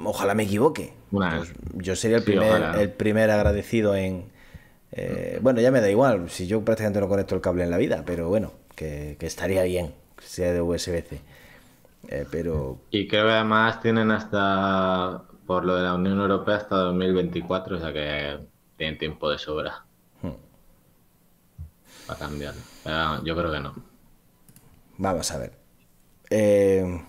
Ojalá 0.04 0.34
me 0.34 0.44
equivoque. 0.44 0.94
Pues 1.12 1.54
yo 1.76 1.96
sería 1.96 2.18
el 2.18 2.24
Sí, 2.24 2.32
primer, 2.32 2.50
ojalá. 2.52 2.82
el 2.82 2.92
primer 2.92 3.30
agradecido 3.32 3.96
en... 3.96 4.26
eh, 4.92 5.40
bueno, 5.42 5.62
ya 5.62 5.72
me 5.72 5.82
da 5.82 5.90
igual, 5.90 6.30
si 6.30 6.48
yo 6.48 6.64
prácticamente 6.66 7.02
no 7.02 7.08
conecto 7.10 7.36
el 7.36 7.42
cable 7.42 7.64
en 7.64 7.72
la 7.72 7.78
vida, 7.78 8.04
pero 8.06 8.30
bueno, 8.30 8.54
que, 8.76 9.18
que 9.20 9.28
estaría 9.28 9.64
bien 9.64 9.94
sea 10.22 10.54
de 10.54 10.62
USB-C. 10.62 11.22
Eh, 12.08 12.26
pero 12.32 12.80
Y 12.92 13.08
creo 13.08 13.26
que 13.26 13.32
además 13.32 13.82
tienen 13.82 14.12
hasta, 14.12 15.24
por 15.46 15.66
lo 15.66 15.76
de 15.76 15.84
la 15.84 15.96
Unión 15.96 16.20
Europea, 16.20 16.56
hasta 16.58 16.78
2024, 16.78 17.78
o 17.78 17.80
sea 17.80 17.94
que 17.94 18.40
tienen 18.78 18.98
tiempo 18.98 19.30
de 19.30 19.38
sobra 19.38 19.86
Hmm. 20.22 20.32
para 22.08 22.20
cambiarlo. 22.20 22.62
Pero 22.84 23.24
yo 23.24 23.36
creo 23.36 23.52
que 23.52 23.60
no. 23.60 23.76
Vamos 24.98 25.32
a 25.32 25.38
ver. 25.38 25.54
Eh, 26.30 27.02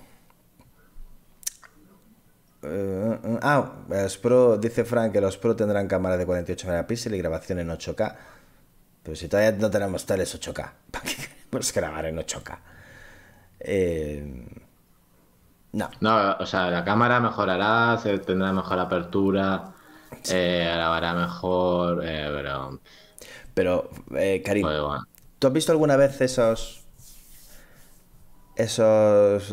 eh, 2.62 3.18
ah, 3.42 3.72
los 3.88 4.18
Pro, 4.18 4.58
dice 4.58 4.84
Frank 4.84 5.12
que 5.12 5.20
los 5.20 5.38
Pro 5.38 5.56
tendrán 5.56 5.88
cámaras 5.88 6.18
de 6.18 6.26
48 6.26 6.68
megapíxeles 6.68 7.18
y 7.18 7.22
grabación 7.22 7.58
en 7.58 7.70
8K. 7.70 8.16
Pero 9.02 9.16
si 9.16 9.28
todavía 9.28 9.52
no 9.52 9.70
tenemos 9.70 10.04
tales 10.06 10.34
8K, 10.34 10.72
¿para 10.90 11.04
qué 11.04 11.14
queremos 11.16 11.72
grabar 11.72 12.06
en 12.06 12.16
8K? 12.18 12.58
Eh, 13.60 14.24
no, 15.72 15.90
No, 16.00 16.32
o 16.38 16.46
sea, 16.46 16.70
la 16.70 16.84
cámara 16.84 17.20
mejorará, 17.20 17.98
se 17.98 18.18
tendrá 18.20 18.52
mejor 18.52 18.78
apertura, 18.78 19.74
eh, 20.26 20.70
grabará 20.74 21.14
mejor, 21.14 22.02
eh, 22.04 22.28
pero 22.34 22.80
pero 23.54 23.90
Karim, 24.44 24.72
pues, 24.72 24.80
bueno. 24.80 25.04
¿tú 25.38 25.48
has 25.48 25.52
visto 25.54 25.72
alguna 25.72 25.96
vez 25.96 26.20
esos 26.22 26.86
esos 28.56 29.52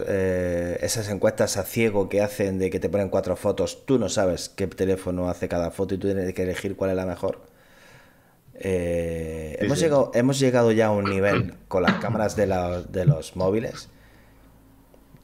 esas 0.82 1.10
encuestas 1.10 1.58
a 1.58 1.64
ciego 1.64 2.10
que 2.10 2.22
hacen 2.22 2.60
de 2.60 2.70
que 2.70 2.80
te 2.80 2.90
ponen 2.90 3.10
cuatro 3.10 3.36
fotos? 3.36 3.86
Tú 3.86 3.98
no 4.00 4.10
sabes 4.10 4.50
qué 4.50 4.68
teléfono 4.68 5.30
hace 5.30 5.48
cada 5.48 5.72
foto 5.72 5.96
y 5.96 5.98
tú 5.98 6.08
tienes 6.08 6.34
que 6.34 6.44
elegir 6.44 6.76
cuál 6.76 6.92
es 6.92 6.96
la 6.98 7.06
mejor. 7.06 7.42
Eh, 8.56 9.56
Sí, 9.60 9.70
hemos, 9.70 9.80
sí. 9.80 9.80
Llegado, 9.80 10.12
hemos 10.16 10.40
llegado 10.40 10.72
ya 10.72 10.88
a 10.88 10.92
un 10.92 11.08
nivel 11.10 11.56
con 11.68 11.84
las 11.84 11.98
cámaras 11.98 12.36
de, 12.36 12.48
la- 12.48 12.82
de 12.82 13.06
los 13.06 13.36
móviles 13.36 13.90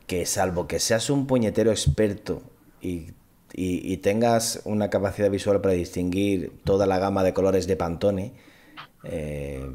que 0.07 0.25
salvo 0.25 0.67
que 0.67 0.79
seas 0.79 1.09
un 1.09 1.27
puñetero 1.27 1.71
experto 1.71 2.41
y, 2.81 3.11
y- 3.53 3.93
y 3.93 3.97
tengas 3.97 4.61
una 4.65 4.89
capacidad 4.89 5.29
visual 5.31 5.61
para 5.61 5.73
distinguir 5.73 6.51
toda 6.63 6.85
la 6.87 6.99
gama 6.99 7.23
de 7.23 7.33
colores 7.33 7.67
de 7.67 7.75
Pantone, 7.75 8.33
eh, 9.03 9.69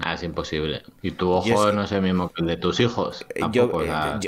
Ah, 0.00 0.14
es 0.14 0.24
imposible. 0.24 0.82
Y 1.02 1.12
tu 1.12 1.30
ojo 1.30 1.70
no 1.70 1.84
es 1.84 1.92
el 1.92 2.02
mismo 2.02 2.28
que 2.32 2.42
el 2.42 2.48
de 2.48 2.56
tus 2.56 2.80
hijos. 2.80 3.24
Eh, 3.34 3.42
yo, 3.52 3.70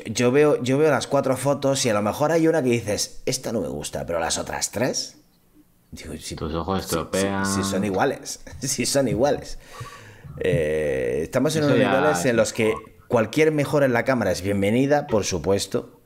yo, 0.06 0.30
veo, 0.30 0.62
yo 0.62 0.78
veo 0.78 0.90
las 0.92 1.08
cuatro 1.08 1.36
fotos 1.36 1.84
y 1.86 1.90
a 1.90 1.94
lo 1.94 2.02
mejor 2.02 2.30
hay 2.30 2.46
una 2.46 2.62
que 2.62 2.68
dices, 2.70 3.22
esta 3.26 3.50
no 3.50 3.60
me 3.60 3.66
gusta, 3.66 4.06
pero 4.06 4.20
las 4.20 4.38
otras 4.38 4.70
tres. 4.70 5.18
Digo, 5.90 6.14
si, 6.20 6.36
tus 6.36 6.54
ojos 6.54 6.84
estropean. 6.84 7.44
Si, 7.44 7.64
son 7.64 7.84
iguales. 7.84 8.44
Si 8.60 8.86
son 8.86 9.08
iguales. 9.08 9.58
Eh, 10.38 11.20
estamos 11.24 11.56
en 11.56 11.64
unos 11.64 11.78
niveles 11.78 12.24
en 12.26 12.36
los 12.36 12.52
que 12.52 12.72
cualquier 13.08 13.52
mejora 13.52 13.86
en 13.86 13.92
la 13.92 14.04
cámara 14.04 14.32
es 14.32 14.42
bienvenida, 14.42 15.06
por 15.06 15.24
supuesto. 15.24 16.00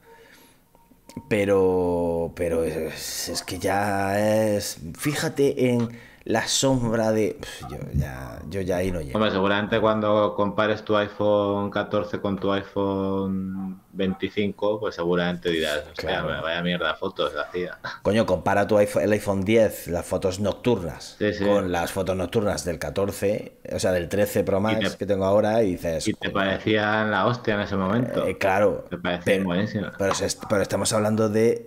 Pero, 1.29 2.33
pero 2.37 2.65
es, 2.65 3.43
que 3.47 3.59
ya 3.59 4.55
es. 4.57 4.79
Fíjate 4.97 5.71
en 5.71 5.89
la 6.25 6.47
sombra 6.47 7.13
de. 7.13 7.39
Yo 7.71 7.79
ya, 7.95 8.39
yo 8.49 8.61
ya 8.61 8.77
ahí 8.79 8.91
no 8.91 9.01
llego. 9.01 9.17
Hombre, 9.17 9.31
seguramente 9.31 9.81
cuando 9.81 10.35
compares 10.35 10.83
tu 10.85 10.97
iPhone 10.97 11.71
14 11.71 12.21
con 12.21 12.39
tu 12.39 12.53
iPhone 12.53 13.81
25, 13.93 14.81
pues 14.81 14.95
seguramente 14.95 15.51
dirás, 15.51 15.85
vaya 16.03 16.63
mierda 16.63 16.95
fotos 16.95 17.33
hacía. 17.37 17.79
Coño, 18.03 18.27
compara 18.27 18.67
tu 18.67 18.77
iPhone, 18.77 19.03
el 19.03 19.13
iPhone 19.13 19.45
10, 19.45 19.89
las 19.89 20.05
fotos 20.05 20.41
nocturnas, 20.41 21.17
con 21.43 21.73
las 21.73 21.93
fotos 21.93 22.17
nocturnas 22.17 22.65
del 22.65 22.79
14, 22.79 23.61
o 23.73 23.79
sea, 23.79 23.93
del 23.93 24.09
13 24.09 24.45
Pro 24.45 24.61
Max 24.61 24.97
que 24.97 25.07
tengo 25.07 25.25
ahora, 25.25 25.63
y 25.63 25.73
dices. 25.73 26.07
Y 26.07 26.13
te 26.15 26.31
parecían 26.31 27.11
la 27.11 27.27
hostia 27.27 27.55
en 27.55 27.61
ese 27.61 27.77
momento. 27.77 28.27
Eh, 28.27 28.37
claro. 28.37 28.85
Te 28.91 28.99
parecían 28.99 29.45
buenísimas. 29.45 29.95
Pero, 29.99 30.13
pero 30.49 30.63
estamos 30.63 30.93
hablando 30.93 31.29
de 31.29 31.67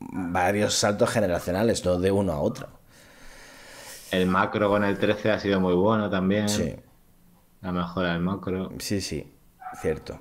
varios 0.00 0.74
saltos 0.74 1.10
generacionales, 1.10 1.84
no 1.84 1.98
de 1.98 2.10
uno 2.10 2.32
a 2.32 2.40
otro. 2.40 2.83
El 4.14 4.26
macro 4.26 4.68
con 4.68 4.84
el 4.84 4.98
13 4.98 5.32
ha 5.32 5.38
sido 5.38 5.60
muy 5.60 5.74
bueno 5.74 6.08
también. 6.08 6.48
Sí. 6.48 6.74
La 7.62 7.72
mejora 7.72 8.12
del 8.12 8.20
macro. 8.20 8.70
Sí, 8.78 9.00
sí, 9.00 9.32
cierto. 9.80 10.18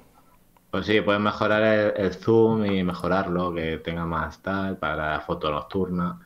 Pues 0.71 0.87
sí, 0.87 1.01
puedes 1.01 1.21
mejorar 1.21 1.93
el, 1.95 2.13
zoom 2.13 2.65
y 2.65 2.83
mejorarlo, 2.83 3.53
que 3.53 3.77
tenga 3.77 4.05
más 4.05 4.39
tal 4.41 4.77
para 4.77 5.11
la 5.11 5.19
foto 5.21 5.51
nocturna. 5.51 6.19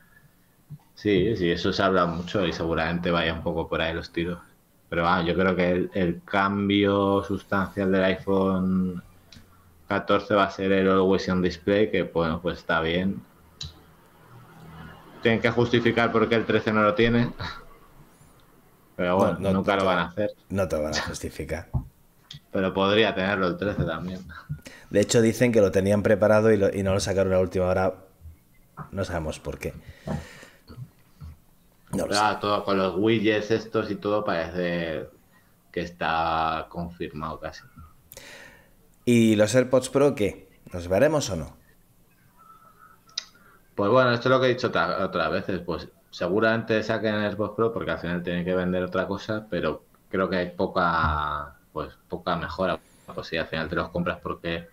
Sí, 0.94 1.36
sí, 1.36 1.50
eso 1.50 1.72
se 1.72 1.82
habla 1.82 2.06
mucho 2.06 2.46
y 2.46 2.52
seguramente 2.52 3.10
vaya 3.10 3.34
un 3.34 3.42
poco 3.42 3.68
por 3.68 3.82
ahí 3.82 3.92
los 3.92 4.10
tiros. 4.10 4.38
Pero 4.88 5.06
ah, 5.06 5.22
yo 5.22 5.34
creo 5.34 5.54
que 5.54 5.90
el, 5.92 6.22
cambio 6.24 7.22
sustancial 7.22 7.92
del 7.92 8.04
iPhone 8.04 9.02
14 9.86 10.34
va 10.34 10.44
a 10.44 10.50
ser 10.50 10.72
el 10.72 10.88
Always 10.88 11.28
On 11.28 11.42
Display, 11.42 11.90
que 11.90 12.04
bueno, 12.04 12.40
pues 12.40 12.58
está 12.58 12.80
bien 12.80 13.20
tienen 15.28 15.42
que 15.42 15.50
justificar 15.50 16.10
por 16.10 16.26
qué 16.26 16.36
el 16.36 16.46
13 16.46 16.72
no 16.72 16.82
lo 16.82 16.94
tiene. 16.94 17.30
Pero 18.96 19.16
bueno, 19.16 19.52
nunca 19.52 19.76
lo 19.76 19.84
van 19.84 19.98
a 19.98 20.04
hacer. 20.06 20.30
No 20.48 20.66
te 20.66 20.76
van 20.76 20.94
a 20.94 21.02
justificar. 21.02 21.68
Pero 22.50 22.72
podría 22.72 23.14
tenerlo 23.14 23.46
el 23.46 23.58
13 23.58 23.84
también. 23.84 24.20
De 24.88 25.00
hecho, 25.00 25.20
dicen 25.20 25.52
que 25.52 25.60
lo 25.60 25.70
tenían 25.70 26.02
preparado 26.02 26.50
y, 26.50 26.82
no 26.82 26.94
lo 26.94 27.00
sacaron 27.00 27.34
a 27.34 27.40
última 27.40 27.66
hora. 27.66 27.94
No 28.90 29.04
sabemos 29.04 29.38
por 29.38 29.58
qué. 29.58 29.74
No 31.92 32.06
lo 32.06 32.38
todo 32.38 32.64
con 32.64 32.78
los 32.78 32.96
widgets 32.96 33.50
estos 33.50 33.90
y 33.90 33.96
todo 33.96 34.24
parece 34.24 35.10
que 35.70 35.80
está 35.80 36.68
confirmado 36.70 37.38
casi. 37.38 37.64
¿Y 39.04 39.36
los 39.36 39.54
AirPods 39.54 39.90
Pro 39.90 40.14
qué? 40.14 40.48
¿Los 40.72 40.88
veremos 40.88 41.28
o 41.28 41.36
no? 41.36 41.57
Pues 43.78 43.92
bueno, 43.92 44.12
esto 44.12 44.28
es 44.28 44.34
lo 44.34 44.40
que 44.40 44.46
he 44.46 44.54
dicho 44.54 44.66
otras 44.66 45.30
veces. 45.30 45.60
Pues 45.60 45.86
seguramente 46.10 46.82
saquen 46.82 47.14
el 47.14 47.32
Xbox 47.32 47.54
Pro 47.54 47.72
porque 47.72 47.92
al 47.92 48.00
final 48.00 48.24
tienen 48.24 48.44
que 48.44 48.52
vender 48.52 48.82
otra 48.82 49.06
cosa, 49.06 49.46
pero 49.48 49.84
creo 50.08 50.28
que 50.28 50.36
hay 50.36 50.50
poca, 50.50 51.54
pues 51.72 51.96
poca 52.08 52.34
mejora. 52.34 52.80
Pues 53.14 53.28
si 53.28 53.36
al 53.36 53.46
final 53.46 53.68
te 53.68 53.76
los 53.76 53.90
compras 53.90 54.18
porque 54.20 54.66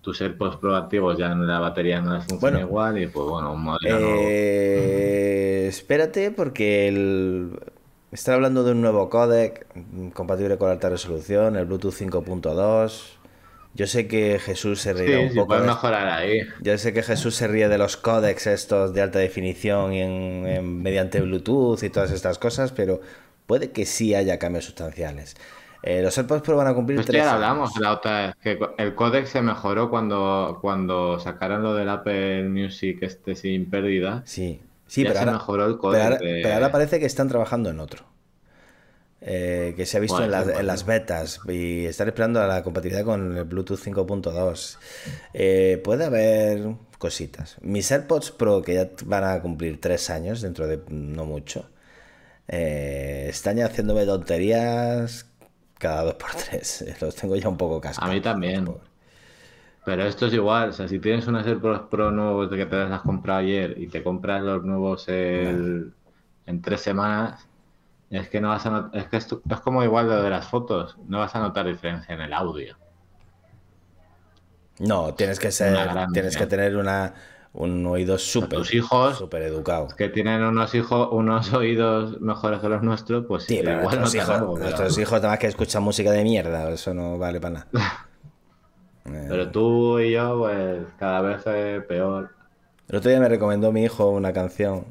tus 0.00 0.22
AirPods 0.22 0.56
Pro 0.56 0.74
activos 0.74 1.18
ya 1.18 1.32
en 1.32 1.46
la 1.46 1.60
batería 1.60 2.00
no 2.00 2.14
les 2.14 2.24
funciona 2.24 2.60
igual 2.60 2.96
y 2.96 3.08
pues 3.08 3.28
bueno, 3.28 3.52
un 3.52 3.62
modelo 3.62 3.98
eh, 4.22 5.66
Espérate 5.68 6.30
porque 6.30 6.88
el... 6.88 7.60
Está 8.10 8.32
hablando 8.32 8.64
de 8.64 8.72
un 8.72 8.80
nuevo 8.80 9.10
codec 9.10 9.66
compatible 10.14 10.56
con 10.56 10.70
alta 10.70 10.88
resolución, 10.88 11.56
el 11.56 11.66
Bluetooth 11.66 11.92
5.2. 11.92 13.15
Yo 13.76 13.86
sé 13.86 14.08
que 14.08 14.38
Jesús 14.38 14.80
se 14.80 14.94
ríe 14.94 15.18
un 15.18 15.34
poco. 15.34 15.58
mejorar 15.58 16.08
ahí. 16.08 16.40
Yo 16.62 16.78
sé 16.78 16.94
que 16.94 17.02
Jesús 17.02 17.34
se 17.34 17.46
ríe 17.46 17.68
de 17.68 17.76
los 17.76 17.98
códex 17.98 18.46
estos 18.46 18.94
de 18.94 19.02
alta 19.02 19.18
definición 19.18 19.92
y 19.92 20.00
en, 20.00 20.82
mediante 20.82 21.20
Bluetooth 21.20 21.82
y 21.82 21.90
todas 21.90 22.10
estas 22.10 22.38
cosas, 22.38 22.72
pero 22.72 23.02
puede 23.46 23.72
que 23.72 23.84
sí 23.84 24.14
haya 24.14 24.38
cambios 24.38 24.64
sustanciales. 24.64 25.36
Eh, 25.82 26.00
los 26.00 26.16
AirPods 26.16 26.40
Pro 26.40 26.56
van 26.56 26.68
a 26.68 26.74
cumplir 26.74 26.96
pues 26.96 27.06
tres 27.06 27.22
ya 27.22 27.34
hablamos 27.34 27.78
la 27.78 27.92
otra 27.92 28.26
vez, 28.28 28.36
que 28.42 28.58
el 28.78 28.94
códex 28.94 29.28
se 29.28 29.42
mejoró 29.42 29.90
cuando, 29.90 30.58
cuando 30.62 31.20
sacaron 31.20 31.62
lo 31.62 31.74
del 31.74 31.90
Apple 31.90 32.48
Music 32.48 32.98
este 33.02 33.34
sin 33.34 33.68
pérdida. 33.68 34.22
Sí, 34.24 34.62
sí, 34.86 35.04
pero, 35.04 35.18
ahora, 35.18 35.32
mejoró 35.32 35.66
el 35.66 35.78
pero 35.78 36.54
ahora 36.54 36.72
parece 36.72 36.98
que 36.98 37.04
están 37.04 37.28
trabajando 37.28 37.68
en 37.68 37.80
otro. 37.80 38.15
Eh, 39.28 39.74
que 39.76 39.86
se 39.86 39.96
ha 39.96 40.00
visto 40.00 40.22
en, 40.22 40.30
las, 40.30 40.86
betas 40.86 41.40
y 41.48 41.84
estar 41.84 42.06
esperando 42.06 42.40
a 42.40 42.46
la 42.46 42.62
compatibilidad 42.62 43.04
con 43.04 43.36
el 43.36 43.42
Bluetooth 43.42 43.80
5.2. 43.80 44.78
Eh, 45.34 45.80
puede 45.82 46.04
haber 46.04 46.76
cositas. 46.98 47.56
Mis 47.60 47.90
AirPods 47.90 48.30
Pro, 48.30 48.62
que 48.62 48.74
ya 48.74 48.88
van 49.04 49.24
a 49.24 49.42
cumplir 49.42 49.80
tres 49.80 50.10
años 50.10 50.42
dentro 50.42 50.68
de 50.68 50.80
no 50.90 51.24
mucho, 51.24 51.68
eh, 52.46 53.26
están 53.28 53.56
ya 53.56 53.66
haciéndome 53.66 54.06
tonterías 54.06 55.28
cada 55.76 56.04
dos 56.04 56.14
por 56.14 56.30
tres. 56.30 56.84
Los 57.00 57.16
tengo 57.16 57.34
ya 57.34 57.48
un 57.48 57.56
poco 57.56 57.80
cascados. 57.80 58.08
A 58.08 58.14
mí 58.14 58.20
también. 58.20 58.70
Pero 59.84 60.04
esto 60.04 60.26
es 60.26 60.34
igual, 60.34 60.68
o 60.68 60.72
sea, 60.72 60.86
si 60.86 61.00
tienes 61.00 61.26
unos 61.26 61.44
AirPods 61.44 61.88
Pro 61.90 62.12
nuevos 62.12 62.48
de 62.48 62.58
que 62.58 62.66
te 62.66 62.76
las 62.76 62.92
has 62.92 63.00
comprado 63.00 63.40
ayer 63.40 63.74
y 63.76 63.88
te 63.88 64.04
compras 64.04 64.44
los 64.44 64.62
nuevos 64.62 65.08
en 65.08 65.92
tres 66.62 66.80
semanas, 66.80 67.48
es 68.10 68.28
que 68.28 68.40
no 68.40 68.48
vas 68.48 68.66
a 68.66 68.90
es 68.92 69.06
que 69.06 69.16
es 69.16 69.60
como 69.62 69.82
igual 69.82 70.08
lo 70.08 70.22
de 70.22 70.30
las 70.30 70.46
fotos, 70.48 70.96
no 71.06 71.18
vas 71.18 71.34
a 71.34 71.40
notar 71.40 71.66
diferencia 71.66 72.14
en 72.14 72.20
el 72.20 72.32
audio. 72.32 72.76
No, 74.78 75.14
tienes 75.14 75.38
que 75.38 75.50
ser, 75.50 75.76
tienes 76.12 76.36
que 76.36 76.46
tener 76.46 76.76
una, 76.76 77.14
un 77.54 77.86
oído 77.86 78.18
súper 78.18 78.60
hijos 78.72 79.16
súper 79.16 79.42
educado. 79.42 79.88
Que 79.96 80.08
tienen 80.08 80.42
unos 80.42 80.74
hijos, 80.74 81.08
unos 81.10 81.52
oídos 81.52 82.20
mejores 82.20 82.60
que 82.60 82.68
los 82.68 82.82
nuestros, 82.82 83.24
pues 83.26 83.44
sí, 83.44 83.56
igual 83.56 83.82
nuestros, 83.82 84.14
hijos, 84.14 84.58
nuestros 84.58 84.98
hijos 84.98 85.14
además 85.14 85.38
que 85.38 85.46
escuchan 85.46 85.82
música 85.82 86.10
de 86.12 86.22
mierda, 86.22 86.70
eso 86.70 86.92
no 86.92 87.18
vale 87.18 87.40
para 87.40 87.54
nada. 87.54 88.08
pero 89.28 89.50
tú 89.50 89.98
y 89.98 90.12
yo, 90.12 90.38
pues 90.38 90.84
cada 90.98 91.22
vez 91.22 91.46
es 91.46 91.84
peor. 91.84 92.30
El 92.88 92.96
otro 92.96 93.10
día 93.10 93.18
me 93.18 93.28
recomendó 93.28 93.72
mi 93.72 93.82
hijo 93.84 94.10
una 94.10 94.32
canción. 94.32 94.84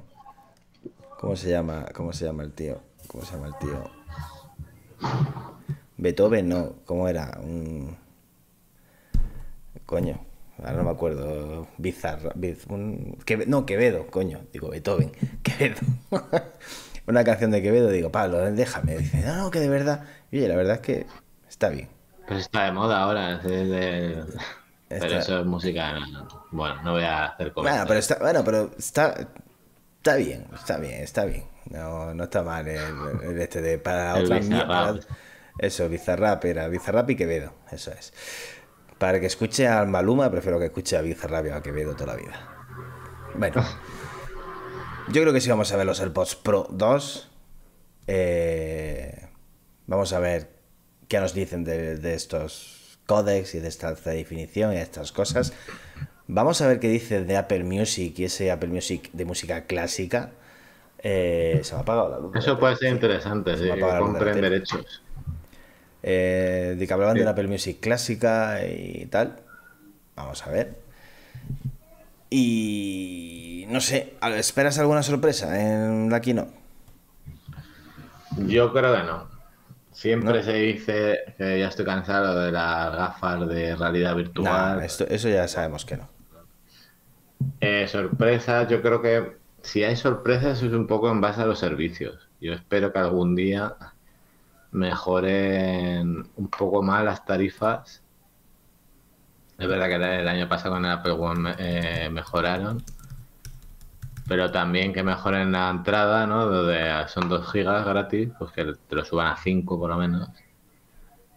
¿Cómo 1.20 1.36
se 1.36 1.50
llama? 1.50 1.86
¿Cómo 1.94 2.12
se 2.12 2.26
llama 2.26 2.44
el 2.44 2.52
tío? 2.52 2.80
¿Cómo 3.08 3.24
se 3.24 3.34
llama 3.34 3.48
el 3.48 3.58
tío? 3.60 3.84
Beethoven, 5.98 6.50
no. 6.50 6.74
¿Cómo 6.86 7.08
era? 7.08 7.40
Un... 7.42 7.98
Coño, 9.86 10.20
ahora 10.60 10.74
no 10.74 10.84
me 10.84 10.90
acuerdo. 10.92 11.68
Bizarra. 11.78 12.34
No, 13.48 13.66
Quevedo, 13.66 14.08
coño. 14.08 14.42
Digo, 14.52 14.70
Beethoven. 14.70 15.12
Quevedo. 15.44 15.78
Una 17.08 17.24
canción 17.24 17.52
de 17.52 17.62
Quevedo, 17.62 17.90
digo, 17.90 18.12
Pablo, 18.12 18.40
déjame. 18.52 18.98
Dice, 18.98 19.22
no, 19.22 19.36
no, 19.36 19.52
que 19.52 19.60
de 19.60 19.70
verdad. 19.70 20.06
Y 20.32 20.40
oye, 20.40 20.48
la 20.48 20.56
verdad 20.56 20.76
es 20.76 20.82
que 20.82 21.06
está 21.48 21.70
bien. 21.70 21.90
Pues 22.28 22.42
está 22.42 22.66
de 22.66 22.72
moda 22.72 23.02
ahora. 23.02 23.40
Pero 23.44 25.20
eso 25.20 25.40
es 25.40 25.46
música. 25.46 25.94
Bueno, 26.52 26.82
no 26.84 26.94
voy 26.94 27.04
a 27.04 27.26
hacer 27.26 27.52
comentarios. 27.54 27.64
Bueno, 27.64 27.88
pero 27.88 28.00
está, 28.00 28.18
bueno, 28.20 28.44
pero 28.44 28.72
está, 28.78 29.28
está 30.06 30.18
bien, 30.18 30.46
está 30.54 30.78
bien, 30.78 31.02
está 31.02 31.26
bien. 31.26 31.46
No, 31.72 32.14
no 32.14 32.26
está 32.26 32.44
mal 32.44 32.68
el, 32.68 33.42
este 33.42 33.60
de 33.60 33.80
para 33.80 34.14
otra 34.14 34.40
Eso, 35.58 35.90
Bizarrap 35.90 36.46
era 36.46 36.68
Bizarrap 36.68 37.10
y 37.10 37.16
Quevedo, 37.16 37.54
eso 37.72 37.92
es. 37.92 38.14
Para 39.00 39.20
que 39.20 39.26
escuche 39.26 39.68
al 39.68 39.88
Maluma, 39.88 40.30
prefiero 40.30 40.60
que 40.60 40.66
escuche 40.66 40.96
a 40.96 41.02
Bizarrap 41.02 41.48
y 41.48 41.50
a 41.50 41.62
Quevedo 41.64 41.96
toda 41.96 42.14
la 42.14 42.22
vida. 42.22 42.68
Bueno, 43.34 43.66
yo 45.08 45.22
creo 45.24 45.34
que 45.34 45.42
sí 45.42 45.50
vamos 45.50 45.72
a 45.72 45.78
ver 45.78 45.88
los 45.88 46.00
AirPods 46.00 46.36
Pro 46.36 46.68
2. 46.70 47.32
Eh, 48.06 49.28
vamos 49.88 50.14
a 50.14 50.20
ver 50.20 50.52
qué 51.08 51.20
nos 51.20 51.34
dicen 51.34 51.64
de, 51.64 52.14
estos 52.14 53.00
códex 53.08 53.56
y 53.56 53.60
de 53.60 53.70
esta 53.70 53.92
definición 53.96 54.72
y 54.74 54.76
de 54.76 54.84
estas 54.84 55.12
cosas. 55.12 55.52
Vamos 56.28 56.62
a 56.62 56.68
ver 56.68 56.80
qué 56.80 56.88
dice 56.88 57.24
de 57.24 57.38
Apple 57.38 57.64
Music 57.64 58.18
y 58.18 58.24
ese 58.26 58.52
Apple 58.52 58.70
Music 58.70 59.10
de 59.14 59.26
música 59.26 59.66
clásica 59.66 60.32
eh, 61.08 61.60
se 61.64 61.74
me 61.74 61.80
ha 61.80 61.82
apagado 61.82 62.10
la 62.10 62.20
luz. 62.20 62.36
Eso 62.36 62.58
puede 62.58 62.76
ser 62.78 62.92
interesante, 62.92 63.56
sí, 63.58 63.70
compren 64.00 64.42
derechos. 64.42 65.04
Eh, 66.02 66.76
de 66.78 66.88
que 66.88 66.94
hablaban 66.94 67.16
de 67.16 67.24
la 67.24 67.32
Apple 67.32 67.48
Music 67.48 67.80
clásica 67.80 68.66
y 68.66 69.06
tal. 69.06 69.38
Vamos 70.16 70.46
a 70.48 70.50
ver. 70.50 70.80
Y 72.32 73.66
no 73.70 73.82
sé, 73.82 74.16
¿esperas 74.36 74.80
alguna 74.80 75.04
sorpresa 75.04 75.62
en 75.62 76.10
la 76.10 76.22
Kino? 76.22 76.48
Yo 78.48 78.74
creo 78.74 78.96
que 78.96 79.04
no. 79.04 79.28
Siempre 79.92 80.44
se 80.44 80.54
dice 80.54 81.20
que 81.38 81.60
ya 81.60 81.68
estoy 81.68 81.86
cansado 81.86 82.40
de 82.42 82.52
las 82.52 82.96
gafas 82.96 83.48
de 83.48 83.76
realidad 83.76 84.16
virtual. 84.16 84.84
esto, 84.84 85.06
eso 85.08 85.30
ya 85.30 85.48
sabemos 85.48 85.86
que 85.86 85.98
no. 85.98 86.15
Eh, 87.60 87.88
sorpresas, 87.88 88.68
yo 88.70 88.82
creo 88.82 89.02
que 89.02 89.38
si 89.62 89.84
hay 89.84 89.96
sorpresas 89.96 90.62
es 90.62 90.74
un 90.74 90.88
poco 90.88 91.10
en 91.12 91.22
base 91.22 91.42
a 91.42 91.46
los 91.46 91.60
servicios. 91.60 92.30
Yo 92.40 92.54
espero 92.54 92.94
que 92.94 93.00
algún 93.00 93.36
día 93.36 93.76
mejoren 94.72 96.28
un 96.36 96.48
poco 96.50 96.84
más 96.84 97.04
las 97.04 97.26
tarifas. 97.26 98.04
Es 99.58 99.68
verdad 99.68 99.88
que 99.88 99.96
el 99.96 100.28
año 100.28 100.50
pasado 100.50 100.76
con 100.76 100.86
el 100.86 100.92
Apple 100.92 101.14
One 101.14 101.56
eh, 101.58 102.10
mejoraron, 102.12 102.84
pero 104.28 104.52
también 104.52 104.92
que 104.92 105.02
mejoren 105.02 105.54
la 105.54 105.70
entrada, 105.70 106.28
¿no? 106.28 106.46
Donde 106.46 107.08
son 107.08 107.30
2 107.30 107.52
gigas 107.52 107.86
gratis, 107.86 108.30
pues 108.38 108.52
que 108.52 108.74
te 108.88 108.96
lo 108.96 109.06
suban 109.06 109.28
a 109.28 109.38
5 109.38 109.80
por 109.80 109.90
lo 109.90 109.98
menos. 109.98 110.30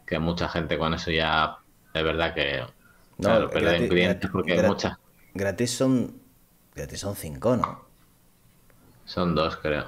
Que 0.04 0.18
mucha 0.18 0.48
gente 0.48 0.76
con 0.76 0.94
eso 0.94 1.10
ya 1.10 1.58
es 1.94 2.02
verdad 2.02 2.34
que 2.34 2.64
no, 3.18 3.48
pierden 3.48 3.88
clientes 3.88 4.30
porque 4.30 4.62
muchas. 4.62 4.98
Gratis 5.34 5.76
son 5.76 6.20
gratis 6.74 7.00
son 7.00 7.16
5, 7.16 7.56
¿no? 7.56 7.84
Son 9.04 9.34
2, 9.34 9.56
creo. 9.56 9.84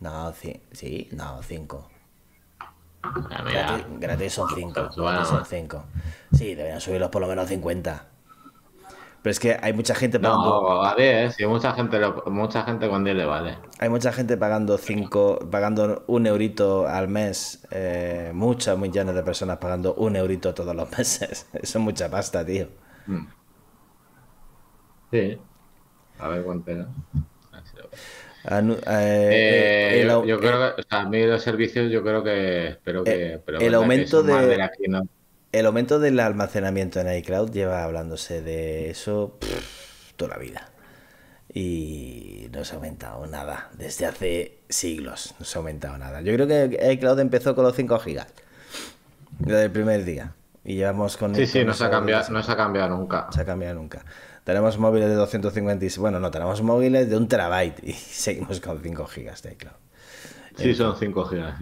No, 0.00 0.32
sí, 0.32 1.08
no, 1.12 1.42
5. 1.42 1.90
Ah, 3.04 3.80
gratis, 3.98 4.32
son 4.32 4.48
5. 4.54 4.92
son 4.92 5.44
5. 5.44 5.84
Sí, 6.32 6.54
deberían 6.54 6.80
subirlos 6.80 7.10
por 7.10 7.22
lo 7.22 7.28
menos 7.28 7.44
a 7.44 7.48
50. 7.48 8.06
Pero 9.22 9.30
es 9.30 9.38
que 9.38 9.56
hay 9.60 9.72
mucha 9.72 9.94
gente 9.94 10.18
pagando. 10.18 10.44
No, 10.44 10.78
vale, 10.78 11.26
¿eh? 11.26 11.46
mucha 11.46 11.72
gente, 11.74 12.00
mucha 12.26 12.64
gente 12.64 12.88
con 12.88 13.04
10 13.04 13.16
le 13.16 13.24
vale. 13.24 13.58
Hay 13.78 13.88
mucha 13.88 14.12
gente 14.12 14.36
pagando 14.36 14.78
5, 14.78 15.48
pagando 15.48 16.02
un 16.08 16.26
eurito 16.26 16.88
al 16.88 17.06
mes. 17.06 17.64
Eh, 17.70 18.32
muchas 18.34 18.76
millones 18.76 19.14
de 19.14 19.22
personas 19.22 19.58
pagando 19.58 19.94
un 19.94 20.16
eurito 20.16 20.52
todos 20.54 20.74
los 20.74 20.90
meses. 20.98 21.46
Eso 21.52 21.78
es 21.78 21.84
mucha 21.84 22.10
pasta, 22.10 22.44
tío. 22.44 22.66
Mm. 23.06 23.26
Sí. 25.12 25.38
A 26.18 26.28
ver 26.28 26.42
cuánto 26.42 26.70
era. 26.70 26.88
Eh, 28.44 30.02
eh, 30.02 30.06
yo, 30.26 30.40
creo 30.40 30.74
que, 30.74 30.82
a 30.88 31.04
mí 31.08 31.24
los 31.24 31.42
servicios, 31.42 31.92
yo 31.92 32.02
creo 32.02 32.24
que, 32.24 32.68
espero 32.68 33.04
que, 33.04 33.40
el 33.60 33.74
aumento 33.74 34.24
de, 34.24 34.68
el 35.52 35.66
aumento 35.66 36.00
del 36.00 36.18
almacenamiento 36.18 36.98
en 37.00 37.16
iCloud 37.18 37.52
lleva 37.52 37.84
hablándose 37.84 38.42
de 38.42 38.90
eso 38.90 39.38
toda 40.16 40.32
la 40.32 40.38
vida. 40.38 40.70
Y 41.54 42.48
no 42.52 42.64
se 42.64 42.72
ha 42.72 42.76
aumentado 42.76 43.26
nada. 43.26 43.70
Desde 43.74 44.06
hace 44.06 44.58
siglos 44.68 45.34
no 45.38 45.44
se 45.44 45.58
ha 45.58 45.60
aumentado 45.60 45.98
nada. 45.98 46.22
Yo 46.22 46.32
creo 46.34 46.48
que 46.48 46.92
iCloud 46.94 47.20
empezó 47.20 47.54
con 47.54 47.64
los 47.64 47.76
5 47.76 47.98
gigas. 48.00 48.26
Desde 49.38 49.64
el 49.64 49.70
primer 49.70 50.04
día. 50.04 50.34
Y 50.64 50.76
llevamos 50.76 51.16
con... 51.16 51.34
Sí, 51.34 51.46
sí, 51.46 51.64
no 51.64 51.74
se, 51.74 51.84
ha 51.84 51.90
cambiado, 51.90 52.30
no 52.30 52.42
se 52.42 52.52
ha 52.52 52.56
cambiado 52.56 52.96
nunca. 52.96 53.26
se 53.30 53.42
ha 53.42 53.44
cambiado 53.44 53.74
nunca. 53.74 54.04
Tenemos 54.44 54.78
móviles 54.78 55.08
de 55.08 55.14
256... 55.14 55.98
Bueno, 55.98 56.18
no, 56.18 56.30
tenemos 56.30 56.62
móviles 56.62 57.08
de 57.08 57.16
un 57.16 57.28
terabyte 57.28 57.82
y 57.84 57.92
seguimos 57.92 58.60
con 58.60 58.80
5 58.82 59.06
gigas 59.06 59.42
de 59.42 59.52
iCloud. 59.52 59.74
Sí, 60.56 60.74
son 60.74 60.96
5 60.96 61.24
gigas. 61.26 61.60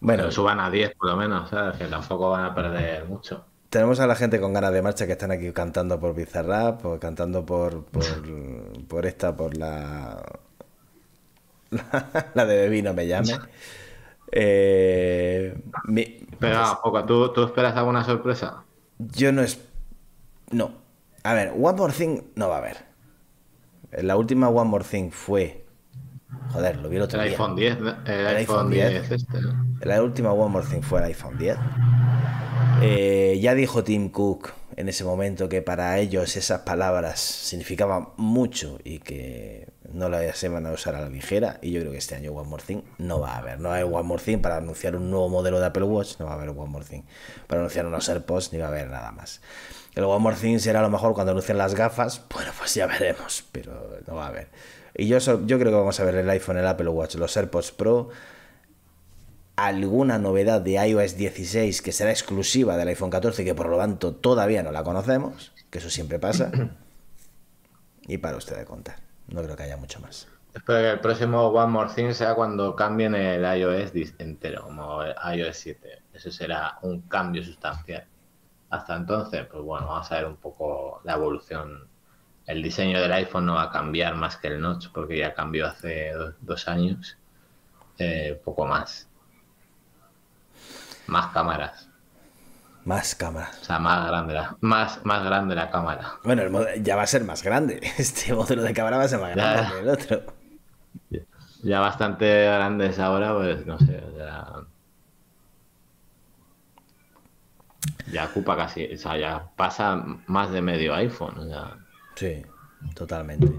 Bueno, 0.00 0.30
suban 0.30 0.60
a 0.60 0.70
10 0.70 0.94
por 0.96 1.10
lo 1.10 1.16
menos, 1.16 1.48
¿sabes? 1.48 1.78
Que 1.78 1.86
tampoco 1.86 2.30
van 2.30 2.44
a 2.44 2.54
perder 2.54 3.06
mucho. 3.06 3.44
Tenemos 3.70 3.98
a 4.00 4.06
la 4.06 4.14
gente 4.14 4.38
con 4.40 4.52
ganas 4.52 4.72
de 4.72 4.82
marcha 4.82 5.06
que 5.06 5.12
están 5.12 5.30
aquí 5.30 5.50
cantando 5.52 5.98
por 5.98 6.14
Bizarrap, 6.14 6.84
o 6.86 7.00
cantando 7.00 7.44
por, 7.44 7.84
por, 8.88 9.06
esta, 9.06 9.36
por 9.36 9.56
la, 9.56 10.22
la, 12.34 12.46
de 12.46 12.56
Bebino 12.56 12.94
me 12.94 13.06
llame. 13.06 13.32
Eh, 14.30 15.56
Pero 16.38 16.80
poco, 16.82 17.04
¿tú, 17.04 17.32
¿tú 17.32 17.44
esperas 17.44 17.76
alguna 17.76 18.04
sorpresa? 18.04 18.62
Yo 18.98 19.32
no 19.32 19.42
es. 19.42 19.58
No. 20.54 20.70
A 21.24 21.34
ver, 21.34 21.52
One 21.58 21.76
More 21.76 21.92
Thing 21.92 22.20
no 22.36 22.48
va 22.48 22.56
a 22.56 22.58
haber. 22.58 22.76
La 24.02 24.16
última 24.16 24.48
One 24.48 24.70
More 24.70 24.84
Thing 24.84 25.10
fue 25.10 25.64
Joder, 26.52 26.76
lo 26.76 26.88
vi 26.88 26.96
el 26.96 27.02
otro 27.02 27.20
el 27.20 27.32
iPhone 27.32 27.56
10, 27.56 27.78
el, 28.06 28.26
iPhone 28.36 28.70
10, 28.70 29.10
este, 29.10 29.38
La 29.82 30.02
última 30.02 30.32
One 30.32 30.50
More 30.50 30.66
Thing 30.66 30.82
fue 30.82 31.00
el 31.00 31.06
iPhone 31.06 31.38
10. 31.38 31.56
Eh, 32.82 33.38
ya 33.40 33.54
dijo 33.54 33.82
Tim 33.82 34.08
Cook 34.10 34.52
en 34.76 34.88
ese 34.88 35.04
momento 35.04 35.48
que 35.48 35.62
para 35.62 35.98
ellos 35.98 36.36
esas 36.36 36.60
palabras 36.60 37.20
significaban 37.20 38.08
mucho 38.16 38.78
y 38.84 38.98
que 38.98 39.68
no 39.92 40.08
las 40.08 40.42
iban 40.42 40.66
a 40.66 40.72
usar 40.72 40.96
a 40.96 41.00
la 41.00 41.08
ligera. 41.08 41.58
Y 41.62 41.72
yo 41.72 41.80
creo 41.80 41.92
que 41.92 41.98
este 41.98 42.14
año 42.14 42.32
One 42.32 42.48
More 42.48 42.62
Thing 42.64 42.82
no 42.98 43.20
va 43.20 43.34
a 43.34 43.38
haber. 43.38 43.60
No 43.60 43.72
hay 43.72 43.84
One 43.84 44.02
More 44.02 44.22
Thing 44.22 44.38
para 44.38 44.56
anunciar 44.56 44.96
un 44.96 45.10
nuevo 45.10 45.28
modelo 45.28 45.60
de 45.60 45.66
Apple 45.66 45.84
Watch, 45.84 46.18
no 46.18 46.26
va 46.26 46.32
a 46.32 46.34
haber 46.34 46.50
One 46.50 46.70
More 46.70 46.84
Thing. 46.84 47.02
Para 47.46 47.60
anunciar 47.60 47.86
unos 47.86 48.08
AirPods 48.08 48.52
ni 48.52 48.58
va 48.58 48.66
a 48.66 48.68
haber 48.68 48.88
nada 48.88 49.12
más. 49.12 49.40
El 49.94 50.04
One 50.04 50.18
More 50.18 50.36
Thing 50.36 50.58
será 50.58 50.80
a 50.80 50.82
lo 50.82 50.90
mejor 50.90 51.14
cuando 51.14 51.32
anuncien 51.32 51.58
las 51.58 51.74
gafas. 51.74 52.22
Bueno, 52.34 52.50
pues 52.58 52.74
ya 52.74 52.86
veremos, 52.86 53.44
pero 53.52 53.98
no 54.06 54.16
va 54.16 54.26
a 54.26 54.28
haber. 54.28 54.48
Y 54.96 55.06
yo, 55.06 55.18
yo 55.18 55.58
creo 55.58 55.70
que 55.70 55.76
vamos 55.76 55.98
a 56.00 56.04
ver 56.04 56.16
el 56.16 56.30
iPhone, 56.30 56.58
el 56.58 56.66
Apple 56.66 56.88
Watch, 56.88 57.14
los 57.16 57.36
AirPods 57.36 57.72
Pro, 57.72 58.10
alguna 59.56 60.18
novedad 60.18 60.60
de 60.60 60.72
iOS 60.72 61.16
16 61.16 61.82
que 61.82 61.92
será 61.92 62.10
exclusiva 62.10 62.76
del 62.76 62.88
iPhone 62.88 63.10
14 63.10 63.44
que 63.44 63.54
por 63.54 63.68
lo 63.68 63.78
tanto 63.78 64.14
todavía 64.14 64.62
no 64.62 64.72
la 64.72 64.84
conocemos, 64.84 65.52
que 65.70 65.78
eso 65.78 65.90
siempre 65.90 66.18
pasa. 66.18 66.50
y 68.06 68.18
para 68.18 68.36
usted 68.36 68.56
de 68.56 68.64
contar. 68.64 68.96
No 69.28 69.42
creo 69.42 69.56
que 69.56 69.62
haya 69.62 69.76
mucho 69.76 70.00
más. 70.00 70.28
Espero 70.52 70.78
que 70.78 70.90
el 70.90 71.00
próximo 71.00 71.48
One 71.48 71.72
More 71.72 71.90
Thing 71.94 72.12
sea 72.12 72.34
cuando 72.34 72.76
cambien 72.76 73.14
el 73.14 73.42
iOS 73.42 73.92
entero, 74.18 74.62
como 74.64 75.02
el 75.02 75.14
iOS 75.36 75.56
7. 75.56 76.02
Eso 76.12 76.30
será 76.30 76.78
un 76.82 77.02
cambio 77.02 77.42
sustancial. 77.42 78.06
Hasta 78.70 78.96
entonces, 78.96 79.46
pues 79.50 79.62
bueno, 79.62 79.86
vamos 79.88 80.10
a 80.12 80.16
ver 80.16 80.26
un 80.26 80.36
poco 80.36 81.00
la 81.04 81.14
evolución 81.14 81.88
el 82.46 82.62
diseño 82.62 83.00
del 83.00 83.12
iPhone 83.12 83.46
no 83.46 83.54
va 83.54 83.64
a 83.64 83.70
cambiar 83.70 84.16
más 84.16 84.36
que 84.36 84.48
el 84.48 84.60
notch 84.60 84.88
porque 84.92 85.18
ya 85.18 85.34
cambió 85.34 85.66
hace 85.66 86.12
dos, 86.40 86.68
años. 86.68 87.16
Eh, 87.98 88.40
poco 88.44 88.66
más. 88.66 89.08
Más 91.06 91.26
cámaras. 91.28 91.88
Más 92.84 93.14
cámaras. 93.14 93.58
O 93.62 93.64
sea, 93.64 93.78
más 93.78 94.06
grande 94.06 94.34
la, 94.34 94.56
más, 94.60 95.04
más 95.04 95.24
grande 95.24 95.54
la 95.54 95.70
cámara. 95.70 96.14
Bueno, 96.22 96.66
ya 96.82 96.96
va 96.96 97.02
a 97.02 97.06
ser 97.06 97.24
más 97.24 97.42
grande. 97.42 97.80
Este 97.98 98.32
modelo 98.34 98.62
de 98.62 98.74
cámara 98.74 98.98
va 98.98 99.04
a 99.04 99.08
ser 99.08 99.20
más 99.20 99.34
grande 99.34 99.72
que 99.72 99.80
el 99.80 99.88
otro. 99.88 100.22
Ya 101.62 101.80
bastante 101.80 102.44
grandes 102.44 102.98
ahora, 102.98 103.34
pues 103.34 103.64
no 103.64 103.78
sé. 103.78 104.02
Ya, 104.18 104.46
ya 108.12 108.24
ocupa 108.26 108.54
casi. 108.56 108.92
O 108.92 108.98
sea, 108.98 109.16
ya 109.16 109.48
pasa 109.56 110.04
más 110.26 110.50
de 110.50 110.60
medio 110.60 110.94
iPhone. 110.94 111.38
O 111.38 111.48
sea, 111.48 111.78
Sí, 112.16 112.44
totalmente. 112.94 113.50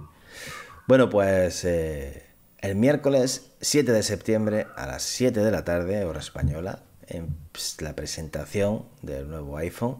Bueno, 0.88 1.10
pues 1.10 1.66
eh, 1.66 2.30
el 2.60 2.76
miércoles 2.76 3.56
7 3.60 3.92
de 3.92 4.04
septiembre 4.04 4.68
a 4.76 4.86
las 4.86 5.04
7 5.04 5.42
de 5.42 5.52
la 5.52 5.64
tarde, 5.64 6.06
hora 6.06 6.20
española, 6.20 6.80
en 7.08 7.36
pues, 7.52 7.82
la 7.82 7.96
presentación 7.96 8.86
del 9.02 9.30
nuevo 9.30 9.58
iPhone. 9.58 9.98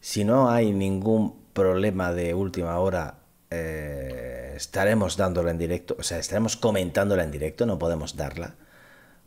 Si 0.00 0.24
no 0.24 0.50
hay 0.50 0.72
ningún 0.72 1.34
problema 1.52 2.12
de 2.12 2.34
última 2.34 2.78
hora, 2.78 3.18
eh, 3.50 4.54
estaremos 4.56 5.16
dándola 5.16 5.50
en 5.50 5.58
directo, 5.58 5.96
o 5.98 6.02
sea, 6.02 6.18
estaremos 6.18 6.56
comentándola 6.56 7.24
en 7.24 7.30
directo, 7.30 7.66
no 7.66 7.78
podemos 7.78 8.16
darla 8.16 8.54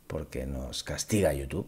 porque 0.06 0.46
nos 0.46 0.82
castiga 0.82 1.32
YouTube. 1.32 1.66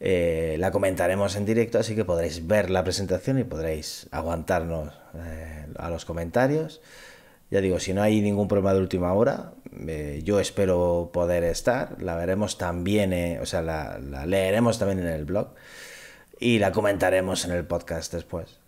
Eh, 0.00 0.56
la 0.58 0.70
comentaremos 0.70 1.36
en 1.36 1.46
directo, 1.46 1.78
así 1.78 1.94
que 1.94 2.04
podréis 2.04 2.46
ver 2.46 2.70
la 2.70 2.84
presentación 2.84 3.38
y 3.38 3.44
podréis 3.44 4.08
aguantarnos 4.10 4.92
eh, 5.14 5.66
a 5.78 5.90
los 5.90 6.04
comentarios. 6.04 6.80
Ya 7.50 7.60
digo, 7.60 7.78
si 7.78 7.94
no 7.94 8.02
hay 8.02 8.20
ningún 8.20 8.48
problema 8.48 8.74
de 8.74 8.80
última 8.80 9.12
hora, 9.12 9.52
eh, 9.86 10.20
yo 10.24 10.40
espero 10.40 11.10
poder 11.12 11.44
estar. 11.44 12.00
La 12.02 12.16
veremos 12.16 12.58
también, 12.58 13.38
o 13.40 13.46
sea, 13.46 13.62
la, 13.62 13.98
leeremos 14.26 14.78
también 14.78 15.00
en 15.00 15.06
el 15.06 15.24
blog 15.24 15.48
y 16.40 16.58
la 16.58 16.72
comentaremos 16.72 17.44
en 17.44 17.52
el 17.52 17.64
podcast 17.64 18.12
después. 18.12 18.58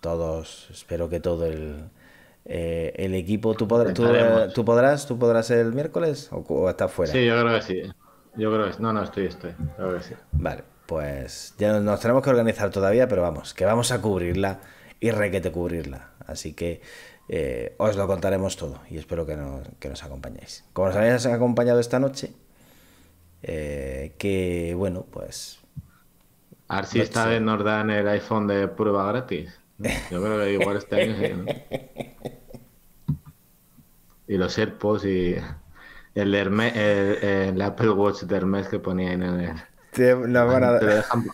todos, 0.00 0.68
espero 0.70 1.08
que 1.08 1.20
todo 1.20 1.46
el, 1.46 1.90
el 2.44 3.14
equipo. 3.14 3.54
¿tú, 3.54 3.66
podrás, 3.66 3.94
tú, 3.94 4.64
podrás, 4.64 5.06
¿Tú 5.06 5.18
podrás 5.18 5.50
el 5.50 5.72
miércoles 5.72 6.28
o, 6.30 6.38
o 6.48 6.70
estás 6.70 6.92
fuera? 6.92 7.12
Sí, 7.12 7.24
yo 7.24 7.40
creo 7.40 7.54
que 7.56 7.62
sí. 7.62 7.82
Yo 8.36 8.52
creo 8.52 8.70
que 8.70 8.82
no, 8.82 8.92
no, 8.92 9.02
estoy, 9.02 9.26
estoy. 9.26 9.52
Creo 9.76 9.96
que 9.96 10.02
sí. 10.02 10.14
Vale, 10.32 10.62
pues 10.86 11.54
ya 11.58 11.80
nos 11.80 12.00
tenemos 12.00 12.22
que 12.22 12.30
organizar 12.30 12.70
todavía, 12.70 13.08
pero 13.08 13.22
vamos, 13.22 13.54
que 13.54 13.64
vamos 13.64 13.92
a 13.92 14.00
cubrirla 14.00 14.60
y 15.00 15.10
requete 15.10 15.50
cubrirla. 15.50 16.10
Así 16.26 16.52
que 16.52 16.82
eh, 17.28 17.74
os 17.78 17.96
lo 17.96 18.06
contaremos 18.06 18.56
todo 18.56 18.80
y 18.88 18.98
espero 18.98 19.26
que 19.26 19.36
nos, 19.36 19.66
que 19.80 19.88
nos 19.88 20.04
acompañéis. 20.04 20.64
Como 20.72 20.88
nos 20.88 20.96
habéis 20.96 21.26
acompañado 21.26 21.80
esta 21.80 21.98
noche, 21.98 22.32
eh, 23.42 24.14
que 24.18 24.74
bueno, 24.76 25.04
pues. 25.10 25.58
A 26.68 26.76
ver 26.76 26.86
si 26.86 27.00
esta 27.00 27.26
vez 27.26 27.40
nos 27.40 27.62
dan 27.64 27.90
el 27.90 28.06
iPhone 28.08 28.46
de 28.46 28.68
prueba 28.68 29.06
gratis. 29.08 29.58
Yo 30.10 30.22
creo 30.22 30.38
que 30.38 30.52
igual 30.54 30.76
este 30.78 31.02
año 31.02 31.44
Y 34.28 34.38
los 34.38 34.58
AirPods 34.58 35.04
y 35.04 35.36
el, 36.16 36.34
Hermes, 36.34 36.74
el, 36.74 37.22
el 37.22 37.62
Apple 37.62 37.90
Watch 37.90 38.22
de 38.22 38.36
Hermes 38.36 38.66
que 38.68 38.80
ponía 38.80 39.12
en 39.12 39.22
el. 39.22 39.52
Te, 39.92 40.14
van 40.14 40.64
a 40.64 40.78
Te 40.78 40.86
lo 40.86 40.94
dejan, 40.96 41.26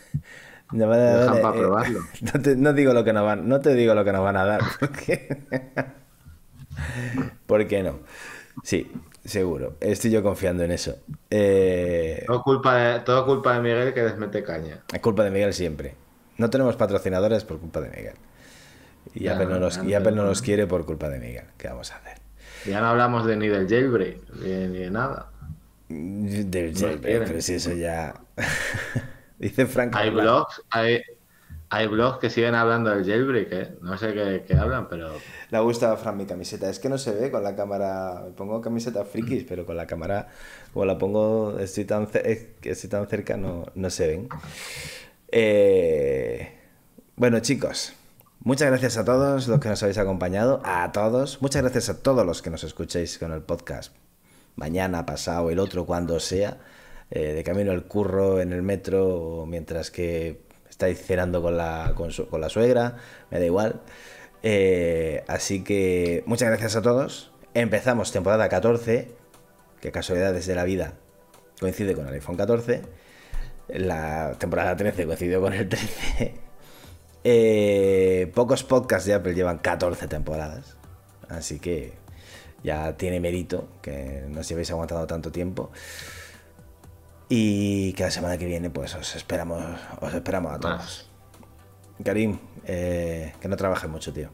dar, 0.79 1.19
dejan 1.19 1.37
eh, 1.37 1.41
para 1.41 1.55
eh, 1.55 1.59
probarlo. 1.59 1.99
No 2.33 2.41
te, 2.41 2.55
no 2.55 2.73
digo 2.73 2.93
lo 2.93 3.03
que 3.03 3.13
nos 3.13 3.23
van, 3.25 3.47
no 3.47 3.59
te 3.59 3.73
digo 3.75 3.93
lo 3.95 4.03
que 4.03 4.11
nos 4.11 4.23
van 4.23 4.37
a 4.37 4.45
dar, 4.45 4.61
porque... 4.79 5.27
¿Por 7.45 7.67
qué 7.67 7.83
no? 7.83 7.99
Sí, 8.63 8.91
seguro. 9.23 9.77
Estoy 9.79 10.11
yo 10.11 10.23
confiando 10.23 10.63
en 10.63 10.71
eso. 10.71 10.97
Eh, 11.29 12.23
Todo 12.27 12.41
culpa, 12.43 12.75
de, 12.75 12.99
todo 13.01 13.25
culpa 13.25 13.53
de 13.55 13.61
Miguel 13.61 13.93
que 13.93 14.03
les 14.03 14.17
mete 14.17 14.43
caña. 14.43 14.81
es 14.91 14.99
culpa 14.99 15.23
de 15.23 15.31
Miguel 15.31 15.53
siempre. 15.53 15.95
No 16.37 16.49
tenemos 16.49 16.75
patrocinadores 16.75 17.43
por 17.43 17.59
culpa 17.59 17.81
de 17.81 17.89
Miguel. 17.89 18.15
Y 19.13 19.23
Ya, 19.25 19.33
Apple 19.35 19.47
no 19.47 19.59
nos, 19.59 19.77
ya, 19.77 19.83
y 19.83 19.93
Apple 19.93 20.13
no 20.13 20.23
nos 20.23 20.41
quiere 20.41 20.65
por 20.65 20.85
culpa 20.85 21.09
de 21.09 21.19
Miguel. 21.19 21.45
¿Qué 21.57 21.67
vamos 21.67 21.91
a 21.91 21.97
hacer? 21.97 22.17
Ya 22.65 22.79
no 22.79 22.87
hablamos 22.87 23.25
de 23.25 23.35
ni 23.37 23.47
del 23.49 23.67
jailbreak, 23.67 24.17
ni, 24.41 24.49
ni 24.67 24.79
de 24.79 24.89
nada. 24.89 25.29
Del 25.89 26.73
No 26.73 26.79
jailbreak, 26.79 27.27
pero 27.27 27.41
si 27.41 27.53
eso 27.55 27.73
ya... 27.73 28.15
Dice 29.43 29.65
Frank. 29.67 29.95
Hay 29.95 30.09
blogs, 30.09 30.61
hay, 30.69 31.01
hay 31.69 31.87
blogs 31.87 32.19
que 32.19 32.29
siguen 32.29 32.55
hablando 32.55 32.89
del 32.91 33.05
jailbreak, 33.05 33.51
¿eh? 33.53 33.77
No 33.81 33.97
sé 33.97 34.13
qué, 34.13 34.45
qué 34.47 34.55
hablan, 34.55 34.87
pero 34.89 35.23
Le 35.49 35.59
gusta 35.59 35.91
a 35.91 35.97
Fran 35.97 36.17
mi 36.17 36.25
camiseta. 36.25 36.69
Es 36.69 36.79
que 36.79 36.89
no 36.89 36.97
se 36.97 37.13
ve 37.13 37.31
con 37.31 37.43
la 37.43 37.55
cámara. 37.55 38.23
Me 38.25 38.31
pongo 38.33 38.61
camiseta 38.61 39.05
frikis, 39.05 39.45
pero 39.45 39.65
con 39.65 39.77
la 39.77 39.87
cámara, 39.87 40.29
como 40.73 40.85
la 40.85 40.97
pongo, 40.97 41.57
estoy 41.59 41.85
tan, 41.85 42.09
estoy 42.63 42.89
tan 42.89 43.07
cerca, 43.07 43.37
no, 43.37 43.65
no 43.75 43.89
se 43.89 44.07
ven. 44.07 44.29
Eh, 45.31 46.59
Bueno, 47.15 47.39
chicos, 47.41 47.93
muchas 48.41 48.69
gracias 48.69 48.97
a 48.97 49.05
todos 49.05 49.47
los 49.47 49.59
que 49.59 49.69
nos 49.69 49.83
habéis 49.83 49.97
acompañado. 49.99 50.61
A 50.65 50.91
todos. 50.91 51.41
Muchas 51.41 51.63
gracias 51.63 51.89
a 51.89 52.01
todos 52.03 52.25
los 52.25 52.41
que 52.41 52.49
nos 52.51 52.63
escuchéis 52.63 53.17
con 53.19 53.31
el 53.33 53.41
podcast. 53.43 53.95
Mañana, 54.55 55.05
pasado, 55.05 55.49
el 55.51 55.59
otro, 55.59 55.85
cuando 55.85 56.19
sea. 56.19 56.59
Eh, 57.11 57.33
de 57.33 57.43
camino 57.43 57.71
al 57.71 57.85
curro, 57.85 58.39
en 58.41 58.53
el 58.53 58.61
metro, 58.63 59.45
mientras 59.47 59.91
que 59.91 60.41
estáis 60.69 60.99
cenando 61.01 61.41
con 61.41 61.57
la, 61.57 61.93
con, 61.95 62.11
su- 62.11 62.27
con 62.27 62.41
la 62.41 62.49
suegra. 62.49 62.97
Me 63.31 63.39
da 63.39 63.45
igual. 63.45 63.81
Eh, 64.43 65.23
así 65.27 65.63
que 65.63 66.23
muchas 66.25 66.49
gracias 66.49 66.75
a 66.75 66.81
todos. 66.81 67.31
Empezamos 67.53 68.11
temporada 68.11 68.49
14, 68.49 69.09
que 69.79 69.91
casualidades 69.91 70.45
de 70.47 70.55
la 70.55 70.63
vida 70.63 70.93
coincide 71.59 71.93
con 71.95 72.07
el 72.07 72.13
iPhone 72.15 72.35
14. 72.37 72.81
La 73.69 74.33
temporada 74.39 74.75
13 74.75 75.05
coincidió 75.05 75.41
con 75.41 75.53
el 75.53 75.69
13. 75.69 76.33
Eh, 77.25 78.29
pocos 78.35 78.65
podcasts 78.65 79.07
de 79.07 79.13
Apple 79.13 79.33
llevan 79.33 79.59
14 79.59 80.07
temporadas. 80.09 80.75
Así 81.29 81.59
que 81.59 81.93
ya 82.63 82.97
tiene 82.97 83.21
mérito 83.21 83.69
que 83.81 84.25
nos 84.27 84.49
llevéis 84.49 84.71
aguantado 84.71 85.07
tanto 85.07 85.31
tiempo. 85.31 85.71
Y 87.35 87.93
que 87.93 88.03
la 88.03 88.11
semana 88.11 88.37
que 88.37 88.45
viene, 88.45 88.69
pues 88.69 88.93
os 88.93 89.15
esperamos, 89.15 89.59
os 89.99 90.13
esperamos 90.13 90.53
a 90.53 90.59
todos. 90.59 91.09
Karim, 92.05 92.37
eh, 92.63 93.33
que 93.41 93.47
no 93.47 93.57
trabajes 93.57 93.89
mucho, 93.89 94.13
tío. 94.13 94.29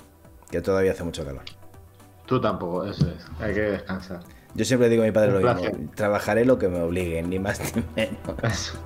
Que 0.52 0.60
todavía 0.60 0.92
hace 0.92 1.06
mucho 1.06 1.24
calor. 1.24 1.44
tú 2.26 2.42
tampoco, 2.42 2.84
eso 2.84 3.08
es. 3.08 3.26
Hay 3.40 3.54
que 3.54 3.62
descansar. 3.62 4.20
Yo 4.54 4.66
siempre 4.66 4.90
digo 4.90 5.04
a 5.04 5.06
mi 5.06 5.14
padre 5.14 5.30
Un 5.30 5.36
lo 5.36 5.42
placer. 5.42 5.78
mismo. 5.78 5.92
Trabajaré 5.96 6.44
lo 6.44 6.60
que 6.60 6.68
me 6.68 6.82
obliguen, 6.82 7.30
ni 7.30 7.40
más 7.40 7.62
ni 7.74 7.84
menos. 7.96 8.20
Eso. 8.44 8.78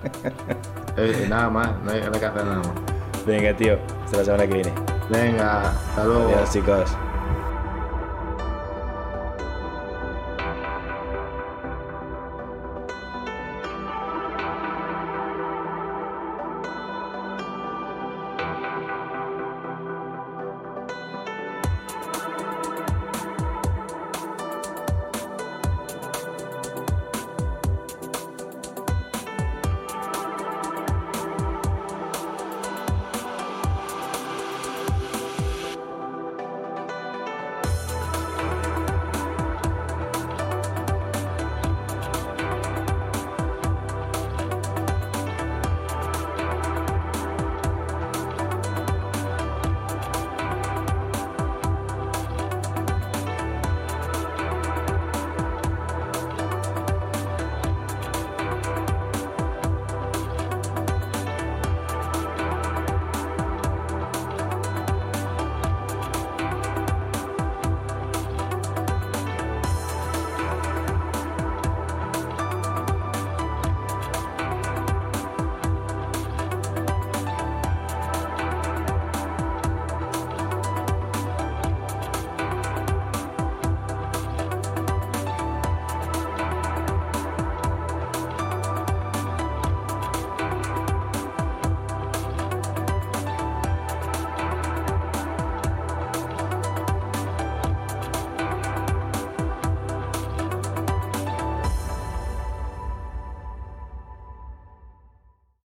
Eh, 0.95 1.25
nada 1.27 1.49
más, 1.49 1.71
no 1.83 1.89
hay, 1.91 2.01
no 2.01 2.11
hay 2.13 2.19
que 2.19 2.25
hacer 2.27 2.45
nada 2.45 2.57
más. 2.57 3.25
Venga, 3.25 3.57
tío. 3.57 3.79
Hasta 4.05 4.17
la 4.17 4.25
semana 4.25 4.45
que 4.47 4.53
viene. 4.53 4.73
Venga, 5.09 5.71
hasta 5.71 6.05
luego. 6.05 6.27
Adiós, 6.35 6.51
chicos. 6.53 6.91